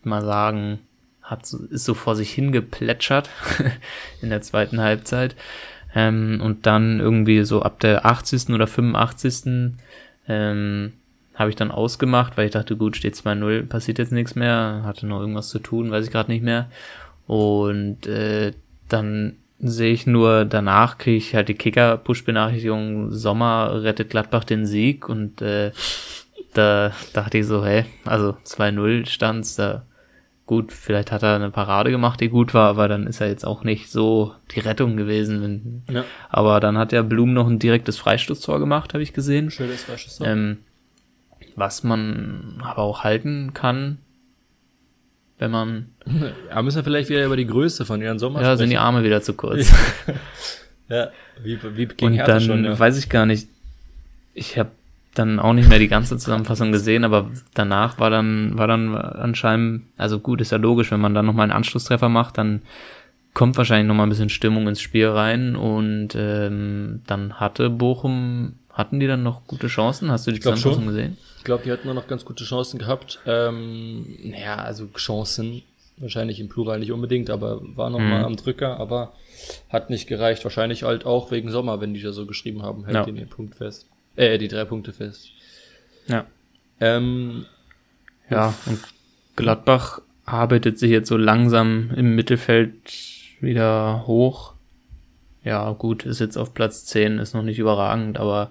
mal 0.03 0.25
sagen, 0.25 0.81
hat 1.23 1.47
so, 1.47 1.59
ist 1.67 1.85
so 1.85 1.95
vor 1.95 2.17
sich 2.17 2.33
hingeplätschert 2.33 3.31
in 4.23 4.31
der 4.31 4.43
zweiten 4.43 4.81
Halbzeit. 4.81 5.37
Ähm, 5.95 6.41
und 6.43 6.67
dann 6.67 7.01
irgendwie 7.01 7.45
so 7.45 7.63
ab 7.63 7.81
der 7.81 8.07
80. 8.07 8.51
oder 8.51 8.67
85. 8.67 9.75
Ähm, 10.29 10.93
habe 11.35 11.51
ich 11.51 11.57
dann 11.57 11.71
ausgemacht, 11.71 12.37
weil 12.37 12.47
ich 12.47 12.53
dachte, 12.53 12.77
gut, 12.77 12.97
steht 12.97 13.15
2-0, 13.15 13.67
passiert 13.67 13.99
jetzt 13.99 14.13
nichts 14.13 14.35
mehr, 14.35 14.83
hatte 14.85 15.07
noch 15.07 15.21
irgendwas 15.21 15.49
zu 15.49 15.59
tun, 15.59 15.91
weiß 15.91 16.05
ich 16.05 16.13
gerade 16.13 16.31
nicht 16.31 16.45
mehr. 16.45 16.71
Und 17.27 18.07
äh, 18.07 18.53
dann 18.89 19.37
sehe 19.59 19.93
ich 19.93 20.07
nur, 20.07 20.45
danach 20.45 20.99
kriege 20.99 21.17
ich 21.17 21.35
halt 21.35 21.49
die 21.49 21.55
Kicker-Push-Benachrichtigung, 21.55 23.13
Sommer 23.13 23.83
rettet 23.83 24.11
Gladbach 24.11 24.45
den 24.45 24.67
Sieg 24.67 25.09
und 25.09 25.41
äh, 25.41 25.71
da 26.55 26.93
dachte 27.13 27.39
ich 27.39 27.47
so, 27.47 27.65
hey, 27.65 27.85
also 28.05 28.37
2-0 28.45 29.07
stand's, 29.07 29.57
da 29.57 29.85
gut, 30.47 30.73
vielleicht 30.73 31.13
hat 31.13 31.23
er 31.23 31.37
eine 31.37 31.51
Parade 31.51 31.91
gemacht, 31.91 32.21
die 32.21 32.29
gut 32.29 32.53
war, 32.53 32.69
aber 32.69 32.89
dann 32.89 33.07
ist 33.07 33.21
er 33.21 33.29
jetzt 33.29 33.45
auch 33.45 33.65
nicht 33.65 33.91
so 33.91 34.35
die 34.55 34.61
Rettung 34.61 34.97
gewesen. 34.97 35.83
Ja. 35.91 36.05
Aber 36.29 36.61
dann 36.61 36.77
hat 36.77 36.93
der 36.93 37.03
Blum 37.03 37.33
noch 37.33 37.49
ein 37.49 37.59
direktes 37.59 37.97
Freistoßtor 37.99 38.59
gemacht, 38.59 38.93
habe 38.93 39.03
ich 39.03 39.13
gesehen. 39.13 39.51
Schönes 39.51 39.85
Freistoßtor. 39.85 40.27
Ähm, 40.27 40.59
was 41.57 41.85
man 41.85 42.61
aber 42.63 42.83
auch 42.83 43.05
halten 43.05 43.55
kann, 43.55 43.99
wenn 45.39 45.51
man. 45.51 45.89
Ja, 46.51 46.61
müssen 46.61 46.77
wir 46.77 46.85
vielleicht 46.85 47.09
wieder 47.09 47.25
über 47.25 47.37
die 47.37 47.47
Größe 47.47 47.87
von 47.87 48.03
Jan 48.03 48.19
Sommer 48.19 48.41
Ja, 48.41 48.47
sprechen. 48.47 48.59
sind 48.59 48.71
die 48.71 48.79
Arme 48.79 49.05
wieder 49.05 49.23
zu 49.23 49.33
kurz. 49.33 49.73
ja, 50.89 51.11
wie, 51.43 51.59
wie 51.77 51.87
gegen 51.87 52.21
Und 52.21 52.29
dann 52.29 52.41
schon, 52.43 52.65
ja. 52.65 52.79
weiß 52.79 52.99
ich 52.99 53.09
gar 53.09 53.25
nicht. 53.25 53.49
Ich 54.35 54.59
habe 54.59 54.71
dann 55.15 55.39
auch 55.39 55.53
nicht 55.53 55.69
mehr 55.69 55.79
die 55.79 55.89
ganze 55.89 56.17
Zusammenfassung 56.17 56.73
gesehen, 56.73 57.05
aber 57.05 57.31
danach 57.55 57.99
war 57.99 58.11
dann, 58.11 58.57
war 58.57 58.67
dann 58.67 58.97
anscheinend, 58.97 59.85
also 59.99 60.19
gut, 60.19 60.41
ist 60.41 60.53
ja 60.53 60.59
logisch, 60.59 60.91
wenn 60.91 61.01
man 61.01 61.15
dann 61.15 61.27
nochmal 61.27 61.45
einen 61.45 61.53
Anschlusstreffer 61.53 62.09
macht, 62.09 62.39
dann 62.39 62.63
kommt 63.35 63.57
wahrscheinlich 63.57 63.89
nochmal 63.89 64.07
ein 64.07 64.11
bisschen 64.11 64.31
Stimmung 64.31 64.69
ins 64.69 64.81
Spiel 64.81 65.09
rein 65.09 65.57
und 65.57 66.11
ähm, 66.17 67.03
dann 67.07 67.41
hatte 67.41 67.71
Bochum, 67.71 68.55
hatten 68.71 69.01
die 69.01 69.07
dann 69.07 69.23
noch 69.23 69.47
gute 69.47 69.67
Chancen? 69.67 70.11
Hast 70.11 70.27
du 70.27 70.33
die 70.33 70.41
Zusammenfassung 70.41 70.87
gesehen? 70.87 71.19
Ich 71.39 71.45
glaube, 71.45 71.65
die 71.65 71.73
hatten 71.73 71.93
noch 71.93 72.07
ganz 72.07 72.25
gute 72.25 72.45
Chancen 72.45 72.79
gehabt. 72.79 73.21
Ähm, 73.27 74.07
naja, 74.25 74.57
also 74.57 74.87
Chancen, 74.97 75.63
wahrscheinlich 75.99 76.41
im 76.41 76.49
Plural 76.49 76.79
nicht 76.79 76.93
unbedingt, 76.93 77.29
aber 77.31 77.61
war 77.77 77.91
nochmal 77.91 78.21
mhm. 78.21 78.25
am 78.25 78.37
Drücker, 78.37 78.79
aber 78.81 79.13
hat 79.69 79.91
nicht 79.91 80.07
gereicht. 80.07 80.45
Wahrscheinlich 80.45 80.85
halt 80.85 81.05
auch 81.05 81.31
wegen 81.31 81.51
Sommer, 81.51 81.81
wenn 81.81 81.95
die 81.95 82.03
da 82.03 82.13
so 82.13 82.27
geschrieben 82.27 82.63
haben, 82.63 82.85
hält 82.85 82.95
ja. 82.95 83.05
den 83.05 83.29
Punkt 83.29 83.57
fest. 83.57 83.89
Äh, 84.17 84.39
die 84.39 84.49
drei 84.49 84.65
Punkte 84.65 84.93
fest. 84.93 85.31
Ja. 86.07 86.27
Ähm, 86.81 87.47
ja, 88.29 88.55
und 88.67 88.81
Gladbach 89.37 90.01
arbeitet 90.25 90.79
sich 90.79 90.91
jetzt 90.91 91.09
so 91.09 91.17
langsam 91.17 91.91
im 91.97 92.15
Mittelfeld 92.15 92.73
wieder 93.41 94.07
hoch. 94.07 94.55
Ja, 95.45 95.71
gut, 95.73 96.05
ist 96.05 96.21
jetzt 96.21 96.37
auf 96.37 96.55
Platz 96.55 96.85
10, 96.87 97.19
ist 97.19 97.35
noch 97.35 97.43
nicht 97.43 97.59
überragend, 97.59 98.19
aber 98.19 98.51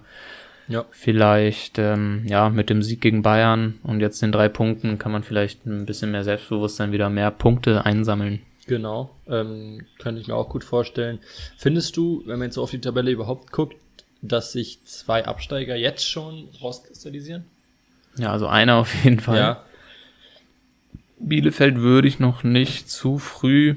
ja. 0.68 0.84
vielleicht, 0.90 1.78
ähm, 1.78 2.24
ja, 2.26 2.50
mit 2.50 2.68
dem 2.70 2.82
Sieg 2.82 3.00
gegen 3.00 3.22
Bayern 3.22 3.78
und 3.82 4.00
jetzt 4.00 4.20
den 4.20 4.32
drei 4.32 4.48
Punkten 4.48 4.98
kann 4.98 5.12
man 5.12 5.22
vielleicht 5.22 5.66
ein 5.66 5.86
bisschen 5.86 6.10
mehr 6.10 6.24
Selbstbewusstsein 6.24 6.92
wieder 6.92 7.08
mehr 7.08 7.30
Punkte 7.30 7.86
einsammeln. 7.86 8.42
Genau, 8.66 9.10
ähm, 9.26 9.86
kann 9.98 10.16
ich 10.16 10.28
mir 10.28 10.36
auch 10.36 10.48
gut 10.48 10.64
vorstellen. 10.64 11.18
Findest 11.56 11.96
du, 11.96 12.22
wenn 12.26 12.38
man 12.38 12.48
jetzt 12.48 12.54
so 12.54 12.62
auf 12.62 12.70
die 12.70 12.80
Tabelle 12.80 13.10
überhaupt 13.10 13.50
guckt, 13.50 13.76
dass 14.22 14.52
sich 14.52 14.84
zwei 14.84 15.26
Absteiger 15.26 15.76
jetzt 15.76 16.08
schon 16.08 16.48
rauskristallisieren? 16.60 17.44
Ja, 18.16 18.32
also 18.32 18.46
einer 18.46 18.76
auf 18.76 18.94
jeden 19.04 19.20
Fall. 19.20 19.36
Ja. 19.36 19.64
Bielefeld 21.18 21.76
würde 21.76 22.08
ich 22.08 22.18
noch 22.18 22.42
nicht 22.42 22.88
zu 22.88 23.18
früh 23.18 23.76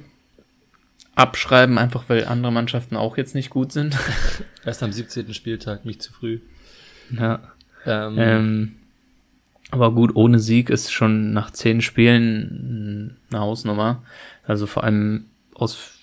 abschreiben, 1.15 1.77
einfach 1.77 2.05
weil 2.07 2.25
andere 2.25 2.51
Mannschaften 2.51 2.95
auch 2.95 3.17
jetzt 3.17 3.35
nicht 3.35 3.49
gut 3.49 3.71
sind. 3.71 3.97
Erst 4.65 4.83
am 4.83 4.91
17. 4.91 5.33
Spieltag, 5.33 5.85
nicht 5.85 6.01
zu 6.01 6.11
früh. 6.11 6.39
Ja. 7.11 7.39
Ähm, 7.85 8.15
ähm, 8.17 8.75
aber 9.71 9.93
gut, 9.93 10.15
ohne 10.15 10.39
Sieg 10.39 10.69
ist 10.69 10.91
schon 10.91 11.33
nach 11.33 11.51
zehn 11.51 11.81
Spielen 11.81 13.17
eine 13.29 13.39
Hausnummer. 13.39 14.03
Also 14.43 14.67
vor 14.67 14.83
allem 14.83 15.25
aus 15.53 15.94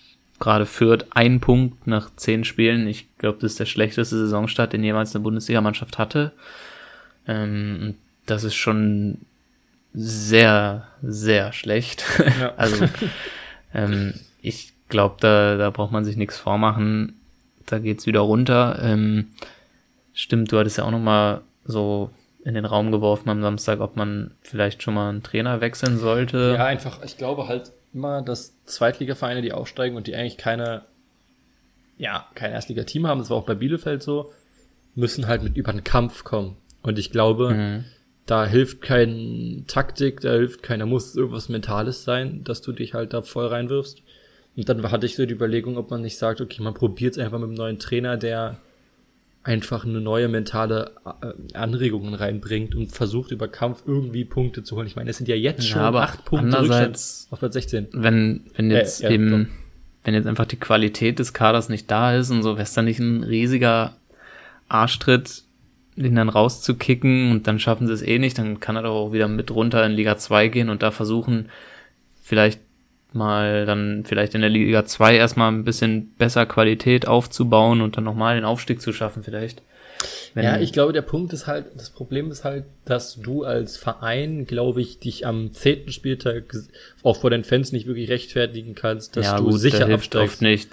gerade 0.43 0.67
führt, 0.67 1.07
ein 1.11 1.41
Punkt 1.41 1.87
nach 1.87 2.11
zehn 2.17 2.43
Spielen. 2.45 2.89
Ich 2.89 3.07
glaube, 3.17 3.39
das 3.41 3.53
ist 3.53 3.61
der 3.61 3.67
schlechteste 3.67 4.19
Saisonstart, 4.19 4.73
den 4.73 4.83
jemals 4.83 5.15
eine 5.15 5.23
Bundesligamannschaft 5.23 5.99
hatte. 5.99 6.33
Ähm, 7.29 7.95
das 8.27 8.43
ist 8.43 8.57
schon 8.57 9.19
sehr, 9.95 10.89
sehr 11.01 11.53
schlecht. 11.53 12.05
Ja. 12.41 12.55
also 12.57 12.87
ähm, 13.73 14.15
ich 14.41 14.73
glaube, 14.89 15.17
da, 15.21 15.57
da 15.57 15.71
braucht 15.71 15.93
man 15.93 16.05
sich 16.05 16.17
nichts 16.17 16.39
vormachen. 16.39 17.21
Da 17.67 17.79
geht's 17.79 18.07
wieder 18.07 18.21
runter. 18.21 18.81
Ähm, 18.83 19.29
stimmt, 20.13 20.51
du 20.51 20.59
hattest 20.59 20.79
ja 20.79 20.85
auch 20.85 20.91
noch 20.91 20.99
mal 20.99 21.43
so 21.65 22.11
in 22.45 22.55
den 22.55 22.65
Raum 22.65 22.91
geworfen 22.91 23.29
am 23.29 23.43
Samstag, 23.43 23.79
ob 23.79 23.95
man 23.95 24.33
vielleicht 24.43 24.83
schon 24.83 24.95
mal 24.95 25.09
einen 25.09 25.23
Trainer 25.23 25.61
wechseln 25.61 25.99
sollte. 25.99 26.55
Ja, 26.59 26.65
einfach, 26.65 27.01
ich 27.05 27.17
glaube 27.17 27.47
halt, 27.47 27.71
immer, 27.95 28.23
dass 28.23 28.55
Zweitligavereine, 28.65 29.43
die 29.43 29.53
aufsteigen 29.53 29.97
und 29.97 30.07
die 30.07 30.15
eigentlich 30.15 30.39
keine, 30.39 30.83
ja, 31.99 32.27
kein 32.35 32.53
Erstligateam 32.53 33.07
haben, 33.07 33.19
das 33.19 33.31
war 33.31 33.37
auch 33.37 33.47
bei 33.47 33.55
Bielefeld 33.55 34.03
so, 34.03 34.33
müssen 34.95 35.27
halt 35.27 35.43
mit 35.43 35.57
über 35.57 35.73
den 35.73 35.85
Kampf 35.85 36.25
kommen. 36.25 36.57
Und 36.83 36.99
ich 36.99 37.11
glaube, 37.11 37.55
mhm. 37.55 37.85
da 38.27 38.47
hilft 38.47 38.83
kein 38.83 39.65
Taktik, 39.67 40.21
da 40.21 40.33
hilft 40.33 40.63
keiner, 40.63 40.87
muss 40.87 41.17
irgendwas 41.17 41.49
Mentales 41.49 42.05
sein, 42.05 42.45
dass 42.45 42.63
du 42.63 42.73
dich 42.73 42.95
halt 42.95 43.13
da 43.13 43.23
voll 43.23 43.47
reinwirfst. 43.47 44.03
Und 44.57 44.69
dann 44.69 44.91
hatte 44.91 45.07
ich 45.07 45.17
so 45.17 45.25
die 45.25 45.35
Überlegung, 45.35 45.79
ob 45.79 45.91
man 45.91 46.03
nicht 46.03 46.19
sagt, 46.19 46.41
okay, 46.41 46.63
man 46.63 46.75
probiert 46.75 47.13
es 47.13 47.19
einfach 47.19 47.39
mit 47.39 47.49
einem 47.49 47.55
neuen 47.55 47.79
Trainer, 47.79 48.17
der 48.17 48.59
einfach 49.45 49.85
eine 49.85 50.01
neue 50.01 50.29
mentale 50.29 50.93
äh, 51.05 51.57
Anregungen 51.57 52.15
reinbringt 52.15 52.75
und 52.75 52.93
versucht 52.93 53.33
über 53.33 53.49
Kampf 53.49 53.83
irgendwie 53.87 54.25
Punkte 54.25 54.63
zu 54.63 54.77
holen. 54.77 54.87
Ich 54.87 54.97
meine, 54.97 55.11
es 55.11 55.17
sind 55.17 55.29
ja 55.29 55.35
jetzt 55.35 55.67
schon 55.67 55.81
Ja, 55.81 55.93
acht 55.95 56.25
Punkte 56.25 56.61
Rückstand 56.61 56.99
auf 57.31 57.39
Platz 57.41 57.55
16. 57.55 57.89
wenn, 57.93 58.43
wenn 58.55 58.71
jetzt 58.71 59.03
Äh, 59.03 59.07
ja, 59.07 59.11
eben, 59.11 59.49
wenn 60.05 60.15
jetzt 60.15 60.27
einfach 60.27 60.47
die 60.47 60.59
Qualität 60.59 61.19
des 61.19 61.33
Kaders 61.33 61.69
nicht 61.69 61.91
da 61.91 62.15
ist 62.15 62.31
und 62.31 62.43
so, 62.43 62.53
wäre 62.53 62.63
es 62.63 62.75
dann 62.75 62.85
nicht 62.85 63.01
ein 63.01 63.25
riesiger 63.25 63.97
Arschtritt, 64.69 65.43
den 65.97 66.15
dann 66.15 66.29
rauszukicken 66.29 67.33
und 67.33 67.47
dann 67.47 67.59
schaffen 67.59 67.87
sie 67.87 67.93
es 67.93 68.03
eh 68.03 68.19
nicht, 68.19 68.39
dann 68.39 68.61
kann 68.61 68.77
er 68.77 68.83
doch 68.83 68.95
auch 68.95 69.13
wieder 69.13 69.29
mit 69.29 69.51
runter 69.51 69.85
in 69.85 69.93
Liga 69.93 70.17
2 70.17 70.49
gehen 70.49 70.71
und 70.71 70.83
da 70.83 70.91
versuchen, 70.91 71.49
vielleicht 72.23 72.61
mal 73.15 73.67
dann 73.67 74.05
vielleicht 74.07 74.35
in 74.35 74.41
der 74.41 74.51
Liga 74.51 74.85
2 74.85 75.17
erstmal 75.17 75.51
ein 75.53 75.65
bisschen 75.65 76.13
besser 76.19 76.47
Qualität 76.47 77.07
aufzubauen 77.09 77.81
und 77.81 77.97
dann 77.97 78.05
nochmal 78.05 78.35
den 78.37 78.45
Aufstieg 78.45 78.81
zu 78.81 78.93
schaffen 78.93 79.23
vielleicht. 79.23 79.63
Wenn- 80.35 80.45
ja, 80.45 80.59
ich 80.59 80.73
glaube, 80.73 80.93
der 80.93 81.03
Punkt 81.03 81.33
ist 81.33 81.47
halt, 81.47 81.67
das 81.77 81.91
Problem 81.91 82.31
ist 82.31 82.43
halt, 82.45 82.65
dass 82.85 83.21
du 83.21 83.45
als 83.45 83.77
Verein, 83.77 84.47
glaube 84.47 84.81
ich, 84.81 84.99
dich 84.99 85.27
am 85.27 85.53
zehnten 85.53 85.93
Spieltag 85.93 86.55
auch 87.05 87.17
vor 87.21 87.31
den 87.31 87.45
Fans 87.45 87.71
nicht 87.71 87.87
wirklich 87.87 88.09
rechtfertigen 88.11 88.75
kannst, 88.75 89.17
dass 89.17 89.27
ja, 89.27 89.37
du 89.37 89.45
gut, 89.51 89.61
sicher 89.61 89.87
da 89.87 89.95
absteigst. 89.95 90.33
oft 90.35 90.43
nicht, 90.43 90.69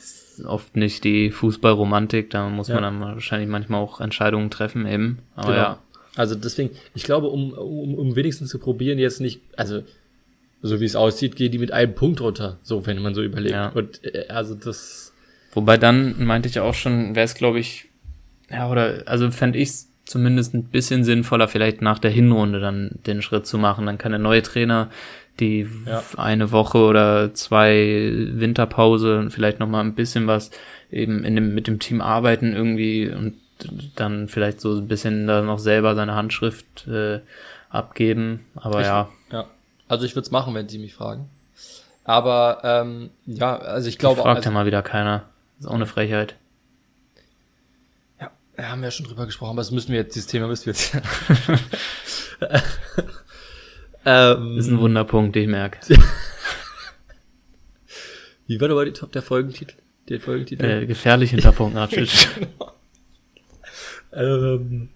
oft 0.45 0.75
nicht 0.75 1.03
die 1.03 1.29
Fußballromantik, 1.29 2.29
da 2.31 2.49
muss 2.49 2.69
Ja. 2.69 2.75
man 2.79 2.83
dann 2.83 3.01
wahrscheinlich 3.01 3.49
manchmal 3.49 3.81
auch 3.81 3.99
Entscheidungen 4.01 4.49
treffen 4.49 4.87
eben. 4.87 5.19
Aber 5.35 5.47
Genau. 5.51 5.57
ja, 5.61 5.79
Also 6.15 6.33
deswegen, 6.35 6.71
ich 6.95 7.03
glaube, 7.03 7.27
um, 7.27 7.53
um, 7.53 7.93
um 7.93 8.15
wenigstens 8.15 8.49
zu 8.49 8.57
probieren, 8.59 8.97
jetzt 8.97 9.21
nicht, 9.21 9.41
also 9.57 9.83
so 10.61 10.79
wie 10.79 10.85
es 10.85 10.95
aussieht, 10.95 11.35
gehen 11.35 11.51
die 11.51 11.57
mit 11.59 11.71
einem 11.71 11.93
Punkt 11.95 12.21
runter, 12.21 12.57
so 12.63 12.85
wenn 12.85 13.01
man 13.01 13.13
so 13.15 13.21
überlegt. 13.23 13.51
Ja. 13.55 13.69
Und 13.69 14.03
äh, 14.03 14.25
also 14.29 14.55
das, 14.55 15.13
Wobei 15.53 15.77
dann 15.77 16.23
meinte 16.25 16.47
ich 16.49 16.55
ja 16.55 16.63
auch 16.63 16.73
schon, 16.73 17.15
wäre 17.15 17.25
es 17.25 17.33
glaube 17.35 17.59
ich, 17.59 17.85
ja, 18.51 18.69
oder, 18.69 19.03
also 19.05 19.31
fände 19.31 19.57
ich 19.59 19.69
es 19.69 19.87
zumindest 20.05 20.53
ein 20.55 20.63
bisschen 20.65 21.03
sinnvoller, 21.03 21.47
vielleicht 21.47 21.81
nach 21.81 21.99
der 21.99 22.11
Hinrunde 22.11 22.59
dann 22.59 22.91
den 23.05 23.21
Schritt 23.21 23.45
zu 23.45 23.57
machen. 23.59 23.85
Dann 23.85 23.97
kann 23.99 24.11
der 24.11 24.19
neue 24.19 24.41
Trainer 24.41 24.89
die 25.39 25.67
Ja. 25.85 26.03
eine 26.17 26.51
Woche 26.51 26.79
oder 26.79 27.33
zwei 27.35 28.11
Winterpause 28.33 29.19
und 29.19 29.31
vielleicht 29.31 29.59
nochmal 29.59 29.83
ein 29.85 29.93
bisschen 29.95 30.25
was 30.27 30.49
eben 30.91 31.23
in 31.23 31.35
dem, 31.35 31.53
mit 31.53 31.67
dem 31.67 31.77
Team 31.79 32.01
arbeiten 32.01 32.53
irgendwie 32.53 33.07
und 33.09 33.35
dann 33.95 34.27
vielleicht 34.29 34.61
so 34.61 34.75
ein 34.77 34.87
bisschen 34.87 35.27
da 35.27 35.41
noch 35.43 35.59
selber 35.59 35.93
seine 35.95 36.15
Handschrift 36.15 36.87
äh, 36.87 37.19
abgeben. 37.69 38.45
Aber 38.55 38.81
Ich- 38.81 38.87
ja. 38.87 39.09
Also 39.89 40.05
ich 40.05 40.15
würde 40.15 40.25
es 40.25 40.31
machen, 40.31 40.55
wenn 40.55 40.69
sie 40.69 40.77
mich 40.77 40.93
fragen. 40.93 41.29
Aber 42.05 42.61
ähm, 42.63 43.09
ja, 43.25 43.57
also 43.57 43.89
ich 43.89 43.97
glaube, 43.97 44.21
fragt 44.21 44.37
also, 44.37 44.49
ja 44.49 44.53
mal 44.53 44.65
wieder 44.65 44.81
keiner. 44.81 45.25
ist 45.59 45.67
auch 45.67 45.73
eine 45.73 45.85
Frechheit. 45.85 46.35
ja, 48.21 48.31
wir 48.55 48.71
haben 48.71 48.83
ja 48.83 48.91
schon 48.91 49.05
drüber 49.07 49.25
gesprochen, 49.25 49.51
aber 49.51 49.61
das 49.61 49.71
müssen 49.71 49.91
wir 49.91 49.99
jetzt, 49.99 50.15
dieses 50.15 50.27
Thema 50.27 50.47
müssen 50.47 50.67
wir 50.67 50.73
jetzt. 50.73 50.95
ähm, 54.05 54.57
Ist 54.57 54.67
ein 54.67 54.79
Wunderpunkt, 54.79 55.35
ich 55.35 55.47
merke. 55.47 55.79
wie 58.47 58.61
war 58.61 58.67
dabei 58.67 58.85
die 58.85 58.93
Top 58.93 59.11
der 59.11 59.23
Folgentitel? 59.23 59.75
Der 60.07 60.21
Folgentitel? 60.21 60.63
Äh, 60.63 60.85
gefährlich 60.85 61.31
hinter 61.31 61.51
Punkt 61.51 61.75
Ratschitsch. 61.75 62.27
Ähm, 64.11 64.89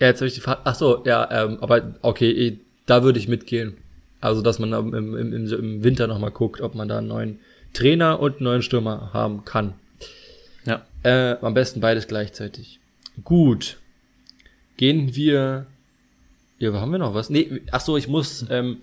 ja, 0.00 0.08
jetzt 0.08 0.20
habe 0.20 0.26
ich 0.26 0.34
die 0.34 0.40
Frage. 0.40 0.62
Ach 0.64 0.74
so, 0.74 1.04
ja, 1.04 1.30
ähm, 1.30 1.58
aber 1.60 1.94
okay, 2.02 2.60
da 2.90 3.02
würde 3.02 3.18
ich 3.18 3.28
mitgehen. 3.28 3.76
Also, 4.20 4.42
dass 4.42 4.58
man 4.58 4.72
im, 4.72 5.16
im, 5.16 5.32
im, 5.32 5.84
Winter 5.84 6.06
nochmal 6.06 6.30
guckt, 6.30 6.60
ob 6.60 6.74
man 6.74 6.88
da 6.88 6.98
einen 6.98 7.08
neuen 7.08 7.38
Trainer 7.72 8.20
und 8.20 8.36
einen 8.36 8.44
neuen 8.44 8.62
Stürmer 8.62 9.10
haben 9.14 9.44
kann. 9.44 9.74
Ja. 10.66 10.84
Äh, 11.02 11.36
am 11.40 11.54
besten 11.54 11.80
beides 11.80 12.06
gleichzeitig. 12.06 12.80
Gut. 13.24 13.78
Gehen 14.76 15.14
wir. 15.14 15.66
Ja, 16.58 16.72
haben 16.74 16.92
wir 16.92 16.98
noch 16.98 17.14
was? 17.14 17.30
Nee, 17.30 17.62
ach 17.70 17.80
so, 17.80 17.96
ich 17.96 18.08
muss 18.08 18.44
ähm, 18.50 18.78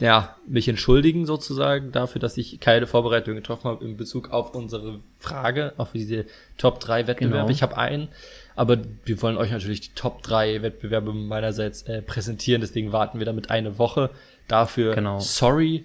ja, 0.00 0.36
mich 0.46 0.68
entschuldigen 0.68 1.26
sozusagen 1.26 1.92
dafür, 1.92 2.20
dass 2.20 2.36
ich 2.36 2.60
keine 2.60 2.86
Vorbereitung 2.86 3.34
getroffen 3.34 3.64
habe 3.64 3.84
in 3.84 3.96
Bezug 3.96 4.30
auf 4.30 4.54
unsere 4.54 5.00
Frage, 5.18 5.72
auf 5.76 5.92
diese 5.92 6.26
Top 6.58 6.80
3 6.80 7.06
Wettbewerbe. 7.06 7.36
Genau. 7.36 7.50
Ich 7.50 7.62
habe 7.62 7.76
einen, 7.76 8.08
aber 8.56 8.78
wir 9.04 9.20
wollen 9.22 9.36
euch 9.36 9.50
natürlich 9.50 9.80
die 9.80 9.94
Top 9.94 10.22
3 10.22 10.62
Wettbewerbe 10.62 11.12
meinerseits 11.12 11.82
äh, 11.82 12.02
präsentieren, 12.02 12.60
deswegen 12.60 12.92
warten 12.92 13.18
wir 13.18 13.26
damit 13.26 13.50
eine 13.50 13.78
Woche. 13.78 14.10
Dafür 14.48 14.94
Genau. 14.94 15.18
sorry. 15.20 15.84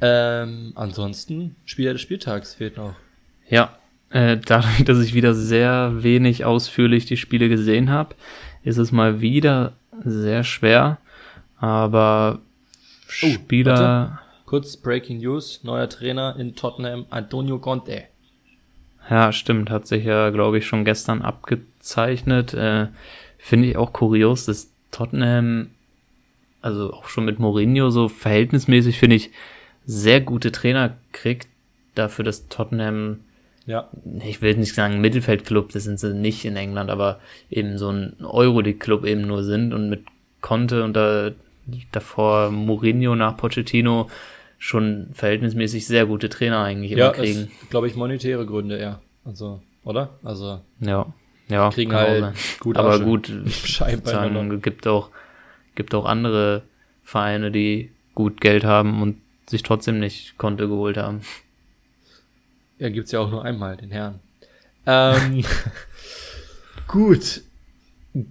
Ähm, 0.00 0.72
ansonsten, 0.76 1.56
Spieler 1.64 1.92
des 1.92 2.02
Spieltags 2.02 2.54
fehlt 2.54 2.76
noch. 2.76 2.94
Ja, 3.48 3.76
äh, 4.10 4.36
dadurch, 4.36 4.84
dass 4.84 5.00
ich 5.00 5.14
wieder 5.14 5.34
sehr 5.34 6.02
wenig 6.02 6.44
ausführlich 6.44 7.06
die 7.06 7.16
Spiele 7.16 7.48
gesehen 7.48 7.90
habe, 7.90 8.14
ist 8.62 8.76
es 8.78 8.92
mal 8.92 9.20
wieder 9.20 9.72
sehr 10.04 10.44
schwer. 10.44 10.98
Aber 11.58 12.40
Oh, 13.22 13.26
Spieler, 13.30 14.20
Kurz 14.44 14.76
Breaking 14.76 15.18
News, 15.18 15.60
neuer 15.64 15.88
Trainer 15.88 16.36
in 16.38 16.54
Tottenham, 16.54 17.06
Antonio 17.10 17.58
Conte. 17.58 18.04
ja, 19.10 19.32
stimmt, 19.32 19.70
hat 19.70 19.86
sich 19.86 20.04
ja, 20.04 20.30
glaube 20.30 20.58
ich, 20.58 20.66
schon 20.66 20.84
gestern 20.84 21.22
abgezeichnet. 21.88 22.54
Äh, 22.54 22.88
Finde 23.38 23.68
ich 23.68 23.76
auch 23.76 23.92
kurios, 23.92 24.44
dass 24.46 24.70
Tottenham, 24.90 25.70
also 26.60 26.92
auch 26.92 27.08
schon 27.08 27.24
mit 27.24 27.38
Mourinho 27.38 27.90
so 27.90 28.08
verhältnismäßig, 28.08 28.98
finde 28.98 29.16
ich, 29.16 29.30
sehr 29.86 30.20
gute 30.20 30.52
Trainer 30.52 30.96
kriegt, 31.12 31.48
dafür, 31.94 32.24
dass 32.24 32.48
Tottenham 32.48 33.20
Ja, 33.66 33.88
ich 34.24 34.42
will 34.42 34.56
nicht 34.56 34.74
sagen 34.74 35.00
Mittelfeldclub, 35.00 35.72
das 35.72 35.84
sind 35.84 35.98
sie 35.98 36.14
nicht 36.14 36.44
in 36.44 36.56
England, 36.56 36.90
aber 36.90 37.20
eben 37.50 37.78
so 37.78 37.90
ein 37.90 38.16
Euroleague-Club 38.20 39.04
eben 39.04 39.22
nur 39.22 39.44
sind 39.44 39.72
und 39.72 39.88
mit 39.88 40.02
Conte 40.40 40.84
und 40.84 40.94
da, 40.94 41.30
davor 41.92 42.50
Mourinho 42.50 43.14
nach 43.14 43.36
Pochettino 43.36 44.10
schon 44.58 45.10
verhältnismäßig 45.12 45.86
sehr 45.86 46.06
gute 46.06 46.28
Trainer 46.28 46.62
eigentlich 46.62 46.92
immer 46.92 47.00
ja 47.00 47.10
kriegen. 47.12 47.50
glaube 47.70 47.86
ich, 47.86 47.94
monetäre 47.94 48.44
Gründe 48.44 48.76
eher. 48.76 49.00
Also, 49.24 49.60
oder? 49.84 50.10
Also, 50.24 50.60
Ja, 50.80 51.06
ja, 51.48 51.70
kriegen 51.70 51.92
auch 51.92 51.98
halt 51.98 52.20
sein. 52.20 52.34
gut 52.60 52.76
aber 52.76 53.00
gut, 53.00 53.32
sagen, 54.04 54.60
gibt 54.60 54.86
auch, 54.86 55.10
gibt 55.74 55.94
auch 55.94 56.04
andere 56.04 56.62
Vereine, 57.04 57.50
die 57.50 57.90
gut 58.14 58.40
Geld 58.40 58.64
haben 58.64 59.02
und 59.02 59.20
sich 59.48 59.62
trotzdem 59.62 59.98
nicht 59.98 60.36
Conte 60.38 60.68
geholt 60.68 60.96
haben. 60.96 61.22
Ja, 62.78 62.90
gibt's 62.90 63.12
ja 63.12 63.20
auch 63.20 63.30
nur 63.30 63.44
einmal, 63.44 63.76
den 63.76 63.90
Herrn. 63.90 64.20
Ähm, 64.86 65.44
gut. 66.86 67.42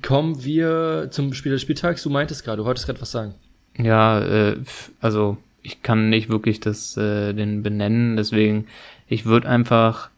Kommen 0.01 0.43
wir 0.43 1.09
zum 1.11 1.34
Spiel 1.34 1.51
des 1.51 1.61
Spieltags. 1.61 2.03
Du 2.03 2.09
meintest 2.09 2.43
gerade, 2.43 2.57
du 2.57 2.65
wolltest 2.65 2.86
gerade 2.86 2.99
was 2.99 3.11
sagen. 3.11 3.36
Ja, 3.78 4.20
äh, 4.20 4.57
also 4.99 5.38
ich 5.61 5.84
kann 5.84 6.09
nicht 6.09 6.30
wirklich 6.30 6.59
das 6.59 6.97
äh, 6.97 7.34
den 7.34 7.63
benennen, 7.63 8.18
deswegen 8.18 8.68
ich 9.07 9.26
würde 9.26 9.47
einfach 9.47 10.09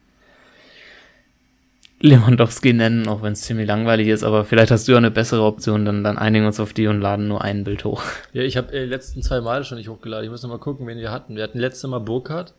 Lewandowski 2.02 2.72
nennen, 2.72 3.08
auch 3.08 3.22
wenn 3.22 3.34
es 3.34 3.42
ziemlich 3.42 3.66
langweilig 3.68 4.08
ist, 4.08 4.22
aber 4.24 4.44
vielleicht 4.44 4.70
hast 4.70 4.88
du 4.88 4.92
ja 4.92 4.98
eine 4.98 5.10
bessere 5.10 5.42
Option, 5.42 5.84
dann, 5.84 6.02
dann 6.02 6.16
einigen 6.16 6.44
wir 6.44 6.48
uns 6.48 6.58
auf 6.60 6.72
die 6.72 6.86
und 6.86 7.00
laden 7.00 7.28
nur 7.28 7.42
ein 7.42 7.64
Bild 7.64 7.84
hoch. 7.84 8.02
Ja, 8.32 8.42
ich 8.42 8.56
habe 8.56 8.72
äh, 8.72 8.84
die 8.84 8.90
letzten 8.90 9.22
zwei 9.22 9.40
Male 9.42 9.64
schon 9.64 9.76
nicht 9.76 9.88
hochgeladen. 9.88 10.24
Ich 10.24 10.30
muss 10.30 10.42
noch 10.42 10.48
mal 10.50 10.58
gucken, 10.58 10.86
wen 10.86 10.98
wir 10.98 11.10
hatten. 11.10 11.36
Wir 11.36 11.42
hatten 11.42 11.58
letztes 11.58 11.88
Mal 11.90 11.98
Burkhardt. 11.98 12.54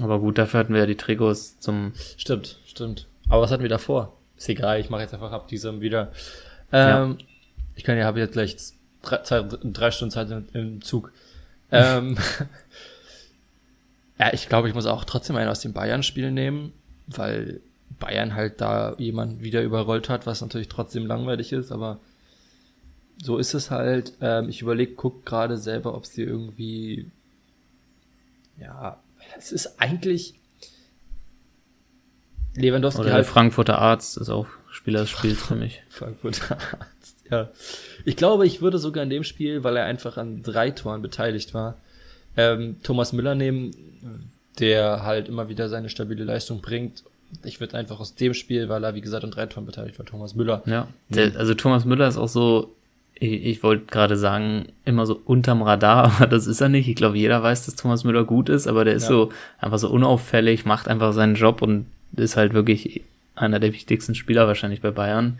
Aber 0.00 0.20
gut, 0.20 0.36
dafür 0.38 0.60
hatten 0.60 0.74
wir 0.74 0.80
ja 0.80 0.86
die 0.86 0.96
Trikots 0.96 1.58
zum 1.58 1.92
Stimmt, 2.16 2.58
stimmt. 2.66 3.06
Aber 3.28 3.42
was 3.42 3.50
hatten 3.50 3.62
wir 3.62 3.70
davor? 3.70 4.16
Ist 4.36 4.48
egal, 4.48 4.78
ich 4.78 4.90
mache 4.90 5.02
jetzt 5.02 5.14
einfach 5.14 5.32
ab 5.32 5.48
diesem 5.48 5.80
wieder. 5.80 6.12
Ähm, 6.72 7.18
Ich 7.76 7.84
kann 7.84 7.96
ja, 7.96 8.04
habe 8.04 8.20
jetzt 8.20 8.32
gleich 8.32 8.56
drei, 9.02 9.18
zwei, 9.22 9.42
drei 9.42 9.90
Stunden 9.90 10.12
Zeit 10.12 10.30
im, 10.30 10.44
im 10.52 10.82
Zug. 10.82 11.12
ähm, 11.72 12.16
ja, 14.18 14.32
ich 14.32 14.48
glaube, 14.48 14.68
ich 14.68 14.74
muss 14.74 14.86
auch 14.86 15.04
trotzdem 15.04 15.36
einen 15.36 15.48
aus 15.48 15.60
dem 15.60 15.72
Bayern-Spiel 15.72 16.30
nehmen, 16.30 16.72
weil 17.06 17.60
Bayern 18.00 18.34
halt 18.34 18.60
da 18.60 18.94
jemand 18.98 19.42
wieder 19.42 19.62
überrollt 19.62 20.08
hat, 20.08 20.26
was 20.26 20.40
natürlich 20.40 20.68
trotzdem 20.68 21.06
langweilig 21.06 21.52
ist, 21.52 21.70
aber 21.70 22.00
so 23.22 23.38
ist 23.38 23.54
es 23.54 23.70
halt. 23.70 24.14
Ähm, 24.20 24.48
ich 24.48 24.62
überlege, 24.62 24.94
guck 24.94 25.24
gerade 25.24 25.56
selber, 25.58 25.94
ob 25.94 26.06
sie 26.06 26.22
irgendwie, 26.22 27.10
ja, 28.58 28.98
es 29.38 29.52
ist 29.52 29.80
eigentlich 29.80 30.34
Lewandowski 32.54 33.00
oder 33.00 33.10
der 33.10 33.16
halt 33.16 33.26
Frankfurter 33.26 33.78
Arzt 33.78 34.16
ist 34.16 34.30
auch 34.30 34.46
Spieler 34.70 35.00
des 35.00 35.10
Spiels 35.10 35.40
für 35.40 35.54
mich. 35.54 35.82
Frankfurter 35.88 36.58
Arzt, 36.58 37.16
ja. 37.30 37.50
Ich 38.04 38.16
glaube, 38.16 38.46
ich 38.46 38.60
würde 38.60 38.78
sogar 38.78 39.04
in 39.04 39.10
dem 39.10 39.24
Spiel, 39.24 39.62
weil 39.62 39.76
er 39.76 39.84
einfach 39.84 40.16
an 40.16 40.42
drei 40.42 40.70
Toren 40.70 41.02
beteiligt 41.02 41.54
war, 41.54 41.76
ähm, 42.36 42.76
Thomas 42.82 43.12
Müller 43.12 43.34
nehmen, 43.34 44.32
der 44.58 45.02
halt 45.04 45.28
immer 45.28 45.48
wieder 45.48 45.68
seine 45.68 45.88
stabile 45.88 46.24
Leistung 46.24 46.60
bringt. 46.60 47.04
Ich 47.44 47.60
würde 47.60 47.76
einfach 47.78 48.00
aus 48.00 48.14
dem 48.14 48.34
Spiel, 48.34 48.68
weil 48.68 48.82
er, 48.84 48.94
wie 48.94 49.00
gesagt, 49.00 49.24
an 49.24 49.30
drei 49.30 49.46
Toren 49.46 49.66
beteiligt 49.66 49.98
war, 49.98 50.06
Thomas 50.06 50.34
Müller. 50.34 50.62
Ja, 50.66 50.88
der, 51.08 51.36
also 51.36 51.54
Thomas 51.54 51.84
Müller 51.84 52.08
ist 52.08 52.16
auch 52.16 52.28
so, 52.28 52.74
ich, 53.14 53.44
ich 53.44 53.62
wollte 53.62 53.86
gerade 53.86 54.16
sagen, 54.16 54.66
immer 54.84 55.06
so 55.06 55.20
unterm 55.24 55.62
Radar, 55.62 56.04
aber 56.16 56.26
das 56.26 56.46
ist 56.46 56.60
er 56.60 56.68
nicht. 56.68 56.88
Ich 56.88 56.96
glaube, 56.96 57.18
jeder 57.18 57.42
weiß, 57.42 57.66
dass 57.66 57.76
Thomas 57.76 58.04
Müller 58.04 58.24
gut 58.24 58.48
ist, 58.48 58.66
aber 58.66 58.84
der 58.84 58.94
ist 58.94 59.04
Ja. 59.04 59.08
so 59.10 59.32
einfach 59.58 59.78
so 59.78 59.88
unauffällig, 59.90 60.64
macht 60.64 60.88
einfach 60.88 61.12
seinen 61.12 61.34
Job 61.36 61.62
und 61.62 61.86
ist 62.16 62.36
halt 62.36 62.52
wirklich 62.52 63.02
einer 63.36 63.60
der 63.60 63.72
wichtigsten 63.72 64.14
Spieler 64.14 64.46
wahrscheinlich 64.46 64.80
bei 64.82 64.90
Bayern 64.90 65.38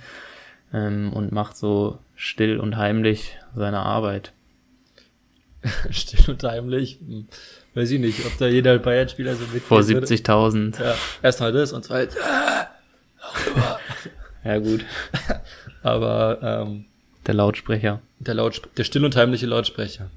ähm, 0.73 1.13
und 1.13 1.33
macht 1.33 1.57
so 1.57 1.99
still 2.15 2.59
und 2.61 2.77
heimlich 2.77 3.37
seine 3.57 3.81
Arbeit. 3.81 4.33
still 5.91 6.31
und 6.31 6.43
heimlich? 6.45 6.99
Weiß 7.75 7.91
ich 7.91 8.01
nicht, 8.01 8.25
ob 8.27 8.37
da 8.39 8.49
jeder 8.49 8.79
Bayern-Spieler 8.79 9.37
so 9.37 9.45
mit 9.53 9.63
Vor 9.63 9.81
70.000. 9.81 10.83
Ja, 10.83 10.95
erstmal 11.23 11.53
das 11.53 11.73
und 11.73 11.85
zweitens. 11.85 12.17
ja, 14.45 14.59
gut. 14.59 14.85
Aber 15.83 16.67
ähm, 16.67 16.87
der 17.27 17.35
Lautsprecher. 17.35 18.01
Der, 18.19 18.35
Lautspr 18.35 18.69
der 18.77 18.85
still 18.85 19.05
und 19.05 19.15
heimliche 19.15 19.47
Lautsprecher. 19.47 20.11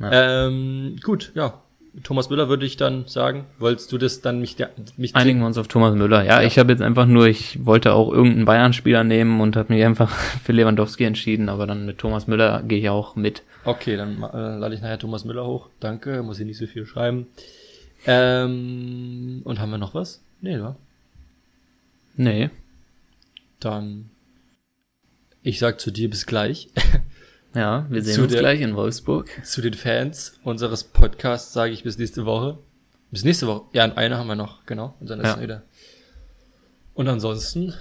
Ja. 0.00 0.46
Ähm, 0.46 0.96
gut, 1.02 1.32
ja. 1.34 1.61
Thomas 2.02 2.30
Müller 2.30 2.48
würde 2.48 2.64
ich 2.64 2.76
dann 2.76 3.06
sagen. 3.06 3.44
Wolltest 3.58 3.92
du 3.92 3.98
das 3.98 4.22
dann 4.22 4.40
mich, 4.40 4.56
mich 4.96 5.14
Einigen 5.14 5.40
wir 5.40 5.46
uns 5.46 5.58
auf 5.58 5.68
Thomas 5.68 5.94
Müller. 5.94 6.24
Ja, 6.24 6.40
ja. 6.40 6.46
ich 6.46 6.58
habe 6.58 6.72
jetzt 6.72 6.80
einfach 6.80 7.06
nur, 7.06 7.26
ich 7.26 7.64
wollte 7.66 7.92
auch 7.92 8.10
irgendeinen 8.10 8.46
Bayern-Spieler 8.46 9.04
nehmen 9.04 9.40
und 9.40 9.56
habe 9.56 9.72
mich 9.72 9.84
einfach 9.84 10.10
für 10.44 10.52
Lewandowski 10.52 11.04
entschieden, 11.04 11.48
aber 11.48 11.66
dann 11.66 11.84
mit 11.84 11.98
Thomas 11.98 12.26
Müller 12.26 12.62
gehe 12.62 12.78
ich 12.78 12.88
auch 12.88 13.14
mit. 13.16 13.42
Okay, 13.64 13.96
dann 13.96 14.22
äh, 14.22 14.56
lade 14.56 14.74
ich 14.74 14.80
nachher 14.80 14.98
Thomas 14.98 15.24
Müller 15.24 15.46
hoch. 15.46 15.68
Danke, 15.80 16.22
muss 16.22 16.40
ich 16.40 16.46
nicht 16.46 16.58
so 16.58 16.66
viel 16.66 16.86
schreiben. 16.86 17.26
Ähm, 18.06 19.42
und 19.44 19.60
haben 19.60 19.70
wir 19.70 19.78
noch 19.78 19.94
was? 19.94 20.22
Nee, 20.40 20.58
oder? 20.58 20.76
Nee. 22.16 22.50
Dann 23.60 24.10
ich 25.42 25.58
sag 25.58 25.80
zu 25.80 25.90
dir 25.90 26.08
bis 26.08 26.26
gleich. 26.26 26.68
Ja, 27.54 27.86
wir 27.90 28.02
sehen 28.02 28.22
uns 28.22 28.32
der, 28.32 28.40
gleich 28.40 28.60
in 28.60 28.74
Wolfsburg. 28.74 29.28
Zu 29.44 29.60
den 29.60 29.74
Fans 29.74 30.38
unseres 30.42 30.84
Podcasts 30.84 31.52
sage 31.52 31.72
ich 31.72 31.82
bis 31.82 31.98
nächste 31.98 32.24
Woche. 32.24 32.58
Bis 33.10 33.24
nächste 33.24 33.46
Woche. 33.46 33.66
Ja, 33.72 33.84
eine 33.84 34.16
haben 34.16 34.26
wir 34.26 34.34
noch, 34.34 34.64
genau. 34.64 34.94
Und 35.00 35.10
dann 35.10 35.20
ist 35.20 35.36
ja. 35.36 35.40
wieder. 35.40 35.62
Und 36.94 37.08
ansonsten 37.08 37.74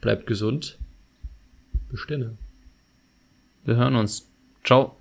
bleibt 0.00 0.26
gesund. 0.26 0.78
Bestände. 1.90 2.36
Wir 3.64 3.76
hören 3.76 3.96
uns. 3.96 4.26
Ciao. 4.64 4.96